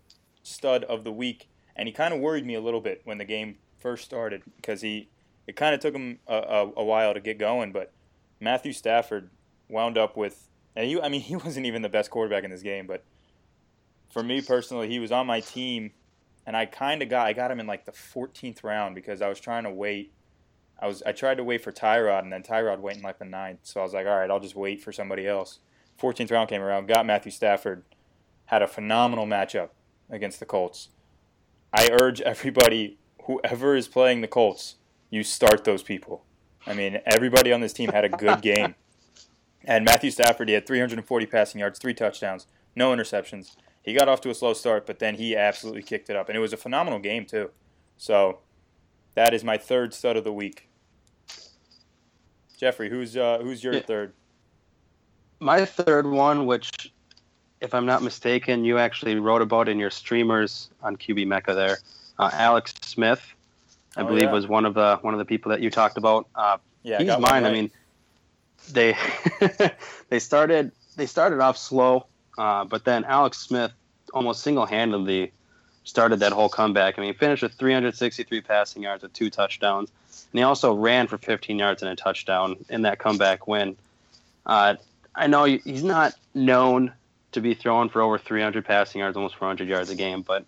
stud 0.43 0.85
of 0.85 1.05
the 1.05 1.13
week, 1.13 1.49
and 1.77 1.89
he 1.89 1.93
kind 1.93 2.13
of 2.13 2.21
worried 2.21 2.45
me 2.45 2.55
a 2.55 2.61
little 2.61 2.81
bit 2.81 3.03
when 3.05 3.19
the 3.19 3.25
game 3.25 3.57
first 3.79 4.05
started 4.05 4.43
because 4.57 4.81
he 4.81 5.09
it 5.47 5.57
kind 5.57 5.75
of 5.75 5.81
took 5.81 5.95
him 5.95 6.19
a, 6.27 6.37
a, 6.37 6.73
a 6.79 6.85
while 6.85 7.15
to 7.15 7.21
get 7.21 7.39
going, 7.39 7.73
but 7.73 7.93
Matthew 8.41 8.73
Stafford 8.73 9.31
wound 9.69 9.99
up 9.99 10.17
with 10.17 10.49
and 10.77 10.87
he, 10.87 11.01
I 11.01 11.09
mean, 11.09 11.21
he 11.23 11.37
wasn't 11.37 11.67
even 11.67 11.83
the 11.83 11.89
best 11.89 12.11
quarterback 12.11 12.45
in 12.45 12.51
this 12.51 12.63
game, 12.63 12.87
but 12.87 13.05
for 14.11 14.23
me 14.23 14.41
personally, 14.41 14.89
he 14.89 14.99
was 14.99 15.13
on 15.13 15.27
my 15.27 15.41
team, 15.41 15.93
and 16.47 16.57
I 16.57 16.67
kind 16.67 17.03
of 17.03 17.09
got 17.09 17.27
I 17.27 17.33
got 17.33 17.51
him 17.51 17.61
in 17.61 17.67
like 17.67 17.85
the 17.85 17.93
14th 17.93 18.63
round 18.63 18.95
because 18.95 19.23
I 19.23 19.29
was 19.29 19.41
trying 19.41 19.65
to 19.65 19.71
wait. 19.71 20.13
I 20.81 20.87
was 20.87 21.03
I 21.05 21.13
tried 21.13 21.37
to 21.37 21.45
wait 21.45 21.63
for 21.63 21.73
Tyrod, 21.73 22.23
and 22.23 22.33
then 22.33 22.43
Tyrod 22.43 22.81
went 22.81 22.99
in 22.99 23.03
like 23.03 23.19
the 23.19 23.25
ninth, 23.25 23.61
so 23.63 23.81
I 23.81 23.85
was 23.85 23.95
like, 23.95 24.07
all 24.07 24.17
right, 24.17 24.31
I'll 24.31 24.41
just 24.41 24.57
wait 24.57 24.83
for 24.83 24.93
somebody 24.93 25.27
else. 25.27 25.61
14th 26.01 26.31
round 26.31 26.49
came 26.49 26.63
around, 26.63 26.89
got 26.89 27.07
Matthew 27.07 27.31
Stafford, 27.31 27.85
had 28.47 28.63
a 28.63 28.67
phenomenal 28.67 29.27
matchup 29.27 29.71
against 30.11 30.41
the 30.41 30.47
Colts. 30.47 30.89
I 31.73 31.89
urge 32.01 32.21
everybody, 32.21 32.99
whoever 33.25 33.77
is 33.77 33.89
playing 33.89 34.21
the 34.21 34.29
Colts, 34.29 34.77
you 35.11 35.23
start 35.23 35.65
those 35.65 35.83
people. 35.83 36.25
I 36.67 36.75
mean, 36.75 37.01
everybody 37.07 37.53
on 37.53 37.61
this 37.61 37.73
team 37.73 37.91
had 37.91 38.05
a 38.05 38.09
good 38.09 38.43
game. 38.43 38.75
And 39.67 39.87
Matthew 39.87 40.11
Stafford, 40.11 40.49
he 40.49 40.55
had 40.55 40.67
340 40.67 41.25
passing 41.25 41.59
yards, 41.59 41.79
three 41.79 41.95
touchdowns, 41.95 42.47
no 42.77 42.95
interceptions. 42.95 43.57
He 43.83 43.95
got 43.95 44.11
off 44.11 44.21
to 44.21 44.29
a 44.29 44.35
slow 44.35 44.53
start, 44.53 44.87
but 44.87 44.99
then 44.99 45.15
he 45.15 45.35
absolutely 45.35 45.83
kicked 45.83 46.11
it 46.11 46.17
up. 46.17 46.29
And 46.29 46.37
it 46.37 46.41
was 46.41 46.53
a 46.53 46.59
phenomenal 46.59 46.99
game, 46.99 47.25
too. 47.25 47.51
So 47.97 48.41
that 49.15 49.35
is 49.35 49.45
my 49.45 49.57
third 49.59 49.95
stud 49.95 50.17
of 50.17 50.25
the 50.25 50.33
week. 50.33 50.69
Jeffrey, 52.57 52.89
who's 52.89 53.17
uh, 53.17 53.39
who's 53.43 53.63
your 53.63 53.75
Yeah. 53.75 53.81
third? 53.81 54.13
My 55.41 55.65
third 55.65 56.07
one, 56.07 56.47
which, 56.47 56.93
if 57.61 57.75
I'm 57.75 57.87
not 57.87 58.03
mistaken, 58.03 58.65
you 58.65 58.79
actually 58.79 59.17
wrote 59.17 59.43
about 59.43 59.69
in 59.69 59.79
your 59.79 59.91
streamers 59.91 60.71
on 60.83 60.97
QB 60.97 61.27
Mecca 61.27 61.55
there, 61.55 61.79
uh, 62.19 62.31
Alex 62.33 62.73
Smith, 62.83 63.21
I 63.97 64.03
Oh, 64.03 64.07
believe 64.07 64.25
yeah. 64.25 64.33
was 64.33 64.47
one 64.47 64.65
of 64.65 64.75
the 64.75 64.99
one 65.03 65.13
of 65.15 65.19
the 65.19 65.25
people 65.25 65.51
that 65.51 65.61
you 65.61 65.71
talked 65.71 65.99
about. 65.99 66.27
Uh, 66.35 66.59
Yeah, 66.83 66.99
he's 67.03 67.19
mine. 67.19 67.45
I 67.45 67.53
mean, 67.53 67.71
they 68.71 68.97
they 70.09 70.19
started 70.19 70.73
they 70.97 71.07
started 71.07 71.41
off 71.41 71.57
slow, 71.59 72.07
uh, 72.39 72.65
but 72.65 72.85
then 72.85 73.05
Alex 73.05 73.39
Smith 73.39 73.73
almost 74.13 74.43
single 74.43 74.65
handedly 74.67 75.33
started 75.85 76.21
that 76.21 76.33
whole 76.33 76.49
comeback. 76.49 76.99
I 76.99 77.03
mean, 77.03 77.13
he 77.13 77.19
finished 77.19 77.43
with 77.43 77.53
363 77.55 78.41
passing 78.41 78.83
yards 78.83 79.03
with 79.03 79.13
two 79.13 79.31
touchdowns, 79.31 79.91
and 80.33 80.39
he 80.39 80.43
also 80.43 80.75
ran 80.75 81.07
for 81.07 81.19
15 81.19 81.59
yards 81.59 81.83
and 81.83 81.91
a 81.91 81.97
touchdown 81.97 82.57
in 82.69 82.83
that 82.83 82.99
comeback 82.99 83.47
win. 83.47 83.77
Uh, 84.47 84.75
I 85.15 85.27
know 85.27 85.45
he's 85.45 85.85
not 85.85 86.15
known 86.35 86.93
to 87.33 87.41
be 87.41 87.55
throwing 87.55 87.89
for 87.89 88.03
over 88.03 88.19
300 88.19 88.65
passing 88.65 89.01
yards, 89.01 89.17
almost 89.17 89.37
400 89.37 89.69
yards 89.69 89.91
a 89.91 89.95
game, 89.95 90.23
but 90.23 90.45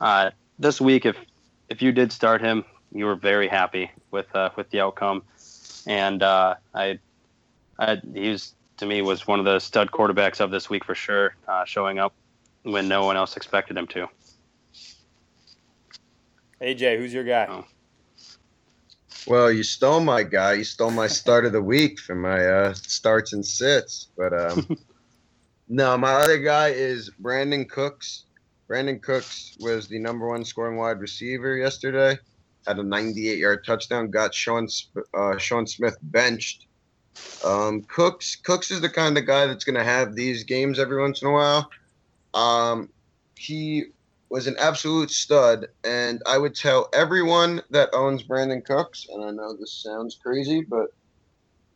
uh, 0.00 0.30
this 0.58 0.80
week, 0.80 1.06
if 1.06 1.16
if 1.68 1.82
you 1.82 1.92
did 1.92 2.12
start 2.12 2.40
him, 2.40 2.64
you 2.92 3.06
were 3.06 3.14
very 3.14 3.48
happy 3.48 3.90
with 4.10 4.34
uh, 4.34 4.50
with 4.56 4.70
the 4.70 4.80
outcome, 4.80 5.22
and 5.86 6.22
uh, 6.22 6.54
I, 6.74 6.98
I 7.78 8.00
he 8.12 8.36
to 8.78 8.86
me 8.86 9.02
was 9.02 9.26
one 9.26 9.38
of 9.38 9.44
the 9.44 9.58
stud 9.60 9.90
quarterbacks 9.90 10.40
of 10.40 10.50
this 10.50 10.68
week 10.68 10.84
for 10.84 10.94
sure, 10.94 11.34
uh, 11.46 11.64
showing 11.64 11.98
up 11.98 12.12
when 12.62 12.88
no 12.88 13.04
one 13.04 13.16
else 13.16 13.36
expected 13.36 13.76
him 13.76 13.86
to. 13.88 14.08
AJ, 16.60 16.98
who's 16.98 17.12
your 17.12 17.24
guy? 17.24 17.46
Oh. 17.48 17.64
Well, 19.26 19.50
you 19.50 19.62
stole 19.62 20.00
my 20.00 20.22
guy. 20.22 20.54
You 20.54 20.64
stole 20.64 20.90
my 20.90 21.06
start 21.06 21.46
of 21.46 21.52
the 21.52 21.62
week 21.74 21.98
for 21.98 22.14
my 22.14 22.46
uh, 22.46 22.74
starts 22.74 23.32
and 23.32 23.44
sits. 23.44 24.08
But 24.16 24.32
um, 24.32 24.76
no, 25.68 25.96
my 25.96 26.12
other 26.12 26.38
guy 26.38 26.68
is 26.68 27.10
Brandin 27.22 27.68
Cooks. 27.68 28.24
Brandin 28.68 29.02
Cooks 29.02 29.56
was 29.60 29.88
the 29.88 29.98
number 29.98 30.28
one 30.28 30.44
scoring 30.44 30.76
wide 30.76 31.00
receiver 31.00 31.56
yesterday. 31.56 32.18
Had 32.66 32.78
a 32.78 32.82
98 32.82 33.38
yard 33.38 33.64
touchdown. 33.64 34.10
Got 34.10 34.34
Sean 34.34 34.68
uh, 35.14 35.36
Sean 35.38 35.66
Smith 35.66 35.96
benched. 36.02 36.66
Um, 37.44 37.82
Cooks 37.82 38.36
Cooks 38.36 38.70
is 38.70 38.80
the 38.80 38.88
kind 38.88 39.16
of 39.18 39.26
guy 39.26 39.46
that's 39.46 39.64
going 39.64 39.76
to 39.76 39.84
have 39.84 40.14
these 40.14 40.44
games 40.44 40.78
every 40.78 41.00
once 41.00 41.22
in 41.22 41.28
a 41.28 41.32
while. 41.32 41.70
Um, 42.32 42.88
he 43.36 43.84
was 44.34 44.48
an 44.48 44.56
absolute 44.58 45.12
stud, 45.12 45.68
and 45.84 46.20
I 46.26 46.38
would 46.38 46.56
tell 46.56 46.88
everyone 46.92 47.62
that 47.70 47.90
owns 47.92 48.24
Brandin 48.24 48.64
Cooks, 48.64 49.06
and 49.08 49.24
I 49.24 49.30
know 49.30 49.54
this 49.54 49.80
sounds 49.80 50.18
crazy, 50.20 50.66
but 50.68 50.88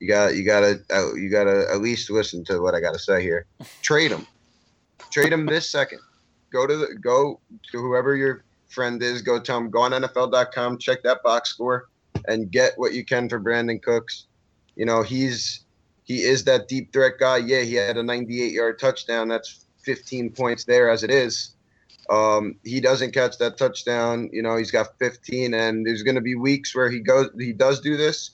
you 0.01 0.09
got 0.09 0.35
you 0.35 0.43
gotta 0.45 0.81
uh, 0.93 1.15
you 1.15 1.31
gotta 1.31 1.69
at 1.71 1.81
least 1.81 2.11
listen 2.11 2.45
to 2.47 2.61
what 2.61 2.75
I 2.75 2.81
gotta 2.81 2.99
say 2.99 3.23
here. 3.23 3.47
Trade 3.83 4.11
him, 4.11 4.27
trade 5.13 5.33
him 5.33 5.47
this 5.47 5.71
second. 5.71 6.01
Go 6.53 6.67
to 6.67 6.77
the, 6.77 6.97
go 6.97 7.39
to 7.71 7.79
whoever 7.81 8.17
your 8.17 8.43
friend 8.67 9.01
is. 9.05 9.23
Go 9.23 9.39
tell 9.39 9.59
him 9.59 9.71
go 9.71 9.83
on 9.83 9.93
NFL.com, 9.93 10.79
check 10.79 11.05
that 11.05 11.23
box 11.23 11.51
score, 11.51 11.89
and 12.27 12.51
get 12.51 12.73
what 12.75 12.93
you 12.93 13.05
can 13.05 13.29
for 13.29 13.39
Brandin 13.39 13.81
Cooks. 13.81 14.27
You 14.75 14.85
know 14.85 15.05
he's 15.05 15.65
he 16.03 16.23
is 16.23 16.43
that 16.47 16.67
deep 16.67 16.93
threat 16.93 17.21
guy. 17.21 17.37
Yeah, 17.37 17.61
he 17.61 17.75
had 17.75 17.97
a 17.97 18.03
98 18.03 18.51
yard 18.51 18.81
touchdown. 18.81 19.29
That's 19.29 19.65
15 19.85 20.31
points 20.33 20.65
there 20.65 20.91
as 20.91 21.05
it 21.05 21.13
is. 21.13 21.55
Um, 22.11 22.57
he 22.65 22.81
doesn't 22.81 23.13
catch 23.13 23.39
that 23.39 23.59
touchdown. 23.59 24.31
You 24.33 24.43
know, 24.43 24.57
he's 24.57 24.71
got 24.71 24.99
15, 24.99 25.55
and 25.55 25.87
there's 25.87 26.03
going 26.03 26.15
to 26.15 26.21
be 26.21 26.35
weeks 26.35 26.75
where 26.75 26.91
he 26.91 27.01
goes, 27.01 27.31
he 27.39 27.53
does 27.53 27.81
do 27.81 27.97
this, 27.97 28.31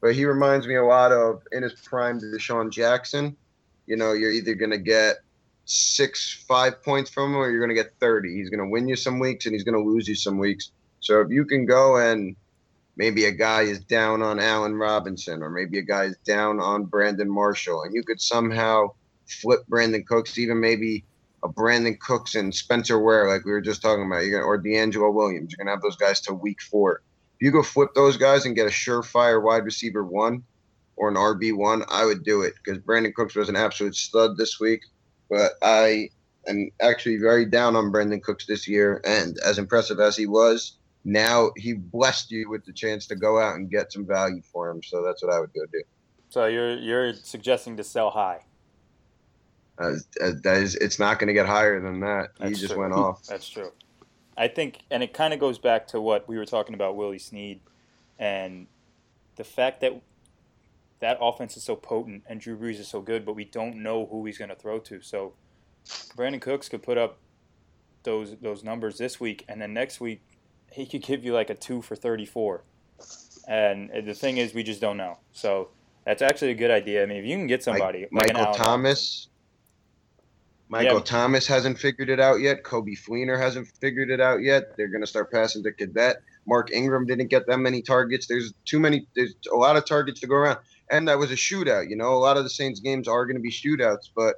but 0.00 0.14
he 0.14 0.24
reminds 0.24 0.66
me 0.66 0.74
a 0.74 0.84
lot 0.84 1.12
of 1.12 1.42
in 1.52 1.62
his 1.62 1.74
prime 1.74 2.20
DeSean 2.20 2.70
Jackson. 2.70 3.36
You 3.86 3.96
know, 3.96 4.12
you're 4.12 4.32
either 4.32 4.54
going 4.54 4.70
to 4.70 4.78
get 4.78 5.16
six, 5.64 6.44
five 6.48 6.82
points 6.82 7.10
from 7.10 7.30
him, 7.30 7.36
or 7.36 7.50
you're 7.50 7.64
going 7.64 7.74
to 7.74 7.80
get 7.80 7.94
30. 8.00 8.34
He's 8.34 8.50
going 8.50 8.60
to 8.60 8.68
win 8.68 8.88
you 8.88 8.96
some 8.96 9.18
weeks, 9.18 9.46
and 9.46 9.54
he's 9.54 9.64
going 9.64 9.80
to 9.80 9.88
lose 9.88 10.08
you 10.08 10.14
some 10.14 10.38
weeks. 10.38 10.72
So 11.00 11.20
if 11.20 11.30
you 11.30 11.44
can 11.44 11.66
go 11.66 11.96
and 11.96 12.36
maybe 12.96 13.24
a 13.24 13.32
guy 13.32 13.62
is 13.62 13.80
down 13.80 14.22
on 14.22 14.38
Allen 14.40 14.74
Robinson, 14.74 15.42
or 15.42 15.50
maybe 15.50 15.78
a 15.78 15.82
guy 15.82 16.04
is 16.04 16.16
down 16.24 16.60
on 16.60 16.84
Brandon 16.84 17.30
Marshall, 17.30 17.82
and 17.82 17.94
you 17.94 18.02
could 18.02 18.20
somehow 18.20 18.88
flip 19.26 19.60
Brandin 19.70 20.06
Cooks, 20.06 20.38
even 20.38 20.60
maybe 20.60 21.04
a 21.44 21.48
Brandin 21.48 21.98
Cooks 21.98 22.34
and 22.34 22.54
Spencer 22.54 22.98
Ware, 22.98 23.28
like 23.28 23.44
we 23.44 23.52
were 23.52 23.60
just 23.60 23.82
talking 23.82 24.06
about, 24.06 24.24
you're 24.24 24.40
gonna, 24.40 24.44
or 24.44 24.62
DeAngelo 24.62 25.12
Williams. 25.12 25.52
You're 25.52 25.64
gonna 25.64 25.74
have 25.74 25.82
those 25.82 25.96
guys 25.96 26.20
to 26.22 26.34
week 26.34 26.62
four. 26.62 27.02
If 27.36 27.46
you 27.46 27.50
go 27.50 27.62
flip 27.62 27.90
those 27.94 28.16
guys 28.16 28.46
and 28.46 28.54
get 28.54 28.66
a 28.66 28.70
surefire 28.70 29.42
wide 29.42 29.64
receiver 29.64 30.04
one 30.04 30.44
or 30.96 31.08
an 31.08 31.16
RB 31.16 31.56
one, 31.56 31.82
I 31.88 32.04
would 32.04 32.22
do 32.24 32.42
it 32.42 32.54
because 32.62 32.80
Brandin 32.82 33.14
Cooks 33.14 33.34
was 33.34 33.48
an 33.48 33.56
absolute 33.56 33.96
stud 33.96 34.36
this 34.36 34.60
week. 34.60 34.82
But 35.28 35.52
I 35.62 36.10
am 36.46 36.70
actually 36.80 37.16
very 37.16 37.46
down 37.46 37.74
on 37.74 37.90
Brandin 37.90 38.22
Cooks 38.22 38.46
this 38.46 38.68
year, 38.68 39.00
and 39.04 39.38
as 39.44 39.58
impressive 39.58 39.98
as 39.98 40.16
he 40.16 40.26
was, 40.26 40.78
now 41.04 41.50
he 41.56 41.72
blessed 41.72 42.30
you 42.30 42.48
with 42.48 42.64
the 42.64 42.72
chance 42.72 43.06
to 43.08 43.16
go 43.16 43.40
out 43.40 43.56
and 43.56 43.70
get 43.70 43.92
some 43.92 44.06
value 44.06 44.42
for 44.52 44.70
him. 44.70 44.82
So 44.82 45.02
that's 45.02 45.22
what 45.22 45.34
I 45.34 45.40
would 45.40 45.52
go 45.52 45.62
do. 45.72 45.82
So 46.28 46.46
you're 46.46 46.76
you're 46.76 47.14
suggesting 47.14 47.76
to 47.78 47.84
sell 47.84 48.10
high. 48.10 48.44
Uh, 49.78 49.94
that 50.20 50.58
is, 50.58 50.74
it's 50.76 50.98
not 50.98 51.18
going 51.18 51.28
to 51.28 51.34
get 51.34 51.46
higher 51.46 51.80
than 51.80 52.00
that. 52.00 52.30
he 52.42 52.50
just 52.50 52.72
true. 52.72 52.80
went 52.80 52.92
off. 52.92 53.24
That's 53.24 53.48
true. 53.48 53.72
I 54.36 54.48
think, 54.48 54.80
and 54.90 55.02
it 55.02 55.12
kind 55.12 55.34
of 55.34 55.40
goes 55.40 55.58
back 55.58 55.86
to 55.88 56.00
what 56.00 56.28
we 56.28 56.36
were 56.36 56.46
talking 56.46 56.74
about 56.74 56.96
Willie 56.96 57.18
Snead, 57.18 57.60
and 58.18 58.66
the 59.36 59.44
fact 59.44 59.80
that 59.80 60.00
that 61.00 61.18
offense 61.20 61.56
is 61.56 61.64
so 61.64 61.74
potent 61.74 62.22
and 62.28 62.40
Drew 62.40 62.56
Brees 62.56 62.78
is 62.78 62.88
so 62.88 63.00
good, 63.00 63.26
but 63.26 63.34
we 63.34 63.44
don't 63.44 63.76
know 63.82 64.06
who 64.06 64.24
he's 64.24 64.38
going 64.38 64.50
to 64.50 64.54
throw 64.54 64.78
to. 64.80 65.02
So 65.02 65.32
Brandin 66.16 66.40
Cooks 66.40 66.68
could 66.68 66.82
put 66.82 66.96
up 66.96 67.18
those 68.04 68.36
those 68.40 68.64
numbers 68.64 68.98
this 68.98 69.20
week, 69.20 69.44
and 69.48 69.60
then 69.60 69.74
next 69.74 70.00
week 70.00 70.22
he 70.70 70.86
could 70.86 71.02
give 71.02 71.24
you 71.24 71.34
like 71.34 71.50
a 71.50 71.54
two 71.54 71.82
for 71.82 71.96
thirty 71.96 72.24
four. 72.24 72.62
And 73.48 73.90
the 74.06 74.14
thing 74.14 74.36
is, 74.36 74.54
we 74.54 74.62
just 74.62 74.80
don't 74.80 74.96
know. 74.96 75.18
So 75.32 75.70
that's 76.04 76.22
actually 76.22 76.52
a 76.52 76.54
good 76.54 76.70
idea. 76.70 77.02
I 77.02 77.06
mean, 77.06 77.18
if 77.18 77.24
you 77.24 77.36
can 77.36 77.48
get 77.48 77.64
somebody, 77.64 78.06
like 78.12 78.32
Michael 78.32 78.54
Thomas. 78.54 79.26
Michael 80.72 80.96
Yeah. 80.96 81.04
Thomas 81.04 81.46
hasn't 81.46 81.78
figured 81.78 82.08
it 82.08 82.18
out 82.18 82.40
yet. 82.40 82.62
Coby 82.62 82.98
Fleener 82.98 83.38
hasn't 83.38 83.68
figured 83.82 84.08
it 84.08 84.22
out 84.22 84.40
yet. 84.40 84.74
They're 84.74 84.88
going 84.88 85.02
to 85.02 85.06
start 85.06 85.30
passing 85.30 85.62
to 85.64 85.72
Cadet. 85.72 86.22
Mark 86.46 86.72
Ingram 86.72 87.04
didn't 87.04 87.26
get 87.26 87.46
that 87.48 87.58
many 87.58 87.82
targets. 87.82 88.26
There's 88.26 88.54
too 88.64 88.80
many. 88.80 89.06
There's 89.14 89.34
a 89.52 89.54
lot 89.54 89.76
of 89.76 89.84
targets 89.84 90.20
to 90.20 90.26
go 90.26 90.34
around, 90.34 90.60
and 90.90 91.06
that 91.08 91.18
was 91.18 91.30
a 91.30 91.34
shootout. 91.34 91.90
You 91.90 91.96
know, 91.96 92.14
a 92.14 92.16
lot 92.16 92.38
of 92.38 92.44
the 92.44 92.48
Saints 92.48 92.80
games 92.80 93.06
are 93.06 93.26
going 93.26 93.36
to 93.36 93.42
be 93.42 93.50
shootouts, 93.50 94.08
but 94.16 94.36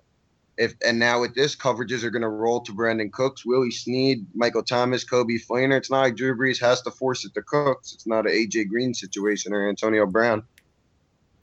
if 0.58 0.74
and 0.84 0.98
now 0.98 1.20
with 1.20 1.36
this, 1.36 1.54
coverages 1.54 2.02
are 2.02 2.10
going 2.10 2.22
to 2.22 2.28
roll 2.28 2.60
to 2.62 2.72
Brandin 2.72 3.12
Cooks, 3.12 3.46
Willie 3.46 3.70
Snead, 3.70 4.26
Michael 4.34 4.64
Thomas, 4.64 5.04
Coby 5.04 5.38
Fleener. 5.40 5.78
It's 5.78 5.90
not 5.92 6.00
like 6.00 6.16
Drew 6.16 6.36
Brees 6.36 6.60
has 6.60 6.82
to 6.82 6.90
force 6.90 7.24
it 7.24 7.32
to 7.34 7.42
Cooks. 7.42 7.94
It's 7.94 8.08
not 8.08 8.26
an 8.26 8.32
AJ 8.32 8.70
Green 8.70 8.92
situation 8.92 9.52
or 9.52 9.68
Antonio 9.68 10.04
Brown. 10.04 10.42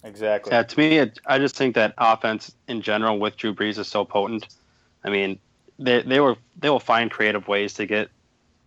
exactly. 0.04 0.52
Yeah, 0.52 0.64
to 0.64 0.78
me, 0.78 0.98
it, 0.98 1.18
I 1.26 1.38
just 1.38 1.56
think 1.56 1.76
that 1.76 1.94
offense 1.98 2.54
in 2.68 2.82
general 2.82 3.20
with 3.20 3.38
Drew 3.38 3.56
Brees 3.56 3.78
is 3.78 3.88
so 3.88 4.04
potent. 4.04 4.48
I 5.04 5.10
mean, 5.10 5.40
they 5.80 6.02
they 6.02 6.20
were 6.20 6.36
they 6.60 6.70
will 6.70 6.80
find 6.80 7.10
creative 7.10 7.48
ways 7.48 7.74
to 7.76 7.86
get 7.86 8.10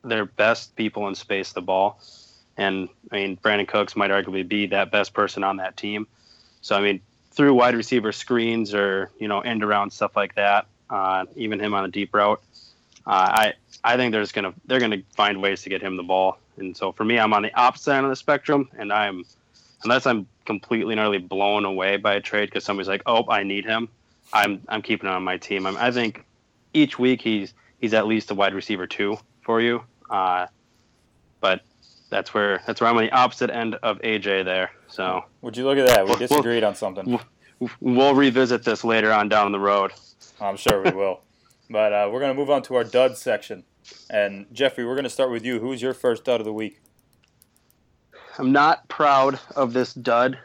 their 0.03 0.25
best 0.25 0.77
people 0.77 1.09
in 1.09 1.15
space 1.15 1.53
the 1.53 1.63
ball, 1.63 2.01
and 2.57 2.89
I 3.11 3.17
mean 3.17 3.37
Brandin 3.37 3.69
Cooks 3.69 3.97
might 3.97 4.11
arguably 4.11 4.47
be 4.47 4.67
that 4.67 4.91
best 4.91 5.15
person 5.15 5.45
on 5.45 5.57
that 5.59 5.77
team. 5.77 6.07
So 6.61 6.77
I 6.77 6.81
mean, 6.81 7.01
through 7.31 7.55
wide 7.55 7.75
receiver 7.75 8.13
screens 8.13 8.75
or 8.75 9.11
you 9.19 9.29
know 9.29 9.41
end 9.41 9.63
around 9.63 9.93
stuff 9.93 10.17
like 10.17 10.35
that, 10.35 10.67
uh, 10.91 11.27
even 11.37 11.61
him 11.61 11.75
on 11.75 11.85
a 11.85 11.89
deep 11.89 12.15
route, 12.15 12.43
uh, 13.07 13.11
I 13.11 13.53
I 13.83 13.97
think 13.97 14.13
there's 14.13 14.33
gonna 14.33 14.55
they're 14.67 14.81
gonna 14.81 15.03
find 15.17 15.41
ways 15.41 15.63
to 15.63 15.69
get 15.69 15.83
him 15.83 15.97
the 15.97 16.03
ball. 16.03 16.39
And 16.57 16.77
so 16.77 16.93
for 16.93 17.05
me, 17.05 17.19
I'm 17.19 17.33
on 17.33 17.43
the 17.43 17.53
opposite 17.55 17.95
end 17.95 18.07
of 18.07 18.11
the 18.11 18.17
spectrum, 18.17 18.69
and 18.77 18.93
I'm 18.93 19.25
unless 19.83 20.07
I'm 20.07 20.27
completely 20.45 20.93
and 20.93 21.01
utterly 21.01 21.19
blown 21.19 21.65
away 21.65 21.97
by 21.97 22.15
a 22.15 22.21
trade 22.21 22.47
because 22.47 22.65
somebody's 22.65 22.89
like, 22.89 23.03
oh, 23.07 23.25
I 23.29 23.43
need 23.43 23.65
him. 23.65 23.89
I'm 24.35 24.61
I'm 24.69 24.83
keeping 24.83 25.09
him 25.09 25.15
on 25.15 25.23
my 25.23 25.39
team. 25.39 25.65
I'm, 25.67 25.77
I 25.77 25.91
think 25.91 26.25
each 26.75 26.99
week 26.99 27.23
he's 27.23 27.55
he's 27.79 27.95
at 27.95 28.07
least 28.07 28.31
a 28.31 28.35
wide 28.35 28.53
receiver 28.53 28.87
two 28.87 29.17
for 29.43 29.61
you. 29.61 29.83
Uh, 30.11 30.47
but 31.41 31.63
that's 32.11 32.35
where 32.35 32.61
that's 32.67 32.81
where 32.81 32.91
I'm 32.91 32.97
on 32.97 33.05
the 33.05 33.13
opposite 33.13 33.51
end 33.51 33.77
of 33.77 33.99
AJ 34.01 34.45
there. 34.45 34.73
So 34.89 35.25
Would 35.43 35.57
you 35.57 35.65
look 35.65 35.79
at 35.79 35.87
that? 35.89 36.05
We 36.05 36.11
Well, 36.11 36.19
disagreed 36.19 36.65
on 36.65 36.75
something. 36.75 37.19
we'll 37.81 38.15
revisit 38.15 38.65
this 38.65 38.85
later 38.85 39.13
on 39.13 39.29
down 39.29 39.53
the 39.53 39.61
road. 39.61 39.93
I'm 40.41 40.57
sure 40.57 40.83
we 40.83 40.91
will. 40.91 41.21
But 41.71 41.95
uh, 41.95 42.11
we're 42.13 42.21
going 42.21 42.31
to 42.31 42.39
move 42.39 42.51
on 42.51 42.61
to 42.65 42.75
our 42.75 42.85
dud 42.85 43.17
section. 43.17 43.65
And 44.11 44.45
Jeffrey, 44.53 44.85
we're 44.85 44.95
going 44.95 45.05
to 45.05 45.11
start 45.11 45.31
with 45.31 45.47
you. 45.47 45.59
Who's 45.59 45.81
your 45.81 45.95
first 45.95 46.23
dud 46.23 46.39
of 46.39 46.45
the 46.45 46.53
week? 46.53 46.79
I'm 48.39 48.53
not 48.53 48.87
proud 48.89 49.41
of 49.57 49.73
this 49.73 49.95
dud, 49.95 50.39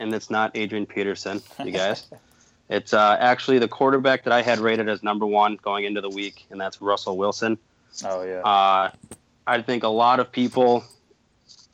and 0.00 0.14
it's 0.14 0.28
not 0.28 0.50
Adrian 0.54 0.84
Peterson, 0.84 1.40
you 1.64 1.72
guys. 1.72 2.08
it's 2.70 2.94
uh, 2.94 3.16
actually 3.20 3.58
the 3.58 3.68
quarterback 3.68 4.24
that 4.24 4.32
I 4.32 4.40
had 4.40 4.58
rated 4.60 4.88
as 4.88 5.02
number 5.02 5.26
one 5.26 5.58
going 5.60 5.84
into 5.84 6.00
the 6.00 6.08
week, 6.08 6.46
and 6.50 6.58
that's 6.58 6.80
Russell 6.80 7.18
Wilson. 7.18 7.58
Oh 8.04 8.22
yeah. 8.22 8.40
Uh, 8.40 8.90
I 9.46 9.60
think 9.60 9.82
a 9.82 9.88
lot 9.88 10.20
of 10.20 10.32
people 10.32 10.84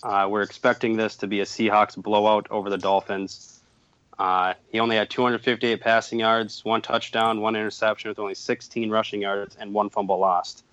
Uh, 0.03 0.29
we're 0.29 0.43
expecting 0.43 0.97
this 0.97 1.17
to 1.17 1.27
be 1.27 1.41
a 1.41 1.45
Seahawks 1.45 1.97
blowout 1.97 2.47
over 2.51 2.71
the 2.71 2.79
Dolphins. 2.79 3.61
Uh, 4.19 4.55
he 4.71 4.79
only 4.79 4.97
had 4.97 5.11
258 5.11 5.81
passing 5.81 6.21
yards, 6.21 6.65
one 6.65 6.81
touchdown, 6.81 7.41
one 7.41 7.57
interception 7.57 8.09
with 8.09 8.19
only 8.19 8.35
16 8.35 8.91
rushing 8.91 9.23
yards 9.23 9.57
and 9.59 9.73
one 9.75 9.91
fumble 9.91 10.19
lost. 10.19 10.65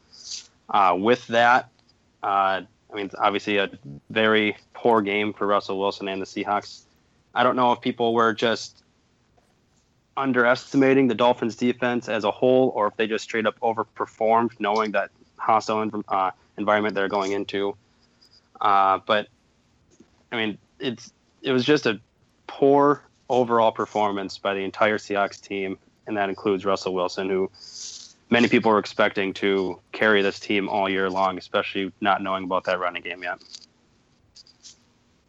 Uh, 0.70 0.96
with 1.00 1.26
that, 1.28 1.70
uh, 2.22 2.62
I 2.92 2.96
mean, 2.96 3.10
obviously 3.18 3.58
a 3.58 3.72
very 4.10 4.56
poor 4.74 5.02
game 5.02 5.34
for 5.34 5.48
Russell 5.48 5.80
Wilson 5.80 6.08
and 6.08 6.22
the 6.22 6.26
Seahawks. 6.26 6.84
I 7.34 7.44
don't 7.44 7.56
know 7.56 7.72
if 7.72 7.82
people 7.82 8.14
were 8.14 8.34
just 8.34 8.83
underestimating 10.16 11.08
the 11.08 11.16
Dolphins' 11.16 11.56
defense 11.56 12.08
as 12.10 12.24
a 12.24 12.32
whole, 12.32 12.72
or 12.76 12.88
if 12.88 12.98
they 12.98 13.08
just 13.08 13.24
straight 13.24 13.46
up 13.46 13.60
overperformed, 13.60 14.52
knowing 14.60 14.92
that 14.92 15.10
hostile 15.38 15.90
uh, 16.08 16.32
environment 16.58 16.96
they're 16.96 17.10
going 17.10 17.32
into. 17.32 17.76
Uh, 18.62 19.00
but 19.06 19.28
I 20.32 20.38
mean, 20.38 20.58
it's 20.80 21.12
it 21.42 21.52
was 21.52 21.66
just 21.66 21.86
a 21.86 22.00
poor 22.48 23.04
overall 23.30 23.72
performance 23.72 24.38
by 24.38 24.54
the 24.54 24.62
entire 24.62 24.98
Seahawks 24.98 25.42
team, 25.42 25.78
and 26.08 26.18
that 26.18 26.30
includes 26.30 26.66
Russell 26.66 26.94
Wilson, 26.94 27.30
who 27.30 27.50
many 28.30 28.48
people 28.48 28.72
were 28.72 28.80
expecting 28.80 29.34
to 29.34 29.80
carry 29.92 30.22
this 30.22 30.40
team 30.40 30.70
all 30.70 30.90
year 30.90 31.10
long, 31.10 31.38
especially 31.38 31.92
not 32.02 32.22
knowing 32.22 32.44
about 32.44 32.64
that 32.66 32.80
running 32.80 33.04
game 33.04 33.24
yet. 33.24 33.42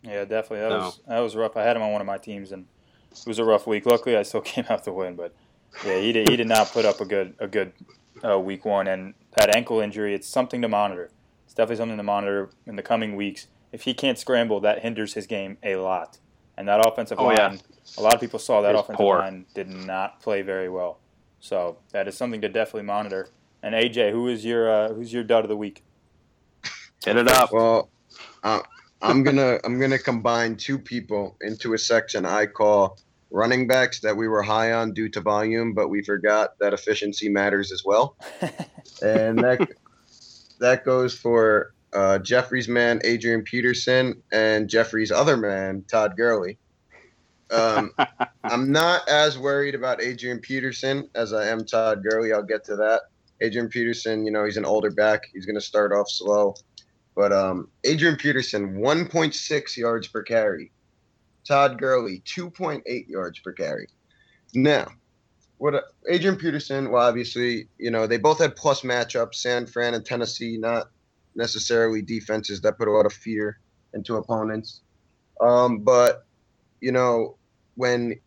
Yeah, 0.02 0.24
definitely. 0.24 0.60
That 0.60 0.70
was 0.70 1.00
that 1.08 1.20
was 1.20 1.36
rough. 1.36 1.56
I 1.56 1.62
had 1.62 1.76
him 1.76 1.82
on 1.82 1.92
one 1.92 2.00
of 2.00 2.06
my 2.06 2.18
teams, 2.18 2.52
and 2.52 2.66
it 3.20 3.26
was 3.26 3.38
a 3.38 3.44
rough 3.44 3.66
week. 3.66 3.86
Luckily, 3.86 4.16
I 4.16 4.22
still 4.22 4.40
came 4.52 4.64
out 4.68 4.84
the 4.84 4.92
win, 4.92 5.16
but 5.16 5.34
yeah, 5.84 5.98
he 5.98 6.12
did, 6.12 6.28
he 6.28 6.36
did 6.36 6.48
not 6.48 6.70
put 6.72 6.84
up 6.84 7.00
a 7.00 7.04
good 7.04 7.34
a 7.38 7.46
good 7.46 7.72
uh, 8.24 8.38
week 8.38 8.64
one, 8.64 8.86
and 8.86 9.14
that 9.36 9.54
ankle 9.54 9.80
injury, 9.80 10.14
it's 10.14 10.28
something 10.28 10.62
to 10.62 10.68
monitor. 10.68 11.10
It's 11.44 11.54
definitely 11.54 11.76
something 11.76 11.96
to 11.96 12.02
monitor 12.02 12.50
in 12.66 12.76
the 12.76 12.82
coming 12.82 13.16
weeks. 13.16 13.48
If 13.72 13.82
he 13.82 13.94
can't 13.94 14.18
scramble, 14.18 14.60
that 14.60 14.80
hinders 14.80 15.14
his 15.14 15.26
game 15.26 15.58
a 15.62 15.76
lot. 15.76 16.18
And 16.56 16.68
that 16.68 16.86
offensive 16.86 17.18
oh, 17.18 17.24
line, 17.24 17.36
yeah. 17.36 17.56
a 17.98 18.02
lot 18.02 18.14
of 18.14 18.20
people 18.20 18.38
saw 18.38 18.60
that 18.62 18.74
offensive 18.74 18.96
poor. 18.96 19.18
line 19.18 19.46
did 19.54 19.68
not 19.68 20.20
play 20.20 20.42
very 20.42 20.68
well. 20.68 21.00
So 21.40 21.78
that 21.90 22.06
is 22.06 22.16
something 22.16 22.40
to 22.42 22.48
definitely 22.48 22.84
monitor. 22.84 23.28
And 23.62 23.74
AJ, 23.74 24.12
who 24.12 24.28
is 24.28 24.44
your 24.44 24.70
uh, 24.70 24.94
who's 24.94 25.12
your 25.12 25.24
dud 25.24 25.44
of 25.44 25.48
the 25.48 25.56
week? 25.56 25.82
Hit 27.04 27.16
it 27.16 27.28
up. 27.28 27.52
Well, 27.52 27.90
uh, 28.42 28.60
I'm 29.04 29.22
gonna 29.22 29.60
I'm 29.64 29.78
gonna 29.78 29.98
combine 29.98 30.56
two 30.56 30.78
people 30.78 31.36
into 31.42 31.74
a 31.74 31.78
section 31.78 32.24
I 32.24 32.46
call 32.46 32.98
running 33.30 33.66
backs 33.66 34.00
that 34.00 34.16
we 34.16 34.28
were 34.28 34.42
high 34.42 34.72
on 34.72 34.92
due 34.92 35.08
to 35.10 35.20
volume, 35.20 35.74
but 35.74 35.88
we 35.88 36.02
forgot 36.02 36.58
that 36.60 36.72
efficiency 36.72 37.28
matters 37.28 37.70
as 37.70 37.84
well. 37.84 38.16
and 39.02 39.38
that 39.40 39.68
that 40.60 40.84
goes 40.84 41.16
for 41.16 41.74
uh, 41.92 42.18
Jeffrey's 42.18 42.68
man 42.68 43.00
Adrian 43.04 43.42
Peterson 43.42 44.22
and 44.32 44.68
Jeffrey's 44.70 45.12
other 45.12 45.36
man 45.36 45.84
Todd 45.86 46.16
Gurley. 46.16 46.58
Um, 47.50 47.92
I'm 48.44 48.72
not 48.72 49.08
as 49.08 49.38
worried 49.38 49.74
about 49.74 50.02
Adrian 50.02 50.38
Peterson 50.38 51.10
as 51.14 51.32
I 51.32 51.48
am 51.48 51.66
Todd 51.66 52.02
Gurley. 52.02 52.32
I'll 52.32 52.42
get 52.42 52.64
to 52.64 52.76
that. 52.76 53.02
Adrian 53.40 53.68
Peterson, 53.68 54.24
you 54.24 54.32
know, 54.32 54.44
he's 54.44 54.56
an 54.56 54.64
older 54.64 54.90
back. 54.90 55.22
He's 55.32 55.44
going 55.44 55.56
to 55.56 55.60
start 55.60 55.92
off 55.92 56.08
slow. 56.08 56.54
But 57.14 57.32
um, 57.32 57.68
Adrian 57.84 58.16
Peterson, 58.16 58.76
1.6 58.76 59.76
yards 59.76 60.08
per 60.08 60.22
carry. 60.22 60.72
Todd 61.46 61.78
Gurley, 61.78 62.22
2.8 62.26 63.08
yards 63.08 63.38
per 63.38 63.52
carry. 63.52 63.86
Now, 64.54 64.88
what 65.58 65.74
uh, 65.74 65.82
Adrian 66.08 66.36
Peterson, 66.36 66.90
well, 66.90 67.06
obviously, 67.06 67.68
you 67.78 67.90
know, 67.90 68.06
they 68.06 68.16
both 68.16 68.38
had 68.38 68.56
plus 68.56 68.82
matchups, 68.82 69.36
San 69.36 69.66
Fran 69.66 69.94
and 69.94 70.04
Tennessee, 70.04 70.56
not 70.58 70.88
necessarily 71.34 72.02
defenses 72.02 72.60
that 72.62 72.78
put 72.78 72.88
a 72.88 72.90
lot 72.90 73.06
of 73.06 73.12
fear 73.12 73.58
into 73.92 74.16
opponents. 74.16 74.80
Um, 75.40 75.80
but, 75.80 76.26
you 76.80 76.92
know, 76.92 77.36
when 77.76 78.18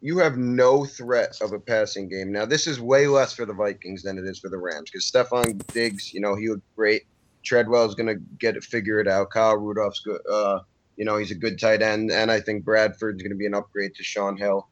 you 0.00 0.18
have 0.18 0.36
no 0.36 0.84
threat 0.84 1.36
of 1.40 1.52
a 1.52 1.58
passing 1.58 2.08
game, 2.08 2.32
now 2.32 2.44
this 2.44 2.66
is 2.66 2.80
way 2.80 3.06
less 3.06 3.32
for 3.32 3.46
the 3.46 3.54
Vikings 3.54 4.02
than 4.02 4.18
it 4.18 4.24
is 4.24 4.38
for 4.38 4.48
the 4.48 4.58
Rams 4.58 4.90
because 4.90 5.10
Stefon 5.10 5.66
Diggs, 5.68 6.12
you 6.12 6.20
know, 6.20 6.34
he 6.34 6.48
looked 6.48 6.74
great. 6.76 7.04
Treadwell 7.44 7.84
is 7.86 7.94
going 7.94 8.06
to 8.06 8.22
get 8.38 8.56
it, 8.56 8.64
figure 8.64 9.00
it 9.00 9.08
out. 9.08 9.30
Kyle 9.30 9.56
Rudolph's 9.56 10.00
good. 10.00 10.20
Uh, 10.30 10.60
you 10.96 11.04
know, 11.04 11.16
he's 11.16 11.30
a 11.30 11.36
good 11.36 11.58
tight 11.58 11.82
end, 11.82 12.10
and 12.10 12.30
I 12.30 12.40
think 12.40 12.64
Bradford's 12.64 13.22
going 13.22 13.32
to 13.32 13.36
be 13.36 13.46
an 13.46 13.54
upgrade 13.54 13.94
to 13.96 14.04
Shaun 14.04 14.36
Hill. 14.36 14.68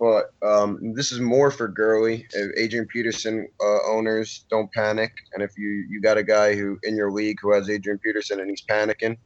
But 0.00 0.32
um, 0.42 0.94
this 0.94 1.12
is 1.12 1.20
more 1.20 1.50
for 1.50 1.68
Gurley. 1.68 2.26
Adrian 2.56 2.86
Peterson 2.86 3.46
uh, 3.62 3.78
owners 3.88 4.44
don't 4.50 4.70
panic, 4.72 5.12
and 5.32 5.42
if 5.42 5.56
you 5.56 5.86
you 5.88 6.00
got 6.00 6.18
a 6.18 6.22
guy 6.22 6.54
who 6.54 6.78
in 6.82 6.96
your 6.96 7.12
league 7.12 7.38
who 7.40 7.52
has 7.52 7.70
Adrian 7.70 7.98
Peterson 7.98 8.40
and 8.40 8.50
he's 8.50 8.62
panicking, 8.62 9.16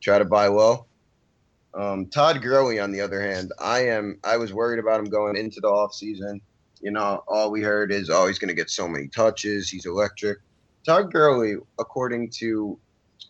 try 0.00 0.18
to 0.18 0.24
buy 0.24 0.46
low. 0.48 0.86
Um, 1.72 2.06
Todd 2.06 2.42
Gurley, 2.42 2.80
on 2.80 2.90
the 2.90 3.00
other 3.00 3.22
hand, 3.22 3.52
I 3.58 3.86
am 3.86 4.18
I 4.22 4.36
was 4.36 4.52
worried 4.52 4.78
about 4.78 5.00
him 5.00 5.06
going 5.06 5.36
into 5.36 5.60
the 5.60 5.68
off 5.68 5.94
season. 5.94 6.40
You 6.82 6.90
know, 6.90 7.22
all 7.26 7.50
we 7.50 7.62
heard 7.62 7.92
is, 7.92 8.10
oh, 8.10 8.26
he's 8.26 8.38
going 8.38 8.48
to 8.48 8.54
get 8.54 8.70
so 8.70 8.88
many 8.88 9.08
touches. 9.08 9.68
He's 9.68 9.86
electric. 9.86 10.38
Todd 10.90 11.12
Gurley, 11.12 11.54
according 11.78 12.30
to 12.38 12.76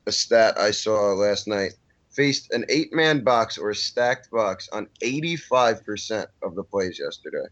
a 0.06 0.12
stat 0.12 0.56
I 0.58 0.70
saw 0.70 1.12
last 1.12 1.46
night, 1.46 1.74
faced 2.11 2.50
an 2.54 2.64
eight 2.70 2.90
man 2.94 3.22
box 3.22 3.58
or 3.58 3.68
a 3.68 3.74
stacked 3.74 4.30
box 4.30 4.66
on 4.72 4.88
85% 5.02 6.24
of 6.42 6.54
the 6.54 6.64
plays 6.64 6.98
yesterday. 6.98 7.44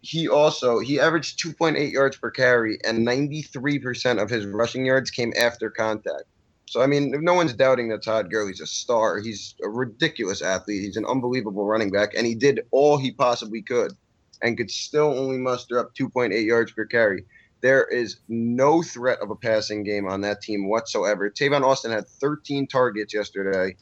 He 0.00 0.26
also 0.26 0.78
he 0.78 0.98
averaged 0.98 1.38
2.8 1.38 1.92
yards 1.92 2.16
per 2.16 2.30
carry 2.30 2.78
and 2.82 3.06
93% 3.06 4.22
of 4.22 4.30
his 4.30 4.46
rushing 4.46 4.86
yards 4.86 5.10
came 5.10 5.34
after 5.38 5.68
contact. 5.68 6.24
So 6.64 6.80
I 6.80 6.86
mean, 6.86 7.12
no 7.20 7.34
one's 7.34 7.52
doubting 7.52 7.90
that 7.90 8.04
Todd 8.04 8.30
Gurley's 8.30 8.62
a 8.62 8.66
star. 8.66 9.18
He's 9.18 9.54
a 9.62 9.68
ridiculous 9.68 10.40
athlete. 10.40 10.80
He's 10.80 10.96
an 10.96 11.04
unbelievable 11.04 11.66
running 11.66 11.90
back 11.90 12.14
and 12.16 12.26
he 12.26 12.34
did 12.34 12.62
all 12.70 12.96
he 12.96 13.12
possibly 13.12 13.60
could 13.60 13.92
and 14.40 14.56
could 14.56 14.70
still 14.70 15.12
only 15.18 15.36
muster 15.36 15.78
up 15.78 15.94
2.8 15.94 16.46
yards 16.46 16.72
per 16.72 16.86
carry. 16.86 17.26
There 17.64 17.86
is 17.86 18.18
no 18.28 18.82
threat 18.82 19.20
of 19.22 19.30
a 19.30 19.34
passing 19.34 19.84
game 19.84 20.06
on 20.06 20.20
that 20.20 20.42
team 20.42 20.68
whatsoever. 20.68 21.30
Tavon 21.30 21.62
Austin 21.62 21.90
had 21.90 22.06
13 22.06 22.66
targets 22.66 23.14
yesterday, 23.14 23.74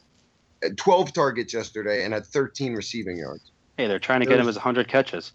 uh, 0.65 0.69
12 0.77 1.11
targets 1.11 1.53
yesterday, 1.53 2.05
and 2.05 2.13
had 2.13 2.25
13 2.25 2.75
receiving 2.75 3.17
yards. 3.17 3.51
Hey, 3.75 3.87
they're 3.87 3.99
trying 3.99 4.21
to 4.21 4.25
There's, 4.25 4.37
get 4.37 4.41
him 4.41 4.47
as 4.47 4.55
100 4.55 4.87
catches. 4.87 5.33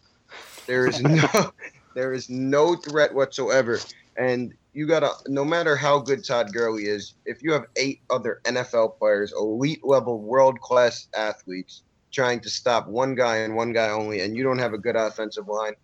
There 0.67 0.87
is 0.87 1.03
no, 1.03 1.29
there 1.95 2.15
is 2.15 2.31
no 2.31 2.75
threat 2.75 3.15
whatsoever. 3.15 3.81
And 4.17 4.55
you 4.73 4.87
gotta, 4.87 5.11
no 5.27 5.45
matter 5.45 5.77
how 5.77 5.99
good 5.99 6.25
Todd 6.25 6.51
Gurley 6.51 6.85
is, 6.85 7.17
if 7.27 7.43
you 7.43 7.53
have 7.53 7.67
eight 7.77 8.01
other 8.09 8.41
NFL 8.45 8.99
players, 8.99 9.31
elite 9.39 9.85
level, 9.85 10.23
world 10.23 10.59
class 10.63 11.09
athletes, 11.15 11.83
trying 12.13 12.41
to 12.41 12.49
stop 12.49 12.89
one 12.89 13.15
guy 13.15 13.37
and 13.37 13.55
one 13.55 13.75
guy 13.75 13.91
only, 13.91 14.23
and 14.23 14.35
you 14.35 14.43
don't 14.43 14.59
have 14.59 14.73
a 14.73 14.79
good 14.79 14.97
offensive 14.97 15.49
line, 15.49 15.75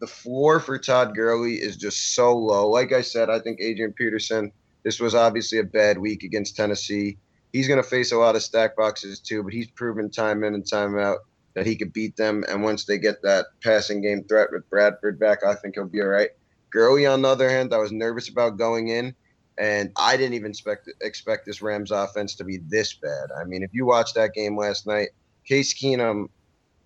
the 0.00 0.06
floor 0.06 0.60
for 0.60 0.78
Todd 0.78 1.14
Gurley 1.14 1.54
is 1.54 1.76
just 1.76 2.14
so 2.14 2.36
low. 2.36 2.68
Like 2.68 2.92
I 2.92 3.02
said, 3.02 3.30
I 3.30 3.38
think 3.38 3.60
Adrian 3.60 3.92
Peterson, 3.92 4.50
this 4.82 4.98
was 4.98 5.14
obviously 5.14 5.58
a 5.58 5.64
bad 5.64 5.98
week 5.98 6.22
against 6.22 6.56
Tennessee. 6.56 7.18
He's 7.52 7.68
going 7.68 7.82
to 7.82 7.88
face 7.88 8.12
a 8.12 8.16
lot 8.16 8.36
of 8.36 8.42
stack 8.42 8.76
boxes 8.76 9.20
too, 9.20 9.42
but 9.42 9.52
he's 9.52 9.70
proven 9.70 10.10
time 10.10 10.42
in 10.42 10.54
and 10.54 10.66
time 10.66 10.98
out 10.98 11.18
that 11.54 11.66
he 11.66 11.76
could 11.76 11.92
beat 11.92 12.16
them. 12.16 12.44
And 12.48 12.62
once 12.62 12.84
they 12.84 12.96
get 12.96 13.22
that 13.22 13.46
passing 13.62 14.00
game 14.00 14.24
threat 14.24 14.48
with 14.52 14.68
Bradford 14.70 15.18
back, 15.18 15.44
I 15.44 15.54
think 15.54 15.74
he'll 15.74 15.86
be 15.86 16.00
all 16.00 16.08
right. 16.08 16.30
Gurley, 16.70 17.06
on 17.06 17.22
the 17.22 17.28
other 17.28 17.50
hand, 17.50 17.74
I 17.74 17.78
was 17.78 17.92
nervous 17.92 18.28
about 18.28 18.56
going 18.56 18.88
in, 18.88 19.14
and 19.58 19.90
I 19.96 20.16
didn't 20.16 20.34
even 20.34 20.52
expect 20.52 20.88
expect 21.00 21.44
this 21.44 21.60
Rams 21.60 21.90
offense 21.90 22.36
to 22.36 22.44
be 22.44 22.58
this 22.68 22.94
bad. 22.94 23.30
I 23.38 23.44
mean, 23.44 23.64
if 23.64 23.70
you 23.74 23.84
watched 23.84 24.14
that 24.14 24.32
game 24.32 24.56
last 24.56 24.86
night, 24.86 25.08
Case 25.44 25.74
Keenum 25.74 26.28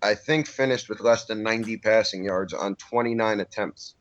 I 0.04 0.14
think 0.14 0.46
finished 0.46 0.90
with 0.90 1.00
less 1.00 1.24
than 1.24 1.42
90 1.42 1.78
passing 1.78 2.24
yards 2.24 2.52
on 2.52 2.76
29 2.76 3.40
attempts. 3.40 3.94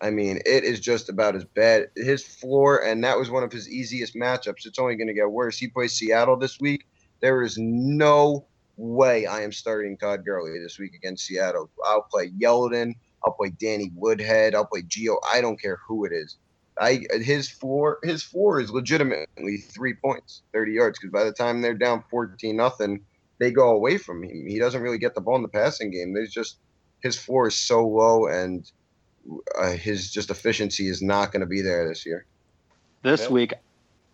I 0.00 0.10
mean, 0.10 0.38
it 0.46 0.64
is 0.64 0.80
just 0.80 1.10
about 1.10 1.36
as 1.36 1.44
bad. 1.44 1.88
His 1.96 2.24
floor, 2.24 2.82
and 2.82 3.04
that 3.04 3.18
was 3.18 3.30
one 3.30 3.42
of 3.42 3.52
his 3.52 3.68
easiest 3.68 4.14
matchups. 4.14 4.64
It's 4.64 4.78
only 4.78 4.96
going 4.96 5.08
to 5.08 5.14
get 5.14 5.30
worse. 5.30 5.58
He 5.58 5.68
plays 5.68 5.92
Seattle 5.92 6.38
this 6.38 6.58
week. 6.58 6.86
There 7.20 7.42
is 7.42 7.58
no 7.58 8.46
way 8.78 9.26
I 9.26 9.42
am 9.42 9.52
starting 9.52 9.98
Todd 9.98 10.24
Gurley 10.24 10.58
this 10.60 10.78
week 10.78 10.94
against 10.94 11.26
Seattle. 11.26 11.68
I'll 11.84 12.06
play 12.10 12.30
Yeldon. 12.30 12.94
I'll 13.22 13.32
play 13.32 13.50
Danny 13.50 13.90
Woodhead. 13.94 14.54
I'll 14.54 14.66
play 14.66 14.82
Gio. 14.82 15.18
I 15.30 15.42
don't 15.42 15.60
care 15.60 15.78
who 15.86 16.06
it 16.06 16.12
is. 16.12 16.36
I 16.80 17.04
his 17.10 17.50
floor 17.50 17.98
his 18.04 18.22
floor 18.22 18.60
is 18.60 18.70
legitimately 18.70 19.58
three 19.58 19.94
points, 19.94 20.42
thirty 20.52 20.72
yards. 20.72 20.98
Because 20.98 21.12
by 21.12 21.24
the 21.24 21.32
time 21.32 21.60
they're 21.60 21.74
down 21.74 22.04
fourteen 22.08 22.56
nothing, 22.56 23.00
they 23.38 23.50
go 23.50 23.70
away 23.70 23.98
from 23.98 24.22
him. 24.22 24.46
He 24.46 24.58
doesn't 24.58 24.80
really 24.82 24.98
get 24.98 25.14
the 25.14 25.20
ball 25.20 25.36
in 25.36 25.42
the 25.42 25.48
passing 25.48 25.90
game. 25.90 26.12
There's 26.12 26.32
just 26.32 26.58
his 27.00 27.16
floor 27.16 27.48
is 27.48 27.56
so 27.56 27.86
low, 27.86 28.26
and 28.26 28.70
uh, 29.58 29.72
his 29.72 30.10
just 30.10 30.30
efficiency 30.30 30.88
is 30.88 31.02
not 31.02 31.32
going 31.32 31.40
to 31.40 31.46
be 31.46 31.62
there 31.62 31.88
this 31.88 32.04
year. 32.04 32.24
This 33.02 33.22
yeah. 33.22 33.28
week, 33.28 33.54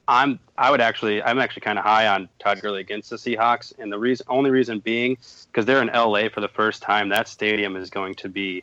I'm 0.07 0.39
I 0.59 0.71
would 0.71 0.81
actually 0.81 1.23
I'm 1.23 1.39
actually 1.39 1.63
kind 1.63 1.79
of 1.79 1.85
high 1.85 2.07
on 2.07 2.29
Todd 2.39 2.61
Gurley 2.61 2.81
against 2.81 3.11
the 3.11 3.17
Seahawks, 3.17 3.73
and 3.79 3.91
the 3.91 3.99
reason 3.99 4.27
only 4.29 4.51
reason 4.51 4.81
being 4.81 5.17
because 5.47 5.65
they're 5.65 5.83
in 5.83 5.89
LA 5.89 6.29
for 6.29 6.41
the 6.41 6.49
first 6.49 6.83
time. 6.83 7.09
That 7.09 7.29
stadium 7.29 7.77
is 7.77 7.91
going 7.91 8.15
to 8.17 8.29
be 8.29 8.63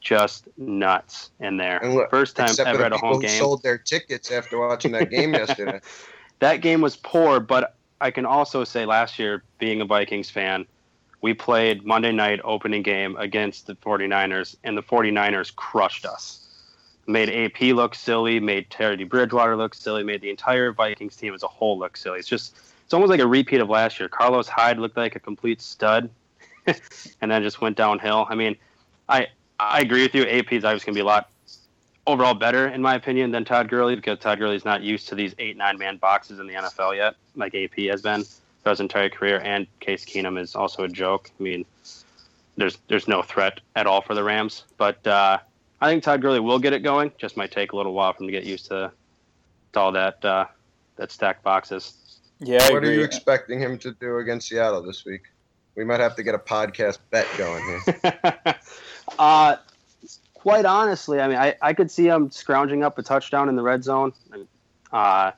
just 0.00 0.48
nuts 0.56 1.30
in 1.40 1.56
there. 1.56 1.80
Look, 1.84 2.10
first 2.10 2.36
time 2.36 2.50
ever 2.64 2.84
at 2.84 2.92
a 2.92 2.98
home 2.98 3.20
game. 3.20 3.30
Sold 3.30 3.62
their 3.62 3.78
tickets 3.78 4.30
after 4.30 4.58
watching 4.58 4.92
that 4.92 5.10
game 5.10 5.34
yesterday. 5.34 5.80
that 6.38 6.60
game 6.62 6.80
was 6.80 6.96
poor, 6.96 7.40
but 7.40 7.74
I 8.00 8.10
can 8.10 8.26
also 8.26 8.64
say 8.64 8.86
last 8.86 9.18
year, 9.18 9.42
being 9.58 9.80
a 9.80 9.84
Vikings 9.84 10.30
fan, 10.30 10.66
we 11.20 11.34
played 11.34 11.84
Monday 11.84 12.12
night 12.12 12.40
opening 12.44 12.82
game 12.82 13.16
against 13.16 13.66
the 13.66 13.74
49ers, 13.74 14.56
and 14.64 14.76
the 14.76 14.82
49ers 14.82 15.54
crushed 15.54 16.06
us. 16.06 16.46
Made 17.06 17.30
AP 17.30 17.60
look 17.74 17.94
silly, 17.94 18.38
made 18.38 18.70
Teddy 18.70 19.04
Bridgewater 19.04 19.56
look 19.56 19.74
silly, 19.74 20.04
made 20.04 20.20
the 20.20 20.30
entire 20.30 20.72
Vikings 20.72 21.16
team 21.16 21.34
as 21.34 21.42
a 21.42 21.48
whole 21.48 21.78
look 21.78 21.96
silly. 21.96 22.18
It's 22.18 22.28
just, 22.28 22.56
it's 22.84 22.94
almost 22.94 23.10
like 23.10 23.20
a 23.20 23.26
repeat 23.26 23.60
of 23.60 23.68
last 23.68 23.98
year. 23.98 24.08
Carlos 24.08 24.46
Hyde 24.46 24.78
looked 24.78 24.96
like 24.96 25.16
a 25.16 25.20
complete 25.20 25.60
stud, 25.60 26.10
and 27.20 27.30
then 27.30 27.42
just 27.42 27.60
went 27.60 27.76
downhill. 27.76 28.26
I 28.28 28.34
mean, 28.34 28.56
I 29.08 29.28
I 29.58 29.80
agree 29.80 30.02
with 30.02 30.14
you. 30.14 30.22
AP 30.24 30.52
is 30.52 30.64
obviously 30.64 30.86
going 30.86 30.94
to 30.94 30.98
be 30.98 31.00
a 31.00 31.04
lot 31.04 31.30
overall 32.08 32.34
better, 32.34 32.68
in 32.68 32.82
my 32.82 32.94
opinion, 32.94 33.30
than 33.30 33.44
Todd 33.44 33.68
Gurley 33.68 33.94
because 33.94 34.18
Todd 34.18 34.38
Gurley's 34.38 34.64
not 34.64 34.82
used 34.82 35.08
to 35.08 35.14
these 35.14 35.34
eight, 35.38 35.56
nine 35.56 35.78
man 35.78 35.98
boxes 35.98 36.40
in 36.40 36.46
the 36.46 36.54
NFL 36.54 36.96
yet, 36.96 37.14
like 37.36 37.54
AP 37.54 37.78
has 37.90 38.02
been 38.02 38.24
for 38.62 38.70
his 38.70 38.80
entire 38.80 39.08
career. 39.08 39.40
And 39.44 39.66
Case 39.78 40.04
Keenum 40.04 40.40
is 40.40 40.56
also 40.56 40.82
a 40.82 40.88
joke. 40.88 41.30
I 41.38 41.42
mean, 41.42 41.64
there's 42.56 42.78
there's 42.88 43.06
no 43.06 43.22
threat 43.22 43.60
at 43.76 43.86
all 43.86 44.00
for 44.00 44.14
the 44.14 44.24
Rams. 44.24 44.64
But 44.78 45.06
uh, 45.06 45.38
I 45.80 45.88
think 45.88 46.02
Todd 46.02 46.22
Gurley 46.22 46.40
will 46.40 46.58
get 46.58 46.72
it 46.72 46.80
going. 46.80 47.12
Just 47.18 47.36
might 47.36 47.52
take 47.52 47.72
a 47.72 47.76
little 47.76 47.92
while 47.92 48.12
for 48.12 48.24
him 48.24 48.28
to 48.28 48.32
get 48.32 48.44
used 48.44 48.66
to, 48.66 48.90
to 49.74 49.80
all 49.80 49.92
that 49.92 50.24
uh, 50.24 50.46
that 50.96 51.12
stacked 51.12 51.44
boxes. 51.44 52.20
Yeah, 52.40 52.62
I 52.62 52.70
what 52.70 52.78
agree. 52.78 52.90
are 52.90 52.92
you 52.94 53.04
expecting 53.04 53.60
him 53.60 53.78
to 53.78 53.92
do 53.92 54.18
against 54.18 54.48
Seattle 54.48 54.82
this 54.82 55.04
week? 55.04 55.22
We 55.74 55.84
might 55.84 56.00
have 56.00 56.16
to 56.16 56.22
get 56.22 56.34
a 56.34 56.38
podcast 56.38 56.98
bet 57.10 57.26
going 57.36 57.62
here. 57.84 58.14
uh, 59.18 59.56
quite 60.48 60.64
honestly, 60.64 61.20
I 61.20 61.28
mean, 61.28 61.38
I, 61.38 61.54
I 61.60 61.74
could 61.74 61.90
see 61.90 62.06
him 62.06 62.30
scrounging 62.30 62.82
up 62.82 62.98
a 62.98 63.02
touchdown 63.02 63.48
in 63.48 63.56
the 63.56 63.62
red 63.62 63.84
zone. 63.84 64.12
Uh, 64.92 65.32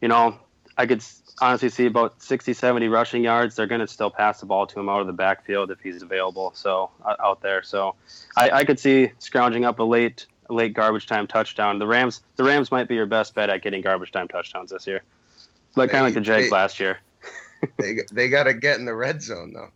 you 0.00 0.08
know, 0.08 0.38
I 0.76 0.86
could 0.86 1.02
honestly 1.40 1.68
see 1.68 1.86
about 1.86 2.22
60, 2.22 2.52
70 2.54 2.88
rushing 2.88 3.22
yards. 3.22 3.56
They're 3.56 3.66
going 3.66 3.80
to 3.80 3.86
still 3.86 4.10
pass 4.10 4.40
the 4.40 4.46
ball 4.46 4.66
to 4.66 4.80
him 4.80 4.88
out 4.88 5.00
of 5.00 5.06
the 5.06 5.12
backfield 5.12 5.70
if 5.70 5.80
he's 5.80 6.02
available. 6.02 6.52
So 6.54 6.90
uh, 7.04 7.16
out 7.22 7.42
there, 7.42 7.62
so 7.62 7.94
I, 8.36 8.50
I 8.50 8.64
could 8.64 8.78
see 8.78 9.10
scrounging 9.18 9.64
up 9.64 9.78
a 9.78 9.84
late, 9.84 10.26
late 10.48 10.74
garbage 10.74 11.06
time 11.06 11.26
touchdown. 11.26 11.78
The 11.78 11.86
Rams, 11.86 12.22
the 12.36 12.44
Rams 12.44 12.70
might 12.70 12.88
be 12.88 12.94
your 12.94 13.06
best 13.06 13.34
bet 13.34 13.50
at 13.50 13.62
getting 13.62 13.82
garbage 13.82 14.12
time 14.12 14.28
touchdowns 14.28 14.70
this 14.70 14.86
year, 14.86 15.02
like 15.76 15.90
kind 15.90 16.04
of 16.04 16.08
like 16.08 16.14
the 16.14 16.20
Jags 16.20 16.50
last 16.50 16.80
year. 16.80 16.98
they 17.78 17.98
they 18.12 18.28
got 18.28 18.44
to 18.44 18.54
get 18.54 18.78
in 18.78 18.84
the 18.84 18.94
red 18.94 19.22
zone 19.22 19.52
though. 19.54 19.70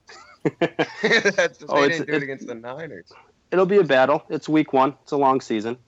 That's, 1.03 1.65
Oh, 1.69 1.83
they 1.83 1.89
didn't 1.89 2.07
do 2.07 2.13
it 2.13 2.17
it's- 2.17 2.23
against 2.23 2.47
the 2.47 2.55
Niners. 2.55 3.13
It'll 3.51 3.67
be 3.67 3.79
a 3.79 3.85
battle. 3.85 4.25
It's 4.29 4.49
week 4.49 4.73
one. 4.73 4.95
It's 5.03 5.13
a 5.13 5.17
long 5.17 5.41
season. 5.41 5.79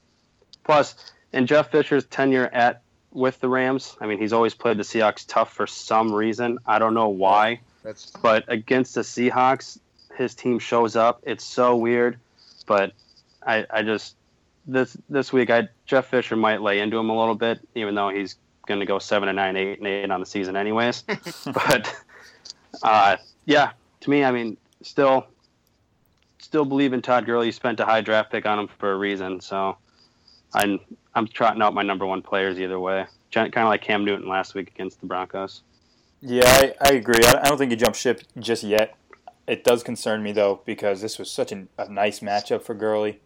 Plus, 0.64 0.94
in 1.32 1.46
Jeff 1.46 1.70
Fisher's 1.70 2.04
tenure 2.06 2.48
at 2.52 2.82
with 3.12 3.40
the 3.40 3.48
Rams, 3.48 3.96
I 4.00 4.06
mean, 4.06 4.18
he's 4.18 4.32
always 4.32 4.54
played 4.54 4.76
the 4.76 4.82
Seahawks 4.82 5.24
tough 5.26 5.52
for 5.52 5.66
some 5.66 6.12
reason. 6.12 6.58
I 6.66 6.78
don't 6.78 6.94
know 6.94 7.08
why. 7.08 7.60
That's 7.82 8.10
but 8.10 8.44
against 8.48 8.94
the 8.94 9.00
Seahawks, 9.00 9.78
his 10.16 10.34
team 10.34 10.58
shows 10.58 10.96
up. 10.96 11.22
It's 11.24 11.44
so 11.44 11.76
weird, 11.76 12.18
but 12.66 12.92
I, 13.44 13.66
I 13.70 13.82
just 13.82 14.16
this 14.66 14.96
this 15.08 15.32
week, 15.32 15.50
I 15.50 15.68
Jeff 15.86 16.06
Fisher 16.06 16.36
might 16.36 16.62
lay 16.62 16.80
into 16.80 16.98
him 16.98 17.10
a 17.10 17.18
little 17.18 17.34
bit, 17.34 17.60
even 17.74 17.94
though 17.94 18.10
he's 18.10 18.36
going 18.66 18.80
to 18.80 18.86
go 18.86 18.98
seven 18.98 19.28
and 19.28 19.36
nine, 19.36 19.56
eight 19.56 19.78
and 19.78 19.86
eight 19.86 20.10
on 20.10 20.20
the 20.20 20.26
season, 20.26 20.56
anyways. 20.56 21.04
but 21.46 21.94
uh, 22.82 23.16
yeah, 23.46 23.72
to 24.00 24.10
me, 24.10 24.24
I 24.24 24.30
mean, 24.30 24.56
still, 24.82 25.26
still 26.50 26.64
believe 26.64 26.92
in 26.92 27.00
Todd 27.00 27.26
Gurley. 27.26 27.46
You 27.46 27.52
spent 27.52 27.78
a 27.78 27.84
high 27.84 28.00
draft 28.00 28.32
pick 28.32 28.44
on 28.44 28.58
him 28.58 28.68
for 28.80 28.90
a 28.90 28.96
reason, 28.96 29.40
so 29.40 29.76
I'm 30.52 30.80
I'm 31.14 31.28
trotting 31.28 31.62
out 31.62 31.74
my 31.74 31.82
number 31.82 32.04
one 32.04 32.22
players 32.22 32.58
either 32.58 32.80
way. 32.80 33.06
Kind 33.30 33.56
of 33.56 33.68
like 33.68 33.82
Cam 33.82 34.04
Newton 34.04 34.28
last 34.28 34.56
week 34.56 34.72
against 34.74 35.00
the 35.00 35.06
Broncos. 35.06 35.62
Yeah, 36.20 36.42
I, 36.44 36.74
I 36.80 36.92
agree. 36.94 37.24
I, 37.24 37.48
don't 37.48 37.56
think 37.56 37.70
he 37.70 37.76
jumped 37.76 37.96
ship 37.96 38.22
just 38.36 38.64
yet. 38.64 38.96
It 39.46 39.62
does 39.62 39.84
concern 39.84 40.24
me 40.24 40.32
though 40.32 40.60
because 40.66 41.00
this 41.00 41.20
was 41.20 41.30
such 41.30 41.52
an, 41.52 41.68
a 41.78 41.88
nice 41.88 42.18
matchup 42.18 42.62
for 42.62 42.74
Gurley, 42.74 43.20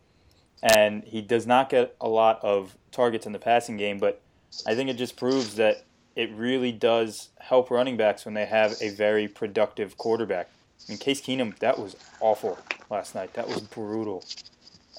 and 0.63 1.03
he 1.05 1.23
does 1.23 1.47
not 1.47 1.71
get 1.71 1.97
a 2.03 2.09
lot 2.09 2.45
of 2.45 2.77
targets 2.93 3.25
in 3.25 3.33
the 3.33 3.39
passing 3.39 3.79
game. 3.79 3.97
But 3.97 4.21
I 4.67 4.75
think 4.75 4.91
it 4.91 4.99
just 4.99 5.17
proves 5.17 5.55
that 5.55 5.85
it 6.15 6.31
really 6.35 6.73
does 6.73 7.31
help 7.41 7.71
running 7.71 7.97
backs 7.97 8.27
when 8.27 8.35
they 8.35 8.45
have 8.45 8.75
a 8.83 8.91
very 8.91 9.29
productive 9.29 9.97
quarterback. 9.97 10.51
I 10.87 10.93
mean, 10.93 10.99
Case 10.99 11.21
Keenum, 11.21 11.59
that 11.59 11.79
was 11.79 11.97
awful 12.21 12.59
last 12.91 13.15
night. 13.15 13.35
That 13.35 13.49
was 13.49 13.61
brutal, 13.61 14.25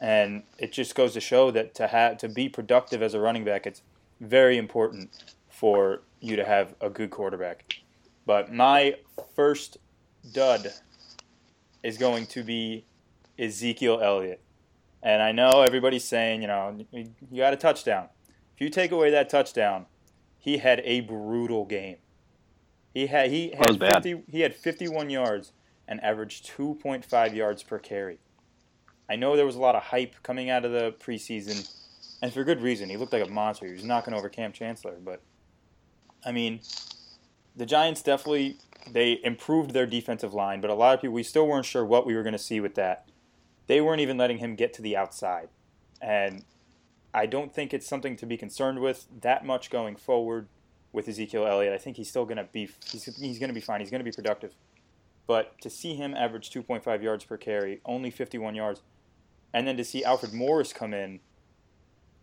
and 0.02 0.44
it 0.58 0.72
just 0.72 0.96
goes 0.96 1.14
to 1.14 1.20
show 1.20 1.52
that 1.52 1.76
to 1.76 1.88
have 1.88 2.18
to 2.20 2.30
be 2.30 2.50
productive 2.50 3.02
as 3.02 3.14
a 3.14 3.20
running 3.20 3.44
back, 3.44 3.68
it's 3.68 3.82
very 4.20 4.58
important 4.58 5.10
for 5.50 6.02
you 6.20 6.36
to 6.36 6.46
have 6.46 6.76
a 6.82 6.90
good 6.90 7.12
quarterback. 7.12 7.82
But 8.26 8.52
my 8.52 8.96
first 9.36 9.78
dud 10.34 10.74
is 11.84 11.98
going 11.98 12.26
to 12.28 12.44
be 12.44 12.86
Ezekiel 13.38 14.00
Elliott. 14.02 14.42
And 15.04 15.22
I 15.22 15.32
know 15.32 15.62
everybody's 15.62 16.04
saying, 16.04 16.42
you 16.42 16.48
know, 16.48 16.84
you 16.92 17.38
got 17.38 17.54
a 17.54 17.58
touchdown. 17.58 18.10
If 18.56 18.62
you 18.62 18.70
take 18.70 18.92
away 18.92 19.12
that 19.12 19.30
touchdown, 19.30 19.86
he 20.40 20.58
had 20.58 20.82
a 20.84 21.02
brutal 21.02 21.66
game. 21.66 21.98
He 22.94 23.08
had 23.08 23.30
he 23.30 23.54
had 23.56 23.78
bad. 23.78 24.04
50, 24.04 24.24
he 24.32 24.42
had 24.42 24.56
51 24.56 25.10
yards 25.10 25.52
and 25.88 26.04
averaged 26.04 26.50
2.5 26.50 27.36
yards 27.36 27.64
per 27.64 27.80
carry. 27.80 28.20
I 29.10 29.16
know 29.16 29.36
there 29.36 29.46
was 29.46 29.56
a 29.56 29.60
lot 29.60 29.76
of 29.76 29.84
hype 29.84 30.16
coming 30.24 30.50
out 30.50 30.66
of 30.66 30.72
the 30.72 30.94
preseason, 31.00 31.72
and 32.22 32.34
for 32.34 32.44
good 32.44 32.62
reason. 32.62 32.90
He 32.90 32.98
looked 32.98 33.14
like 33.14 33.26
a 33.26 33.30
monster. 33.30 33.68
He 33.68 33.74
was 33.74 33.84
knocking 33.84 34.14
over 34.14 34.30
Kam 34.30 34.52
Chancellor, 34.52 34.98
but 35.04 35.22
I 36.26 36.32
mean, 36.32 36.62
the 37.56 37.66
Giants 37.66 38.02
definitely 38.02 38.58
they 38.92 39.20
improved 39.24 39.72
their 39.72 39.86
defensive 39.86 40.34
line, 40.34 40.62
but 40.62 40.70
a 40.70 40.76
lot 40.76 40.94
of 40.94 41.02
people 41.02 41.14
we 41.14 41.24
still 41.24 41.48
weren't 41.48 41.66
sure 41.66 41.86
what 41.86 42.06
we 42.06 42.16
were 42.16 42.24
going 42.24 42.34
to 42.34 42.40
see 42.40 42.60
with 42.60 42.76
that. 42.76 43.08
They 43.68 43.82
weren't 43.82 44.02
even 44.02 44.18
letting 44.18 44.38
him 44.38 44.56
get 44.56 44.74
to 44.74 44.82
the 44.82 44.96
outside, 44.96 45.50
and 46.02 46.44
I 47.14 47.26
don't 47.26 47.54
think 47.54 47.74
it's 47.74 47.88
something 47.88 48.16
to 48.18 48.26
be 48.26 48.38
concerned 48.38 48.80
with 48.80 49.08
that 49.22 49.46
much 49.46 49.70
going 49.70 49.96
forward 49.96 50.48
with 50.92 51.08
Ezekiel 51.08 51.46
Elliott. 51.46 51.74
I 51.74 51.78
think 51.78 51.98
he's 51.98 52.10
still 52.10 52.26
going 52.26 52.38
to 52.38 52.44
be 52.44 52.70
he's, 52.92 53.06
he's 53.18 53.40
going 53.40 53.50
to 53.50 53.54
be 53.54 53.62
fine. 53.62 53.80
He's 53.80 53.92
going 53.92 54.04
to 54.04 54.10
be 54.10 54.12
productive, 54.12 54.54
but 55.28 55.60
to 55.62 55.70
see 55.70 55.96
him 55.96 56.14
average 56.14 56.50
2.5 56.50 57.02
yards 57.02 57.24
per 57.24 57.38
carry, 57.38 57.82
only 57.86 58.12
51 58.12 58.56
yards, 58.56 58.82
and 59.54 59.68
then 59.68 59.78
to 59.78 59.84
see 59.84 60.04
Alfred 60.04 60.34
Morris 60.34 60.74
come 60.74 60.94
in 60.94 61.20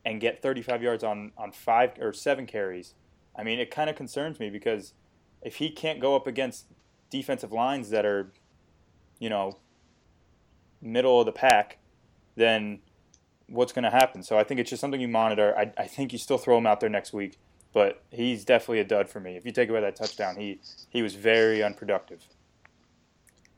and 0.04 0.20
get 0.20 0.42
35 0.42 0.82
yards 0.82 1.04
on 1.04 1.32
on 1.36 1.52
five 1.52 1.92
or 2.00 2.12
seven 2.12 2.46
carries. 2.46 2.94
I 3.36 3.42
mean, 3.42 3.58
it 3.58 3.70
kind 3.70 3.88
of 3.88 3.96
concerns 3.96 4.38
me 4.38 4.50
because 4.50 4.92
if 5.40 5.56
he 5.56 5.70
can't 5.70 6.00
go 6.00 6.14
up 6.14 6.26
against 6.26 6.66
defensive 7.10 7.52
lines 7.52 7.90
that 7.90 8.04
are, 8.04 8.32
you 9.18 9.30
know, 9.30 9.58
middle 10.80 11.20
of 11.20 11.26
the 11.26 11.32
pack, 11.32 11.78
then 12.36 12.80
what's 13.48 13.72
going 13.72 13.84
to 13.84 13.90
happen? 13.90 14.22
So 14.22 14.38
I 14.38 14.44
think 14.44 14.60
it's 14.60 14.70
just 14.70 14.80
something 14.80 15.00
you 15.00 15.08
monitor. 15.08 15.56
I, 15.56 15.72
I 15.76 15.86
think 15.86 16.12
you 16.12 16.18
still 16.18 16.38
throw 16.38 16.58
him 16.58 16.66
out 16.66 16.80
there 16.80 16.88
next 16.88 17.12
week, 17.12 17.38
but 17.72 18.02
he's 18.10 18.44
definitely 18.44 18.80
a 18.80 18.84
dud 18.84 19.08
for 19.08 19.20
me. 19.20 19.36
If 19.36 19.44
you 19.44 19.52
take 19.52 19.68
away 19.68 19.80
that 19.80 19.96
touchdown, 19.96 20.36
he 20.36 20.60
he 20.90 21.02
was 21.02 21.14
very 21.14 21.62
unproductive. 21.62 22.26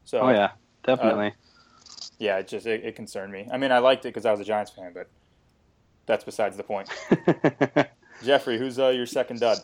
So 0.05 0.21
Oh 0.21 0.31
yeah, 0.31 0.51
definitely. 0.85 1.33
yeah, 2.19 2.39
it 2.39 2.49
just 2.49 2.67
it, 2.67 2.85
it 2.85 2.97
concerned 2.97 3.33
me. 3.33 3.49
I 3.53 3.57
mean, 3.59 3.73
I 3.73 3.79
liked 3.79 4.05
it 4.05 4.09
because 4.09 4.27
I 4.27 4.31
was 4.31 4.41
a 4.41 4.45
Giants 4.45 4.71
fan, 4.71 4.93
but 4.95 5.09
that's 6.07 6.25
besides 6.25 6.57
the 6.57 6.63
point. 6.63 6.89
Jeffrey, 8.23 8.59
who's 8.59 8.79
uh, 8.79 8.89
your 8.89 9.07
second 9.07 9.41
dud? 9.41 9.59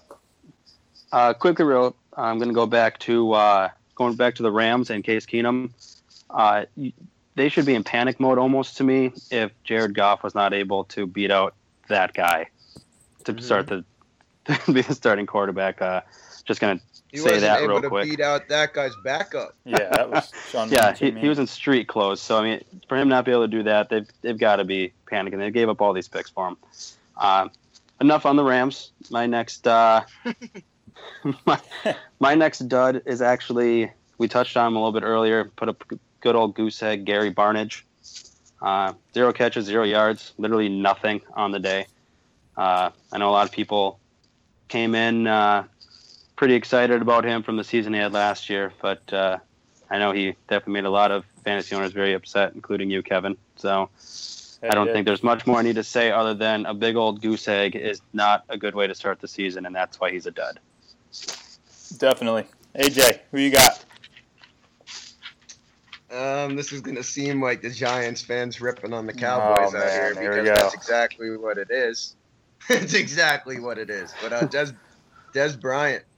uh, 1.12 1.34
quickly, 1.34 1.64
real, 1.64 1.94
I'm 2.16 2.38
going 2.38 2.48
to 2.48 2.54
go 2.54 2.66
back 2.66 2.98
to 3.00 3.32
uh, 3.32 3.68
going 3.94 4.16
back 4.16 4.34
to 4.36 4.42
the 4.42 4.50
Rams 4.50 4.90
and 4.90 5.04
Case 5.04 5.26
Keenum. 5.26 5.70
Uh, 6.30 6.64
they 7.36 7.48
should 7.48 7.66
be 7.66 7.74
in 7.74 7.84
panic 7.84 8.18
mode 8.20 8.38
almost 8.38 8.76
to 8.78 8.84
me 8.84 9.12
if 9.30 9.50
Jared 9.64 9.94
Goff 9.94 10.22
was 10.22 10.34
not 10.34 10.52
able 10.54 10.84
to 10.84 11.06
beat 11.06 11.30
out 11.30 11.54
that 11.88 12.12
guy 12.14 12.48
to 13.24 13.34
Mhm. 13.34 13.42
start 13.42 13.66
the 13.66 13.84
to 14.46 14.72
be 14.72 14.80
the 14.82 14.94
starting 14.94 15.26
quarterback. 15.26 15.82
Uh, 15.82 16.00
just 16.44 16.60
going 16.60 16.78
to 16.78 16.84
He 17.10 17.18
say 17.18 17.24
wasn't 17.24 17.40
that 17.42 17.58
able 17.62 17.68
real 17.74 17.82
to 17.82 17.88
quick. 17.88 18.08
beat 18.08 18.20
out 18.20 18.48
that 18.48 18.72
guy's 18.72 18.94
backup. 19.02 19.54
Yeah, 19.64 19.88
that 19.90 20.10
was 20.10 20.30
Sean. 20.50 20.70
Yeah, 20.70 20.94
he, 20.94 21.10
he 21.10 21.28
was 21.28 21.38
in 21.38 21.46
street 21.46 21.88
clothes. 21.88 22.20
So 22.20 22.38
I 22.38 22.42
mean, 22.42 22.64
for 22.88 22.96
him 22.96 23.08
not 23.08 23.24
be 23.24 23.32
able 23.32 23.42
to 23.42 23.48
do 23.48 23.62
that, 23.64 23.88
they've 23.88 24.08
they've 24.22 24.38
got 24.38 24.56
to 24.56 24.64
be 24.64 24.92
panicking. 25.10 25.38
They 25.38 25.50
gave 25.50 25.68
up 25.68 25.80
all 25.80 25.92
these 25.92 26.08
picks 26.08 26.30
for 26.30 26.48
him. 26.48 26.56
Uh, 27.16 27.48
enough 28.00 28.26
on 28.26 28.36
the 28.36 28.44
Rams. 28.44 28.92
My 29.10 29.26
next 29.26 29.66
uh, 29.66 30.02
my, 31.46 31.60
my 32.20 32.34
next 32.34 32.60
dud 32.68 33.02
is 33.06 33.20
actually 33.22 33.90
we 34.18 34.28
touched 34.28 34.56
on 34.56 34.68
him 34.68 34.76
a 34.76 34.78
little 34.78 34.92
bit 34.92 35.04
earlier. 35.04 35.44
Put 35.56 35.68
up 35.68 35.84
good 36.20 36.36
old 36.36 36.54
goose 36.54 36.82
egg 36.82 37.04
Gary 37.04 37.32
Barnidge. 37.32 37.82
Uh, 38.62 38.92
zero 39.14 39.32
catches, 39.32 39.64
zero 39.64 39.84
yards, 39.84 40.34
literally 40.36 40.68
nothing 40.68 41.22
on 41.34 41.50
the 41.50 41.58
day. 41.58 41.86
Uh, 42.56 42.90
I 43.10 43.18
know 43.18 43.30
a 43.30 43.32
lot 43.32 43.46
of 43.46 43.52
people 43.52 43.98
came 44.68 44.94
in 44.94 45.26
uh, 45.26 45.64
pretty 46.40 46.54
excited 46.54 47.02
about 47.02 47.22
him 47.22 47.42
from 47.42 47.58
the 47.58 47.62
season 47.62 47.92
he 47.92 48.00
had 48.00 48.14
last 48.14 48.48
year, 48.48 48.72
but 48.80 49.12
uh, 49.12 49.36
I 49.90 49.98
know 49.98 50.10
he 50.12 50.34
definitely 50.48 50.72
made 50.72 50.86
a 50.86 50.90
lot 50.90 51.10
of 51.10 51.26
fantasy 51.44 51.76
owners 51.76 51.92
very 51.92 52.14
upset, 52.14 52.54
including 52.54 52.88
you, 52.88 53.02
Kevin. 53.02 53.36
So 53.56 53.90
I 54.62 54.68
don't 54.70 54.90
think 54.90 55.04
there's 55.04 55.22
much 55.22 55.46
more 55.46 55.58
I 55.58 55.62
need 55.62 55.74
to 55.74 55.84
say 55.84 56.10
other 56.10 56.32
than 56.32 56.64
a 56.64 56.72
big 56.72 56.96
old 56.96 57.20
goose 57.20 57.46
egg 57.46 57.76
is 57.76 58.00
not 58.14 58.44
a 58.48 58.56
good 58.56 58.74
way 58.74 58.86
to 58.86 58.94
start 58.94 59.20
the 59.20 59.28
season, 59.28 59.66
and 59.66 59.76
that's 59.76 60.00
why 60.00 60.12
he's 60.12 60.24
a 60.24 60.30
dud. 60.30 60.58
Definitely. 61.98 62.46
AJ, 62.74 63.18
who 63.32 63.38
you 63.38 63.50
got? 63.50 63.84
Um, 66.10 66.56
this 66.56 66.72
is 66.72 66.80
gonna 66.80 67.02
seem 67.02 67.42
like 67.42 67.60
the 67.60 67.68
Giants 67.68 68.22
fans 68.22 68.62
ripping 68.62 68.94
on 68.94 69.04
the 69.04 69.12
Cowboys 69.12 69.74
Oh, 69.74 69.78
out 69.78 69.90
here 69.90 70.14
man, 70.14 70.22
here 70.22 70.30
we 70.30 70.40
because 70.40 70.48
go. 70.48 70.62
that's 70.62 70.74
exactly 70.74 71.36
what 71.36 71.58
it 71.58 71.70
is. 71.70 72.16
it's 72.70 72.94
exactly 72.94 73.60
what 73.60 73.76
it 73.76 73.90
is. 73.90 74.14
But 74.22 74.32
uh, 74.32 74.46
Dez, 74.46 74.74
Dez 75.34 75.60
Bryant, 75.60 76.02
if 76.02 76.09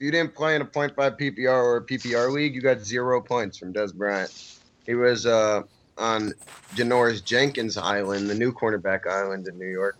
you 0.00 0.10
didn't 0.10 0.34
play 0.34 0.56
in 0.56 0.62
a 0.62 0.64
point 0.64 0.94
five 0.96 1.16
PPR 1.16 1.48
or 1.62 1.76
a 1.76 1.84
PPR 1.84 2.32
league, 2.32 2.54
you 2.54 2.60
got 2.60 2.80
zero 2.80 3.20
points 3.20 3.58
from 3.58 3.72
Dez 3.72 3.94
Bryant. 3.94 4.58
He 4.86 4.94
was 4.94 5.26
uh, 5.26 5.62
on 5.98 6.32
Janoris 6.74 7.22
Jenkins 7.24 7.76
Island, 7.76 8.28
the 8.28 8.34
new 8.34 8.52
cornerback 8.52 9.06
island 9.06 9.46
in 9.46 9.58
New 9.58 9.68
York. 9.68 9.98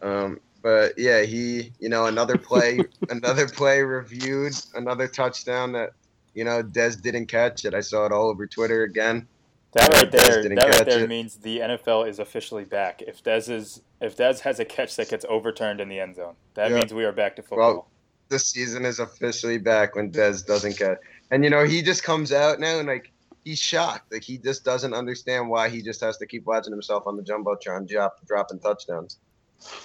Um, 0.00 0.40
but 0.62 0.94
yeah, 0.96 1.22
he, 1.22 1.72
you 1.80 1.88
know, 1.88 2.06
another 2.06 2.38
play, 2.38 2.80
another 3.10 3.48
play 3.48 3.82
reviewed, 3.82 4.52
another 4.74 5.08
touchdown 5.08 5.72
that, 5.72 5.90
you 6.34 6.44
know, 6.44 6.62
Dez 6.62 7.00
didn't 7.00 7.26
catch 7.26 7.64
it. 7.64 7.74
I 7.74 7.80
saw 7.80 8.06
it 8.06 8.12
all 8.12 8.28
over 8.28 8.46
Twitter 8.46 8.84
again. 8.84 9.26
That 9.72 9.92
right 9.92 10.10
there, 10.10 10.42
that 10.42 10.68
right 10.70 10.86
there 10.86 11.04
it. 11.04 11.08
means 11.08 11.36
the 11.36 11.58
NFL 11.58 12.08
is 12.08 12.18
officially 12.18 12.64
back. 12.64 13.02
If 13.02 13.22
Dez 13.22 13.50
is, 13.50 13.82
if 14.00 14.16
Dez 14.16 14.40
has 14.40 14.58
a 14.58 14.64
catch 14.64 14.96
that 14.96 15.10
gets 15.10 15.26
overturned 15.28 15.80
in 15.80 15.88
the 15.88 16.00
end 16.00 16.16
zone, 16.16 16.34
that 16.54 16.70
Yeah. 16.70 16.76
means 16.78 16.94
we 16.94 17.04
are 17.04 17.12
back 17.12 17.36
to 17.36 17.42
football. 17.42 17.58
Well, 17.74 17.88
the 18.28 18.38
season 18.38 18.84
is 18.84 18.98
officially 18.98 19.58
back 19.58 19.94
when 19.94 20.10
Dez 20.10 20.44
doesn't 20.44 20.76
catch. 20.78 20.98
And 21.30 21.44
you 21.44 21.50
know, 21.50 21.64
he 21.64 21.82
just 21.82 22.02
comes 22.02 22.32
out 22.32 22.60
now 22.60 22.78
and 22.78 22.88
like 22.88 23.12
he's 23.44 23.58
shocked. 23.58 24.12
Like 24.12 24.24
he 24.24 24.38
just 24.38 24.64
doesn't 24.64 24.94
understand 24.94 25.48
why 25.48 25.68
he 25.68 25.82
just 25.82 26.00
has 26.00 26.16
to 26.18 26.26
keep 26.26 26.46
watching 26.46 26.72
himself 26.72 27.06
on 27.06 27.16
the 27.16 27.22
jumbotron, 27.22 27.88
drop, 27.88 28.18
dropping 28.26 28.58
touchdowns. 28.58 29.18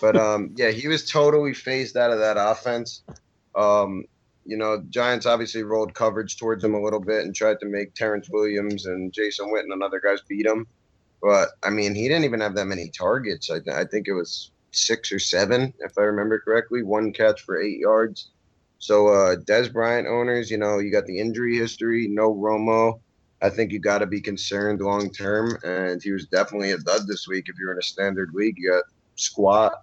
But 0.02 0.18
um, 0.18 0.52
yeah, 0.56 0.72
he 0.72 0.88
was 0.88 1.10
totally 1.10 1.54
phased 1.54 1.96
out 1.96 2.12
of 2.12 2.20
that 2.20 2.38
offense. 2.38 3.04
Um, 3.56 4.06
you 4.46 4.58
know, 4.58 4.84
Giants 4.90 5.26
obviously 5.26 5.64
rolled 5.64 5.94
coverage 5.94 6.38
towards 6.38 6.64
him 6.64 6.74
a 6.74 6.82
little 6.82 7.00
bit 7.00 7.24
and 7.24 7.36
tried 7.36 7.60
to 7.60 7.68
make 7.68 7.94
Terrance 7.94 8.30
Williams 8.30 8.86
and 8.86 9.14
Jason 9.14 9.48
Witten 9.48 9.72
and 9.72 9.84
other 9.84 10.00
guys 10.00 10.20
beat 10.28 10.46
him. 10.46 10.68
But 11.22 11.50
I 11.64 11.70
mean, 11.70 11.94
he 11.94 12.08
didn't 12.08 12.26
even 12.26 12.42
have 12.42 12.56
that 12.56 12.66
many 12.66 12.90
targets. 12.90 13.52
I, 13.52 13.60
th- 13.60 13.76
I 13.76 13.86
think 13.86 14.08
it 14.08 14.14
was 14.14 14.52
six 14.72 15.12
or 15.12 15.20
seven, 15.20 15.74
if 15.80 15.98
I 15.98 16.02
remember 16.02 16.40
correctly. 16.40 16.82
One 16.82 17.14
catch 17.14 17.42
for 17.42 17.62
eight 17.62 17.78
yards. 17.78 18.31
So, 18.82 19.10
uh, 19.10 19.36
Dez 19.36 19.72
Bryant 19.72 20.08
owners, 20.08 20.50
you 20.50 20.58
know, 20.58 20.80
you 20.80 20.92
got 20.92 21.06
the 21.06 21.20
injury 21.20 21.56
history, 21.56 22.08
no 22.08 22.34
Romo. 22.34 23.00
I 23.40 23.50
think 23.52 23.72
you 23.72 23.80
got 23.80 24.00
to 24.00 24.08
be 24.08 24.20
concerned 24.20 24.82
long 24.82 25.12
term. 25.12 25.56
And 25.64 26.02
he 26.02 26.12
was 26.12 26.26
definitely 26.26 26.72
a 26.72 26.80
dud 26.80 27.08
this 27.08 27.28
week. 27.28 27.46
If 27.48 27.58
you're 27.60 27.72
in 27.72 27.78
a 27.78 27.84
standard 27.84 28.32
league, 28.34 28.56
you 28.58 28.72
got 28.72 28.84
squat. 29.16 29.74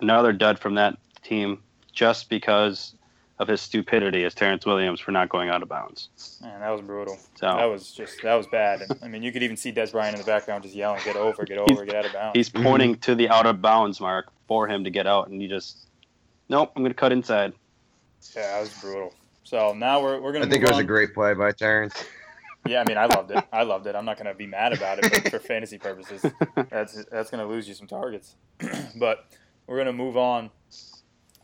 Another 0.00 0.32
dud 0.32 0.58
from 0.58 0.74
that 0.76 0.98
team 1.22 1.62
just 1.92 2.30
because 2.30 2.94
of 3.38 3.48
his 3.48 3.60
stupidity 3.60 4.24
as 4.24 4.34
Terrance 4.34 4.64
Williams 4.64 4.98
for 4.98 5.10
not 5.12 5.28
going 5.28 5.50
out 5.50 5.62
of 5.62 5.68
bounds. 5.68 6.08
Man, 6.40 6.60
that 6.60 6.70
was 6.70 6.80
brutal. 6.80 7.18
So 7.34 7.46
That 7.46 7.64
was 7.66 7.92
just 7.92 8.22
that 8.22 8.34
was 8.36 8.46
bad. 8.46 8.86
I 9.02 9.08
mean, 9.08 9.22
you 9.22 9.32
could 9.32 9.42
even 9.42 9.58
see 9.58 9.70
Dez 9.70 9.92
Bryant 9.92 10.14
in 10.14 10.20
the 10.20 10.26
background 10.26 10.62
just 10.62 10.74
yelling, 10.74 11.00
"Get 11.04 11.16
over, 11.16 11.44
get 11.44 11.58
over, 11.58 11.84
get 11.84 11.94
out 11.94 12.06
of 12.06 12.12
bounds." 12.14 12.36
he's 12.36 12.48
pointing 12.48 12.96
to 13.00 13.14
the 13.14 13.28
out 13.28 13.44
of 13.44 13.60
bounds 13.60 14.00
mark 14.00 14.32
for 14.48 14.66
him 14.66 14.84
to 14.84 14.90
get 14.90 15.06
out, 15.06 15.28
and 15.28 15.42
he 15.42 15.48
just, 15.48 15.88
nope, 16.48 16.72
I'm 16.74 16.82
going 16.82 16.90
to 16.90 16.98
cut 16.98 17.12
inside. 17.12 17.52
Yeah, 18.34 18.52
that 18.52 18.60
was 18.60 18.80
brutal. 18.80 19.12
So 19.44 19.74
now 19.74 20.02
we're 20.02 20.20
we're 20.20 20.32
gonna. 20.32 20.46
I 20.46 20.48
think 20.48 20.64
it 20.64 20.70
was 20.70 20.78
a 20.78 20.84
great 20.84 21.14
play 21.14 21.34
by 21.34 21.52
Terrance. 21.52 21.94
Yeah, 22.64 22.80
I 22.80 22.84
mean, 22.84 22.96
I 22.96 23.06
loved 23.06 23.32
it. 23.32 23.44
I 23.52 23.64
loved 23.64 23.88
it. 23.88 23.96
I'm 23.96 24.04
not 24.04 24.18
gonna 24.18 24.34
be 24.34 24.46
mad 24.46 24.72
about 24.72 24.98
it, 25.00 25.10
but 25.10 25.28
for 25.32 25.38
fantasy 25.40 25.78
purposes, 25.78 26.24
that's 26.70 27.04
that's 27.06 27.28
gonna 27.28 27.44
lose 27.44 27.66
you 27.66 27.74
some 27.74 27.88
targets. 27.88 28.36
but 28.96 29.26
we're 29.66 29.78
gonna 29.78 29.92
move 29.92 30.16
on 30.16 30.50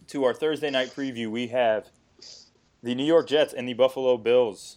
to 0.07 0.23
our 0.23 0.33
Thursday 0.33 0.71
night 0.71 0.95
preview. 0.95 1.29
We 1.29 1.49
have 1.49 1.89
the 2.85 2.95
New 2.95 3.05
York 3.05 3.27
Jets 3.27 3.53
and 3.53 3.69
the 3.69 3.75
Buffalo 3.75 4.17
Bills. 4.17 4.77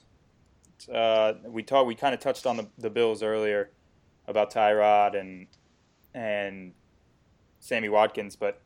Uh, 0.92 1.34
we 1.46 1.62
talked. 1.62 1.86
We 1.86 1.94
kind 1.94 2.16
of 2.16 2.20
touched 2.20 2.48
on 2.48 2.58
the, 2.58 2.68
the 2.78 2.90
Bills 2.90 3.22
earlier 3.22 3.70
about 4.28 4.52
Tyrod 4.52 5.16
and 5.16 5.46
and 6.16 6.74
Sammy 7.60 7.90
Watkins, 7.90 8.36
but 8.36 8.61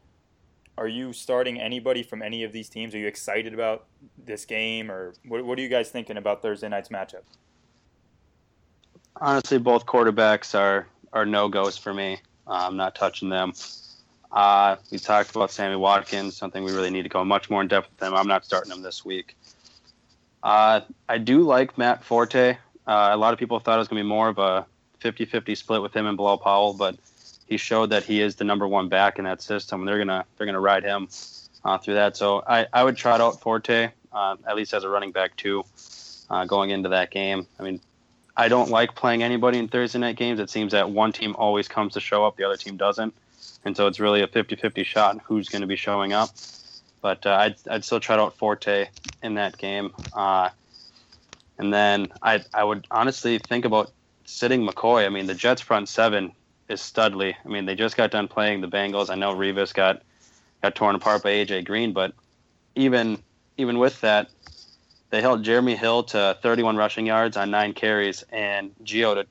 are 0.78 0.88
you 0.88 1.14
starting 1.14 1.60
anybody 1.60 2.04
from 2.04 2.22
any 2.22 2.44
of 2.44 2.52
these 2.52 2.70
teams? 2.70 2.94
Are 2.94 2.98
you 2.98 3.08
excited 3.08 3.54
about 3.54 3.86
this 4.18 4.46
game, 4.46 4.92
or 4.92 5.14
what, 5.28 5.46
what 5.46 5.58
are 5.58 5.62
you 5.62 5.70
guys 5.70 5.90
thinking 5.90 6.18
about 6.18 6.42
Thursday 6.42 6.68
night's 6.68 6.90
matchup? 6.90 7.22
Honestly, 9.22 9.58
both 9.58 9.86
quarterbacks 9.86 10.58
are, 10.58 10.88
are 11.14 11.26
no 11.26 11.48
goes 11.48 11.78
for 11.78 11.94
me. 11.94 12.20
Uh, 12.48 12.68
I'm 12.68 12.76
not 12.76 12.96
touching 12.96 13.30
them. 13.30 13.54
Uh, 14.32 14.76
we 14.92 15.00
talked 15.00 15.34
about 15.34 15.50
Sammy 15.50 15.78
Watkins, 15.78 16.36
something 16.36 16.64
we 16.64 16.74
really 16.74 16.90
need 16.90 17.04
to 17.04 17.10
go 17.10 17.24
much 17.24 17.50
more 17.50 17.62
in 17.62 17.70
depth 17.70 17.90
with 17.92 18.08
him. 18.08 18.14
I'm 18.14 18.28
not 18.28 18.44
starting 18.44 18.72
him 18.72 18.82
this 18.82 19.06
week. 19.06 19.38
Uh, 20.44 20.82
I 21.08 21.18
do 21.18 21.42
like 21.42 21.78
Matt 21.78 22.04
Forte. 22.04 22.58
Uh, 22.86 23.10
a 23.12 23.18
lot 23.18 23.34
of 23.34 23.40
people 23.40 23.60
thought 23.60 23.76
it 23.76 23.80
was 23.80 23.88
going 23.88 24.00
to 24.00 24.04
be 24.04 24.10
more 24.10 24.28
of 24.28 24.38
a 24.38 24.66
50 25.00 25.26
50 25.26 25.56
split 25.56 25.82
with 25.82 25.96
him 25.96 26.06
and 26.06 26.18
Bilal 26.18 26.38
Powell, 26.38 26.74
but 26.74 26.98
he 27.46 27.58
showed 27.58 27.92
that 27.92 28.04
he 28.04 28.22
is 28.22 28.36
the 28.36 28.44
number 28.44 28.68
one 28.68 28.90
back 28.90 29.20
in 29.20 29.26
that 29.26 29.42
system. 29.42 29.82
And 29.82 29.88
they're 29.88 29.98
gonna 29.98 30.26
they're 30.38 30.46
gonna 30.46 30.60
ride 30.60 30.84
him 30.84 31.08
uh, 31.64 31.78
through 31.78 31.96
that. 31.96 32.18
So 32.18 32.44
I, 32.48 32.68
I 32.72 32.84
would 32.84 32.98
trot 32.98 33.22
out 33.22 33.42
Forte 33.42 33.92
uh, 34.16 34.38
at 34.48 34.56
least 34.56 34.74
as 34.74 34.84
a 34.84 34.90
running 34.90 35.12
back 35.12 35.36
too, 35.36 35.64
uh, 36.30 36.46
going 36.46 36.70
into 36.70 36.90
that 36.90 37.12
game. 37.12 37.46
I 37.60 37.64
mean, 37.64 37.82
I 38.36 38.48
don't 38.48 38.70
like 38.70 38.96
playing 38.96 39.22
anybody 39.22 39.60
in 39.60 39.68
Thursday 39.68 40.00
night 40.00 40.16
games. 40.16 40.40
It 40.40 40.50
seems 40.50 40.72
that 40.72 40.90
one 40.90 41.12
team 41.12 41.36
always 41.38 41.68
comes 41.68 41.94
to 41.94 42.00
show 42.00 42.26
up, 42.26 42.38
the 42.38 42.46
other 42.46 42.58
team 42.58 42.78
doesn't, 42.78 43.14
and 43.66 43.76
so 43.76 43.88
it's 43.88 44.00
really 44.00 44.22
a 44.22 44.28
50-50 44.28 44.86
shot 44.86 45.20
who's 45.26 45.50
going 45.50 45.62
to 45.62 45.68
be 45.68 45.76
showing 45.76 46.14
up. 46.14 46.30
But 47.02 47.26
uh, 47.26 47.32
I'd, 47.32 47.56
I'd 47.70 47.84
still 47.86 48.00
trot 48.00 48.20
out 48.20 48.36
Forte 48.38 48.88
in 49.22 49.36
that 49.36 49.58
game. 49.58 49.94
Uh, 50.14 50.50
and 51.58 51.74
then 51.74 52.08
I 52.22 52.44
I 52.54 52.64
would 52.64 52.88
honestly 52.92 53.38
think 53.38 53.66
about 53.66 53.92
sitting 54.26 54.68
McCoy. 54.68 55.06
I 55.06 55.10
mean, 55.10 55.28
the 55.28 55.36
Jets 55.36 55.62
front 55.62 55.88
seven 55.88 56.34
is 56.68 56.82
Studley. 56.82 57.36
I 57.44 57.48
mean, 57.48 57.66
they 57.66 57.76
just 57.76 57.98
got 57.98 58.12
done 58.12 58.28
playing 58.28 58.62
the 58.62 58.68
Bengals. 58.68 59.10
I 59.10 59.16
know 59.16 59.36
Revis 59.36 59.74
got 59.74 60.02
got 60.62 60.76
torn 60.76 60.96
apart 60.96 61.24
by 61.24 61.30
AJ 61.32 61.66
Green, 61.66 61.94
but 61.94 62.14
even 62.76 63.20
even 63.58 63.80
with 63.80 64.02
that, 64.02 64.30
they 65.10 65.22
held 65.22 65.44
Jeremy 65.44 65.76
Hill 65.76 66.04
to 66.04 66.38
31 66.42 66.76
rushing 66.76 67.06
yards 67.06 67.38
on 67.38 67.52
nine 67.52 67.74
carries, 67.74 68.24
and 68.32 68.72
Gio 68.84 69.16
to 69.16 69.28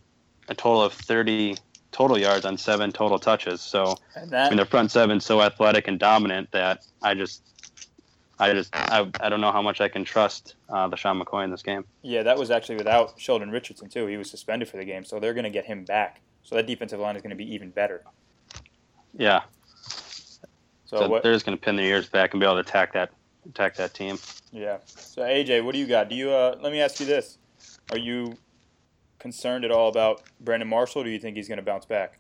a 0.49 0.55
total 0.55 0.83
of 0.83 0.93
30 0.93 1.57
total 1.93 2.19
yards 2.19 2.45
on 2.45 2.59
seven 2.59 2.93
total 2.93 3.19
touches. 3.19 3.61
So 3.61 3.97
And 4.15 4.35
I 4.35 4.49
mean, 4.49 4.57
their 4.57 4.67
front 4.67 4.91
seven 4.91 5.21
so 5.21 5.43
athletic 5.43 5.89
and 5.89 5.99
dominant 5.99 6.51
that 6.53 6.85
I 7.03 7.15
just. 7.15 7.43
I 8.37 8.53
just 8.53 8.75
I, 8.75 9.09
I 9.21 9.29
don't 9.29 9.41
know 9.41 9.53
how 9.53 9.63
much 9.63 9.81
I 9.81 9.87
can 9.87 10.05
trust 10.05 10.57
uh, 10.69 10.89
LeSean 10.89 11.23
McCoy 11.23 11.45
in 11.45 11.53
this 11.53 11.63
game. 11.63 11.85
Yeah, 12.03 12.25
that 12.25 12.37
was 12.37 12.51
actually 12.51 12.75
without 12.75 13.15
Sheldon 13.17 13.53
Richardson 13.53 13.89
too. 13.89 14.07
He 14.07 14.17
was 14.17 14.29
suspended 14.29 14.69
for 14.69 14.77
the 14.77 14.85
game, 14.85 15.05
so 15.05 15.21
they're 15.21 15.35
going 15.35 15.45
to 15.45 15.51
get 15.51 15.65
him 15.65 15.85
back. 15.85 16.21
So 16.45 16.55
that 16.57 16.67
defensive 16.67 17.01
line 17.01 17.17
is 17.17 17.23
going 17.23 17.31
to 17.31 17.37
be 17.37 17.53
even 17.55 17.71
better. 17.71 18.05
Yeah, 19.17 19.43
So, 19.89 20.47
so 20.99 21.09
what? 21.09 21.23
they're 21.23 21.33
just 21.33 21.47
going 21.47 21.57
to 21.57 21.65
pin 21.65 21.77
their 21.77 21.87
ears 21.87 22.09
back 22.09 22.35
and 22.35 22.41
be 22.41 22.47
able 22.47 22.55
to 22.57 22.61
attack 22.61 22.93
that 22.93 23.11
attack 23.49 23.77
that 23.77 23.95
team. 23.95 24.19
Yeah. 24.53 24.79
So 24.87 25.23
AJ, 25.23 25.65
what 25.65 25.73
do 25.73 25.79
you 25.79 25.87
got? 25.87 26.09
Do 26.09 26.17
you? 26.17 26.31
Uh, 26.31 26.57
let 26.61 26.73
me 26.73 26.81
ask 26.81 27.01
you 27.01 27.07
this: 27.07 27.39
Are 27.91 27.99
you 27.99 28.37
concerned 29.19 29.65
at 29.65 29.71
all 29.71 29.89
about 29.89 30.23
Brandon 30.41 30.69
Marshall? 30.69 31.03
Or 31.03 31.05
do 31.05 31.11
you 31.11 31.19
think 31.19 31.37
he's 31.37 31.49
going 31.49 31.59
to 31.59 31.65
bounce 31.65 31.87
back? 31.87 32.19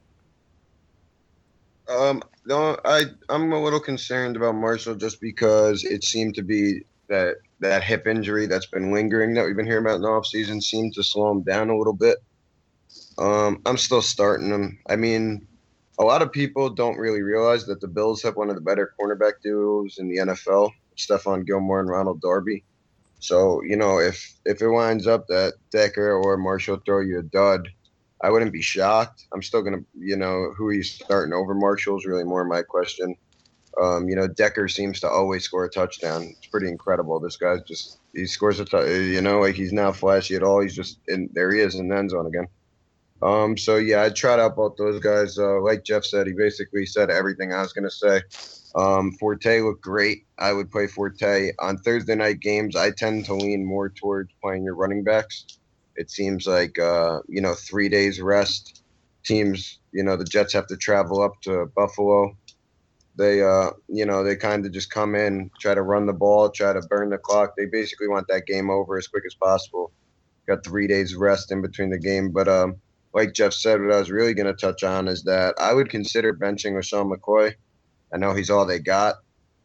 Um, 1.88 2.22
no, 2.46 2.78
I 2.84 3.02
I'm 3.28 3.52
a 3.52 3.62
little 3.62 3.80
concerned 3.80 4.36
about 4.36 4.54
Marshall 4.54 4.94
just 4.94 5.20
because 5.20 5.84
it 5.84 6.04
seemed 6.04 6.34
to 6.36 6.42
be 6.42 6.82
that 7.08 7.36
that 7.60 7.82
hip 7.82 8.06
injury 8.06 8.46
that's 8.46 8.66
been 8.66 8.92
lingering 8.92 9.34
that 9.34 9.44
we've 9.44 9.56
been 9.56 9.66
hearing 9.66 9.84
about 9.84 9.96
in 9.96 10.02
the 10.02 10.08
offseason 10.08 10.62
seemed 10.62 10.94
to 10.94 11.02
slow 11.02 11.30
him 11.30 11.42
down 11.42 11.70
a 11.70 11.76
little 11.76 11.92
bit. 11.92 12.18
Um, 13.18 13.62
I'm 13.66 13.78
still 13.78 14.02
starting 14.02 14.50
him. 14.50 14.78
I 14.88 14.96
mean, 14.96 15.46
a 15.98 16.04
lot 16.04 16.22
of 16.22 16.32
people 16.32 16.70
don't 16.70 16.98
really 16.98 17.22
realize 17.22 17.66
that 17.66 17.80
the 17.80 17.88
Bills 17.88 18.22
have 18.22 18.36
one 18.36 18.50
of 18.50 18.56
the 18.56 18.60
better 18.60 18.94
cornerback 19.00 19.34
duos 19.42 19.98
in 19.98 20.08
the 20.08 20.18
NFL, 20.18 20.70
Stephon 20.96 21.46
Gilmore 21.46 21.80
and 21.80 21.88
Ronald 21.88 22.20
Darby. 22.20 22.64
So, 23.20 23.62
you 23.62 23.76
know, 23.76 23.98
if 23.98 24.34
if 24.44 24.60
it 24.60 24.68
winds 24.68 25.06
up 25.06 25.26
that 25.28 25.54
Decker 25.70 26.12
or 26.12 26.36
Marshall 26.36 26.82
throw 26.84 27.00
you 27.00 27.20
a 27.20 27.22
dud, 27.22 27.68
I 28.20 28.30
wouldn't 28.30 28.52
be 28.52 28.60
shocked. 28.60 29.26
I'm 29.32 29.42
still 29.42 29.62
gonna, 29.62 29.84
you 29.98 30.16
know, 30.16 30.52
who 30.56 30.68
he's 30.70 30.92
starting 30.92 31.32
over 31.32 31.54
Marshall 31.54 31.96
is 31.96 32.04
really 32.04 32.24
more 32.24 32.44
my 32.44 32.62
question. 32.62 33.16
Um, 33.80 34.08
you 34.08 34.14
know, 34.14 34.28
Decker 34.28 34.68
seems 34.68 35.00
to 35.00 35.08
always 35.08 35.44
score 35.44 35.64
a 35.64 35.70
touchdown. 35.70 36.34
It's 36.36 36.46
pretty 36.46 36.68
incredible. 36.68 37.18
This 37.18 37.36
guy's 37.36 37.62
just 37.62 37.98
he 38.12 38.26
scores 38.26 38.60
a 38.60 38.64
touchdown. 38.64 39.04
You 39.04 39.20
know, 39.20 39.40
like 39.40 39.54
he's 39.54 39.72
not 39.72 39.96
flashy 39.96 40.34
at 40.34 40.42
all. 40.42 40.60
He's 40.60 40.76
just 40.76 40.98
in 41.08 41.30
there. 41.32 41.52
He 41.52 41.60
is 41.60 41.76
in 41.76 41.88
the 41.88 41.96
end 41.96 42.10
zone 42.10 42.26
again. 42.26 42.46
Um, 43.24 43.56
so 43.56 43.76
yeah, 43.76 44.02
I 44.02 44.10
tried 44.10 44.38
out 44.38 44.54
both 44.54 44.76
those 44.76 45.00
guys. 45.00 45.38
Uh, 45.38 45.60
like 45.62 45.82
Jeff 45.82 46.04
said, 46.04 46.26
he 46.26 46.34
basically 46.34 46.84
said 46.84 47.10
everything 47.10 47.54
I 47.54 47.62
was 47.62 47.72
gonna 47.72 47.90
say. 47.90 48.20
Um, 48.76 49.12
Forte 49.12 49.62
looked 49.62 49.80
great. 49.80 50.26
I 50.38 50.52
would 50.52 50.70
play 50.70 50.86
Forte 50.86 51.52
on 51.58 51.78
Thursday 51.78 52.16
night 52.16 52.40
games. 52.40 52.76
I 52.76 52.90
tend 52.90 53.24
to 53.26 53.34
lean 53.34 53.64
more 53.64 53.88
towards 53.88 54.30
playing 54.42 54.64
your 54.64 54.74
running 54.74 55.04
backs. 55.04 55.46
It 55.96 56.10
seems 56.10 56.46
like 56.46 56.78
uh, 56.78 57.20
you 57.26 57.40
know 57.40 57.54
three 57.54 57.88
days 57.88 58.20
rest. 58.20 58.82
Teams, 59.24 59.78
you 59.92 60.04
know, 60.04 60.18
the 60.18 60.24
Jets 60.24 60.52
have 60.52 60.66
to 60.66 60.76
travel 60.76 61.22
up 61.22 61.40
to 61.42 61.64
Buffalo. 61.74 62.36
They, 63.16 63.40
uh, 63.40 63.70
you 63.88 64.04
know, 64.04 64.22
they 64.22 64.36
kind 64.36 64.66
of 64.66 64.72
just 64.72 64.90
come 64.90 65.14
in, 65.14 65.50
try 65.60 65.74
to 65.74 65.80
run 65.80 66.04
the 66.04 66.12
ball, 66.12 66.50
try 66.50 66.74
to 66.74 66.82
burn 66.90 67.08
the 67.08 67.16
clock. 67.16 67.54
They 67.56 67.64
basically 67.64 68.08
want 68.08 68.26
that 68.28 68.44
game 68.44 68.68
over 68.68 68.98
as 68.98 69.06
quick 69.06 69.22
as 69.24 69.34
possible. 69.34 69.92
Got 70.46 70.62
three 70.62 70.86
days 70.86 71.14
rest 71.14 71.52
in 71.52 71.62
between 71.62 71.88
the 71.88 71.98
game, 71.98 72.32
but 72.32 72.48
um, 72.48 72.76
like 73.14 73.32
Jeff 73.32 73.52
said, 73.52 73.80
what 73.80 73.94
I 73.94 73.98
was 73.98 74.10
really 74.10 74.34
going 74.34 74.48
to 74.48 74.54
touch 74.54 74.82
on 74.82 75.06
is 75.06 75.22
that 75.22 75.54
I 75.58 75.72
would 75.72 75.88
consider 75.88 76.34
benching 76.34 76.72
LeSean 76.72 77.10
McCoy. 77.10 77.54
I 78.12 78.16
know 78.18 78.34
he's 78.34 78.50
all 78.50 78.66
they 78.66 78.80
got, 78.80 79.14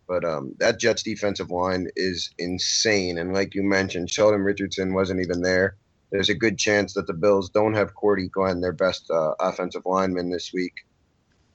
but 0.08 0.24
um, 0.24 0.54
that 0.60 0.80
Jets 0.80 1.02
defensive 1.02 1.50
line 1.50 1.88
is 1.96 2.30
insane. 2.38 3.18
And 3.18 3.34
like 3.34 3.56
you 3.56 3.64
mentioned, 3.64 4.12
Sheldon 4.12 4.42
Richardson 4.42 4.94
wasn't 4.94 5.22
even 5.22 5.42
there. 5.42 5.78
There's 6.12 6.30
a 6.30 6.36
good 6.36 6.60
chance 6.60 6.94
that 6.94 7.08
the 7.08 7.14
Bills 7.14 7.50
don't 7.50 7.74
have 7.74 7.96
Cordy 7.96 8.30
Glenn, 8.30 8.62
their 8.62 8.72
best 8.72 9.10
uh, 9.10 9.34
offensive 9.40 9.86
lineman 9.86 10.30
this 10.30 10.52
week. 10.54 10.74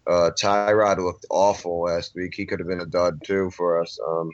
Uh, 0.06 0.30
Tyrod 0.38 0.98
looked 0.98 1.26
awful 1.30 1.82
last 1.82 2.14
week. 2.16 2.34
He 2.34 2.44
could 2.44 2.58
have 2.58 2.68
been 2.68 2.80
a 2.80 2.86
dud 2.86 3.20
too 3.24 3.50
for 3.52 3.80
us. 3.80 3.98
Um, 4.06 4.30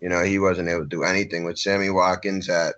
you 0.00 0.08
know, 0.08 0.22
he 0.22 0.38
wasn't 0.40 0.68
able 0.68 0.82
to 0.82 0.88
do 0.88 1.04
anything 1.04 1.44
with 1.44 1.58
Sammy 1.58 1.90
Watkins 1.90 2.48
at 2.48 2.74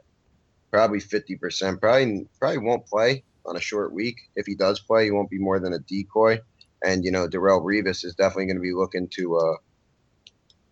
probably 0.70 1.00
50%. 1.00 1.80
Probably 1.80 2.26
probably 2.38 2.58
won't 2.58 2.86
play 2.86 3.24
on 3.46 3.56
a 3.56 3.60
short 3.60 3.92
week. 3.92 4.16
If 4.36 4.46
he 4.46 4.54
does 4.54 4.80
play, 4.80 5.04
he 5.04 5.10
won't 5.10 5.30
be 5.30 5.38
more 5.38 5.58
than 5.58 5.72
a 5.72 5.78
decoy. 5.78 6.40
And 6.84 7.04
you 7.04 7.10
know, 7.10 7.28
Darrelle 7.28 7.62
Revis 7.62 8.04
is 8.04 8.14
definitely 8.14 8.46
going 8.46 8.56
to 8.56 8.62
be 8.62 8.72
looking 8.72 9.08
to 9.08 9.36
uh, 9.36 9.54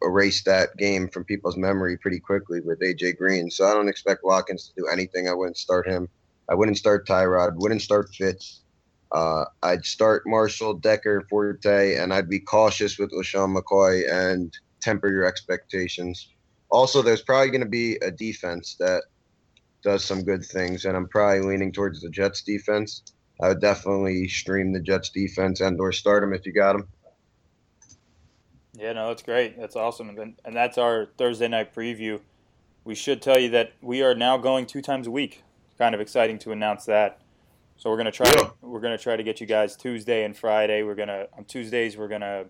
erase 0.03 0.43
that 0.45 0.77
game 0.77 1.09
from 1.09 1.25
people's 1.25 1.57
memory 1.57 1.97
pretty 1.97 2.21
quickly 2.21 2.61
with 2.61 2.81
AJ 2.81 3.19
Green. 3.19 3.51
So 3.51 3.67
I 3.67 3.75
don't 3.75 3.89
expect 3.89 4.25
Watkins 4.25 4.69
to 4.69 4.83
do 4.83 4.89
anything. 4.89 5.29
I 5.29 5.35
wouldn't 5.35 5.57
start 5.57 5.89
him. 5.89 6.09
I 6.49 6.55
wouldn't 6.55 6.79
start 6.79 7.07
Tyrod. 7.07 7.55
Wouldn't 7.57 7.83
start 7.83 8.15
Fitz. 8.15 8.61
Uh, 9.13 9.45
I'd 9.63 9.85
start 9.85 10.25
Marshall, 10.27 10.75
Decker, 10.75 11.27
Forte, 11.31 11.97
and 11.97 12.13
I'd 12.13 12.29
be 12.29 12.41
cautious 12.41 12.99
with 12.99 13.13
LeSean 13.13 13.57
McCoy 13.57 14.11
and 14.11 14.57
temper 14.81 15.09
your 15.09 15.25
expectations. 15.25 16.29
Also, 16.71 17.01
there's 17.01 17.23
probably 17.23 17.51
going 17.51 17.61
to 17.61 17.69
be 17.69 17.97
a 17.97 18.11
defense 18.11 18.77
that 18.81 19.05
does 19.85 20.05
some 20.05 20.25
good 20.25 20.45
things, 20.45 20.85
and 20.85 20.97
I'm 20.97 21.07
probably 21.09 21.41
leaning 21.41 21.71
towards 21.71 22.01
the 22.01 22.11
Jets 22.11 22.43
defense. 22.43 23.03
I 23.41 23.49
would 23.49 23.61
definitely 23.61 24.27
stream 24.29 24.73
the 24.73 24.81
Jets 24.81 25.11
defense 25.11 25.61
and 25.61 25.79
or 25.81 25.93
start 25.93 26.23
them 26.23 26.33
if 26.33 26.47
you 26.47 26.53
got 26.53 26.73
them. 26.73 26.89
Yeah, 28.77 28.93
no, 28.93 29.09
that's 29.09 29.23
great. 29.23 29.59
That's 29.59 29.77
awesome. 29.77 30.09
And, 30.09 30.35
and 30.45 30.57
that's 30.57 30.79
our 30.79 31.07
Thursday 31.17 31.49
night 31.49 31.75
preview. 31.75 32.21
We 32.85 32.95
should 32.95 33.23
tell 33.23 33.39
you 33.39 33.51
that 33.51 33.73
we 33.81 34.03
are 34.03 34.15
now 34.15 34.37
going 34.37 34.67
two 34.67 34.83
times 34.83 35.07
a 35.07 35.11
week. 35.11 35.43
Kind 35.79 35.95
of 35.95 36.01
exciting 36.01 36.39
to 36.41 36.53
announce 36.53 36.85
that. 36.87 37.21
So 37.77 37.91
we're 37.91 37.97
gonna 37.97 38.13
try. 38.13 38.33
Yeah. 38.37 38.51
We're 38.61 38.81
gonna 38.81 38.99
try 38.99 39.17
to 39.17 39.23
get 39.23 39.41
you 39.41 39.47
guys 39.47 39.77
Tuesday 39.77 40.25
and 40.25 40.37
Friday. 40.37 40.83
We're 40.83 40.95
gonna 40.95 41.27
on 41.37 41.45
Tuesdays. 41.45 41.97
We're 41.97 42.09
gonna 42.09 42.45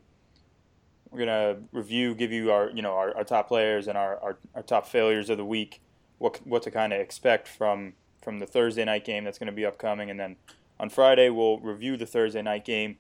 we're 1.11 1.21
gonna 1.21 1.57
review, 1.73 2.15
give 2.15 2.33
you 2.33 2.53
our 2.53 2.71
you 2.71 2.83
know 2.83 2.93
our, 2.93 3.17
our 3.17 3.25
top 3.25 3.49
players 3.49 3.89
and 3.89 3.97
our, 3.97 4.19
our, 4.19 4.39
our 4.55 4.63
top 4.63 4.87
failures 4.87 5.31
of 5.31 5.39
the 5.39 5.45
week. 5.45 5.81
What 6.19 6.47
what 6.47 6.63
to 6.63 6.71
kind 6.71 6.93
of 6.93 7.01
expect 7.01 7.49
from 7.49 7.95
from 8.23 8.39
the 8.39 8.47
Thursday 8.47 8.85
night 8.85 9.05
game 9.05 9.25
that's 9.25 9.39
going 9.39 9.47
to 9.47 9.53
be 9.53 9.67
upcoming, 9.67 10.11
and 10.11 10.19
then 10.19 10.37
on 10.81 10.89
Friday 10.89 11.29
we'll 11.29 11.59
review 11.59 11.97
the 11.97 12.07
Thursday 12.07 12.43
night 12.43 12.65
game, 12.65 12.97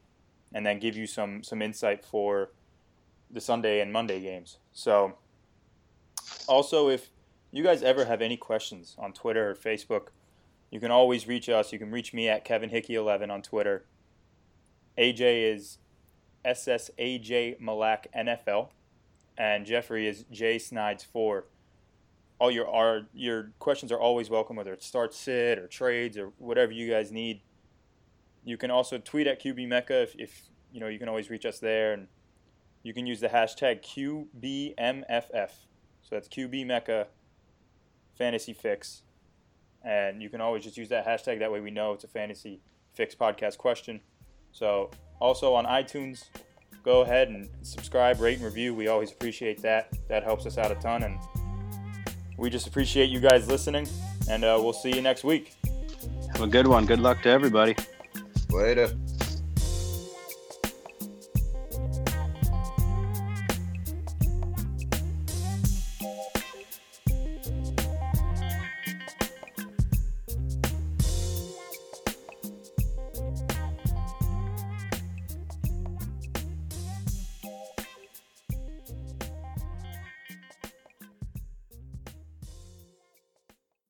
and 0.52 0.64
then 0.64 0.78
give 0.78 0.96
you 0.96 1.06
some 1.06 1.42
some 1.42 1.62
insight 1.62 2.04
for 2.04 2.50
the 3.30 3.40
Sunday 3.40 3.80
and 3.80 3.92
Monday 3.92 4.20
games. 4.20 4.58
So, 4.72 5.14
also, 6.46 6.88
if 6.88 7.10
you 7.50 7.62
guys 7.62 7.82
ever 7.82 8.04
have 8.04 8.20
any 8.20 8.36
questions 8.36 8.94
on 8.98 9.12
Twitter 9.12 9.50
or 9.50 9.54
Facebook, 9.54 10.08
you 10.70 10.80
can 10.80 10.90
always 10.90 11.26
reach 11.26 11.48
us. 11.48 11.72
You 11.72 11.78
can 11.78 11.90
reach 11.90 12.12
me 12.12 12.28
at 12.28 12.44
Kevin 12.44 12.70
Hickey11 12.70 13.30
on 13.30 13.42
Twitter. 13.42 13.84
AJ 14.98 15.54
is 15.54 15.78
SSAJ 16.44 17.60
Milack 17.60 18.06
NFL, 18.16 18.68
and 19.38 19.66
Jeffrey 19.66 20.06
is 20.06 20.24
J 20.30 20.58
Snides 20.58 21.04
4. 21.04 21.44
All 22.44 22.50
your 22.50 22.68
our, 22.68 23.06
your 23.14 23.52
questions 23.58 23.90
are 23.90 23.98
always 23.98 24.28
welcome, 24.28 24.56
whether 24.56 24.74
it's 24.74 24.84
start 24.84 25.14
sit 25.14 25.58
or 25.58 25.66
trades 25.66 26.18
or 26.18 26.30
whatever 26.36 26.72
you 26.72 26.90
guys 26.90 27.10
need. 27.10 27.40
You 28.44 28.58
can 28.58 28.70
also 28.70 28.98
tweet 28.98 29.26
at 29.26 29.42
QB 29.42 29.66
Mecca 29.66 30.02
if, 30.02 30.14
if 30.18 30.42
you 30.70 30.78
know 30.78 30.88
you 30.88 30.98
can 30.98 31.08
always 31.08 31.30
reach 31.30 31.46
us 31.46 31.58
there 31.58 31.94
and 31.94 32.06
you 32.82 32.92
can 32.92 33.06
use 33.06 33.20
the 33.20 33.28
hashtag 33.28 33.80
QBMFF. 33.80 35.52
So 36.02 36.10
that's 36.10 36.28
QB 36.28 36.66
Mecca 36.66 37.06
Fantasy 38.18 38.52
Fix. 38.52 39.04
And 39.82 40.22
you 40.22 40.28
can 40.28 40.42
always 40.42 40.64
just 40.64 40.76
use 40.76 40.90
that 40.90 41.06
hashtag. 41.06 41.38
That 41.38 41.50
way 41.50 41.60
we 41.60 41.70
know 41.70 41.94
it's 41.94 42.04
a 42.04 42.08
Fantasy 42.08 42.60
Fix 42.92 43.14
podcast 43.14 43.56
question. 43.56 44.02
So 44.52 44.90
also 45.18 45.54
on 45.54 45.64
iTunes, 45.64 46.24
go 46.84 47.00
ahead 47.00 47.30
and 47.30 47.48
subscribe, 47.62 48.20
rate, 48.20 48.36
and 48.36 48.44
review. 48.44 48.74
We 48.74 48.88
always 48.88 49.12
appreciate 49.12 49.62
that. 49.62 49.94
That 50.10 50.24
helps 50.24 50.44
us 50.44 50.58
out 50.58 50.70
a 50.70 50.74
ton. 50.74 51.04
And 51.04 51.18
we 52.36 52.50
just 52.50 52.66
appreciate 52.66 53.10
you 53.10 53.20
guys 53.20 53.48
listening. 53.48 53.88
And 54.28 54.44
uh, 54.44 54.58
we'll 54.60 54.72
see 54.72 54.94
you 54.94 55.02
next 55.02 55.24
week. 55.24 55.54
Have 56.32 56.42
a 56.42 56.46
good 56.46 56.66
one. 56.66 56.86
Good 56.86 57.00
luck 57.00 57.22
to 57.22 57.28
everybody. 57.28 57.76
Later. 58.50 58.90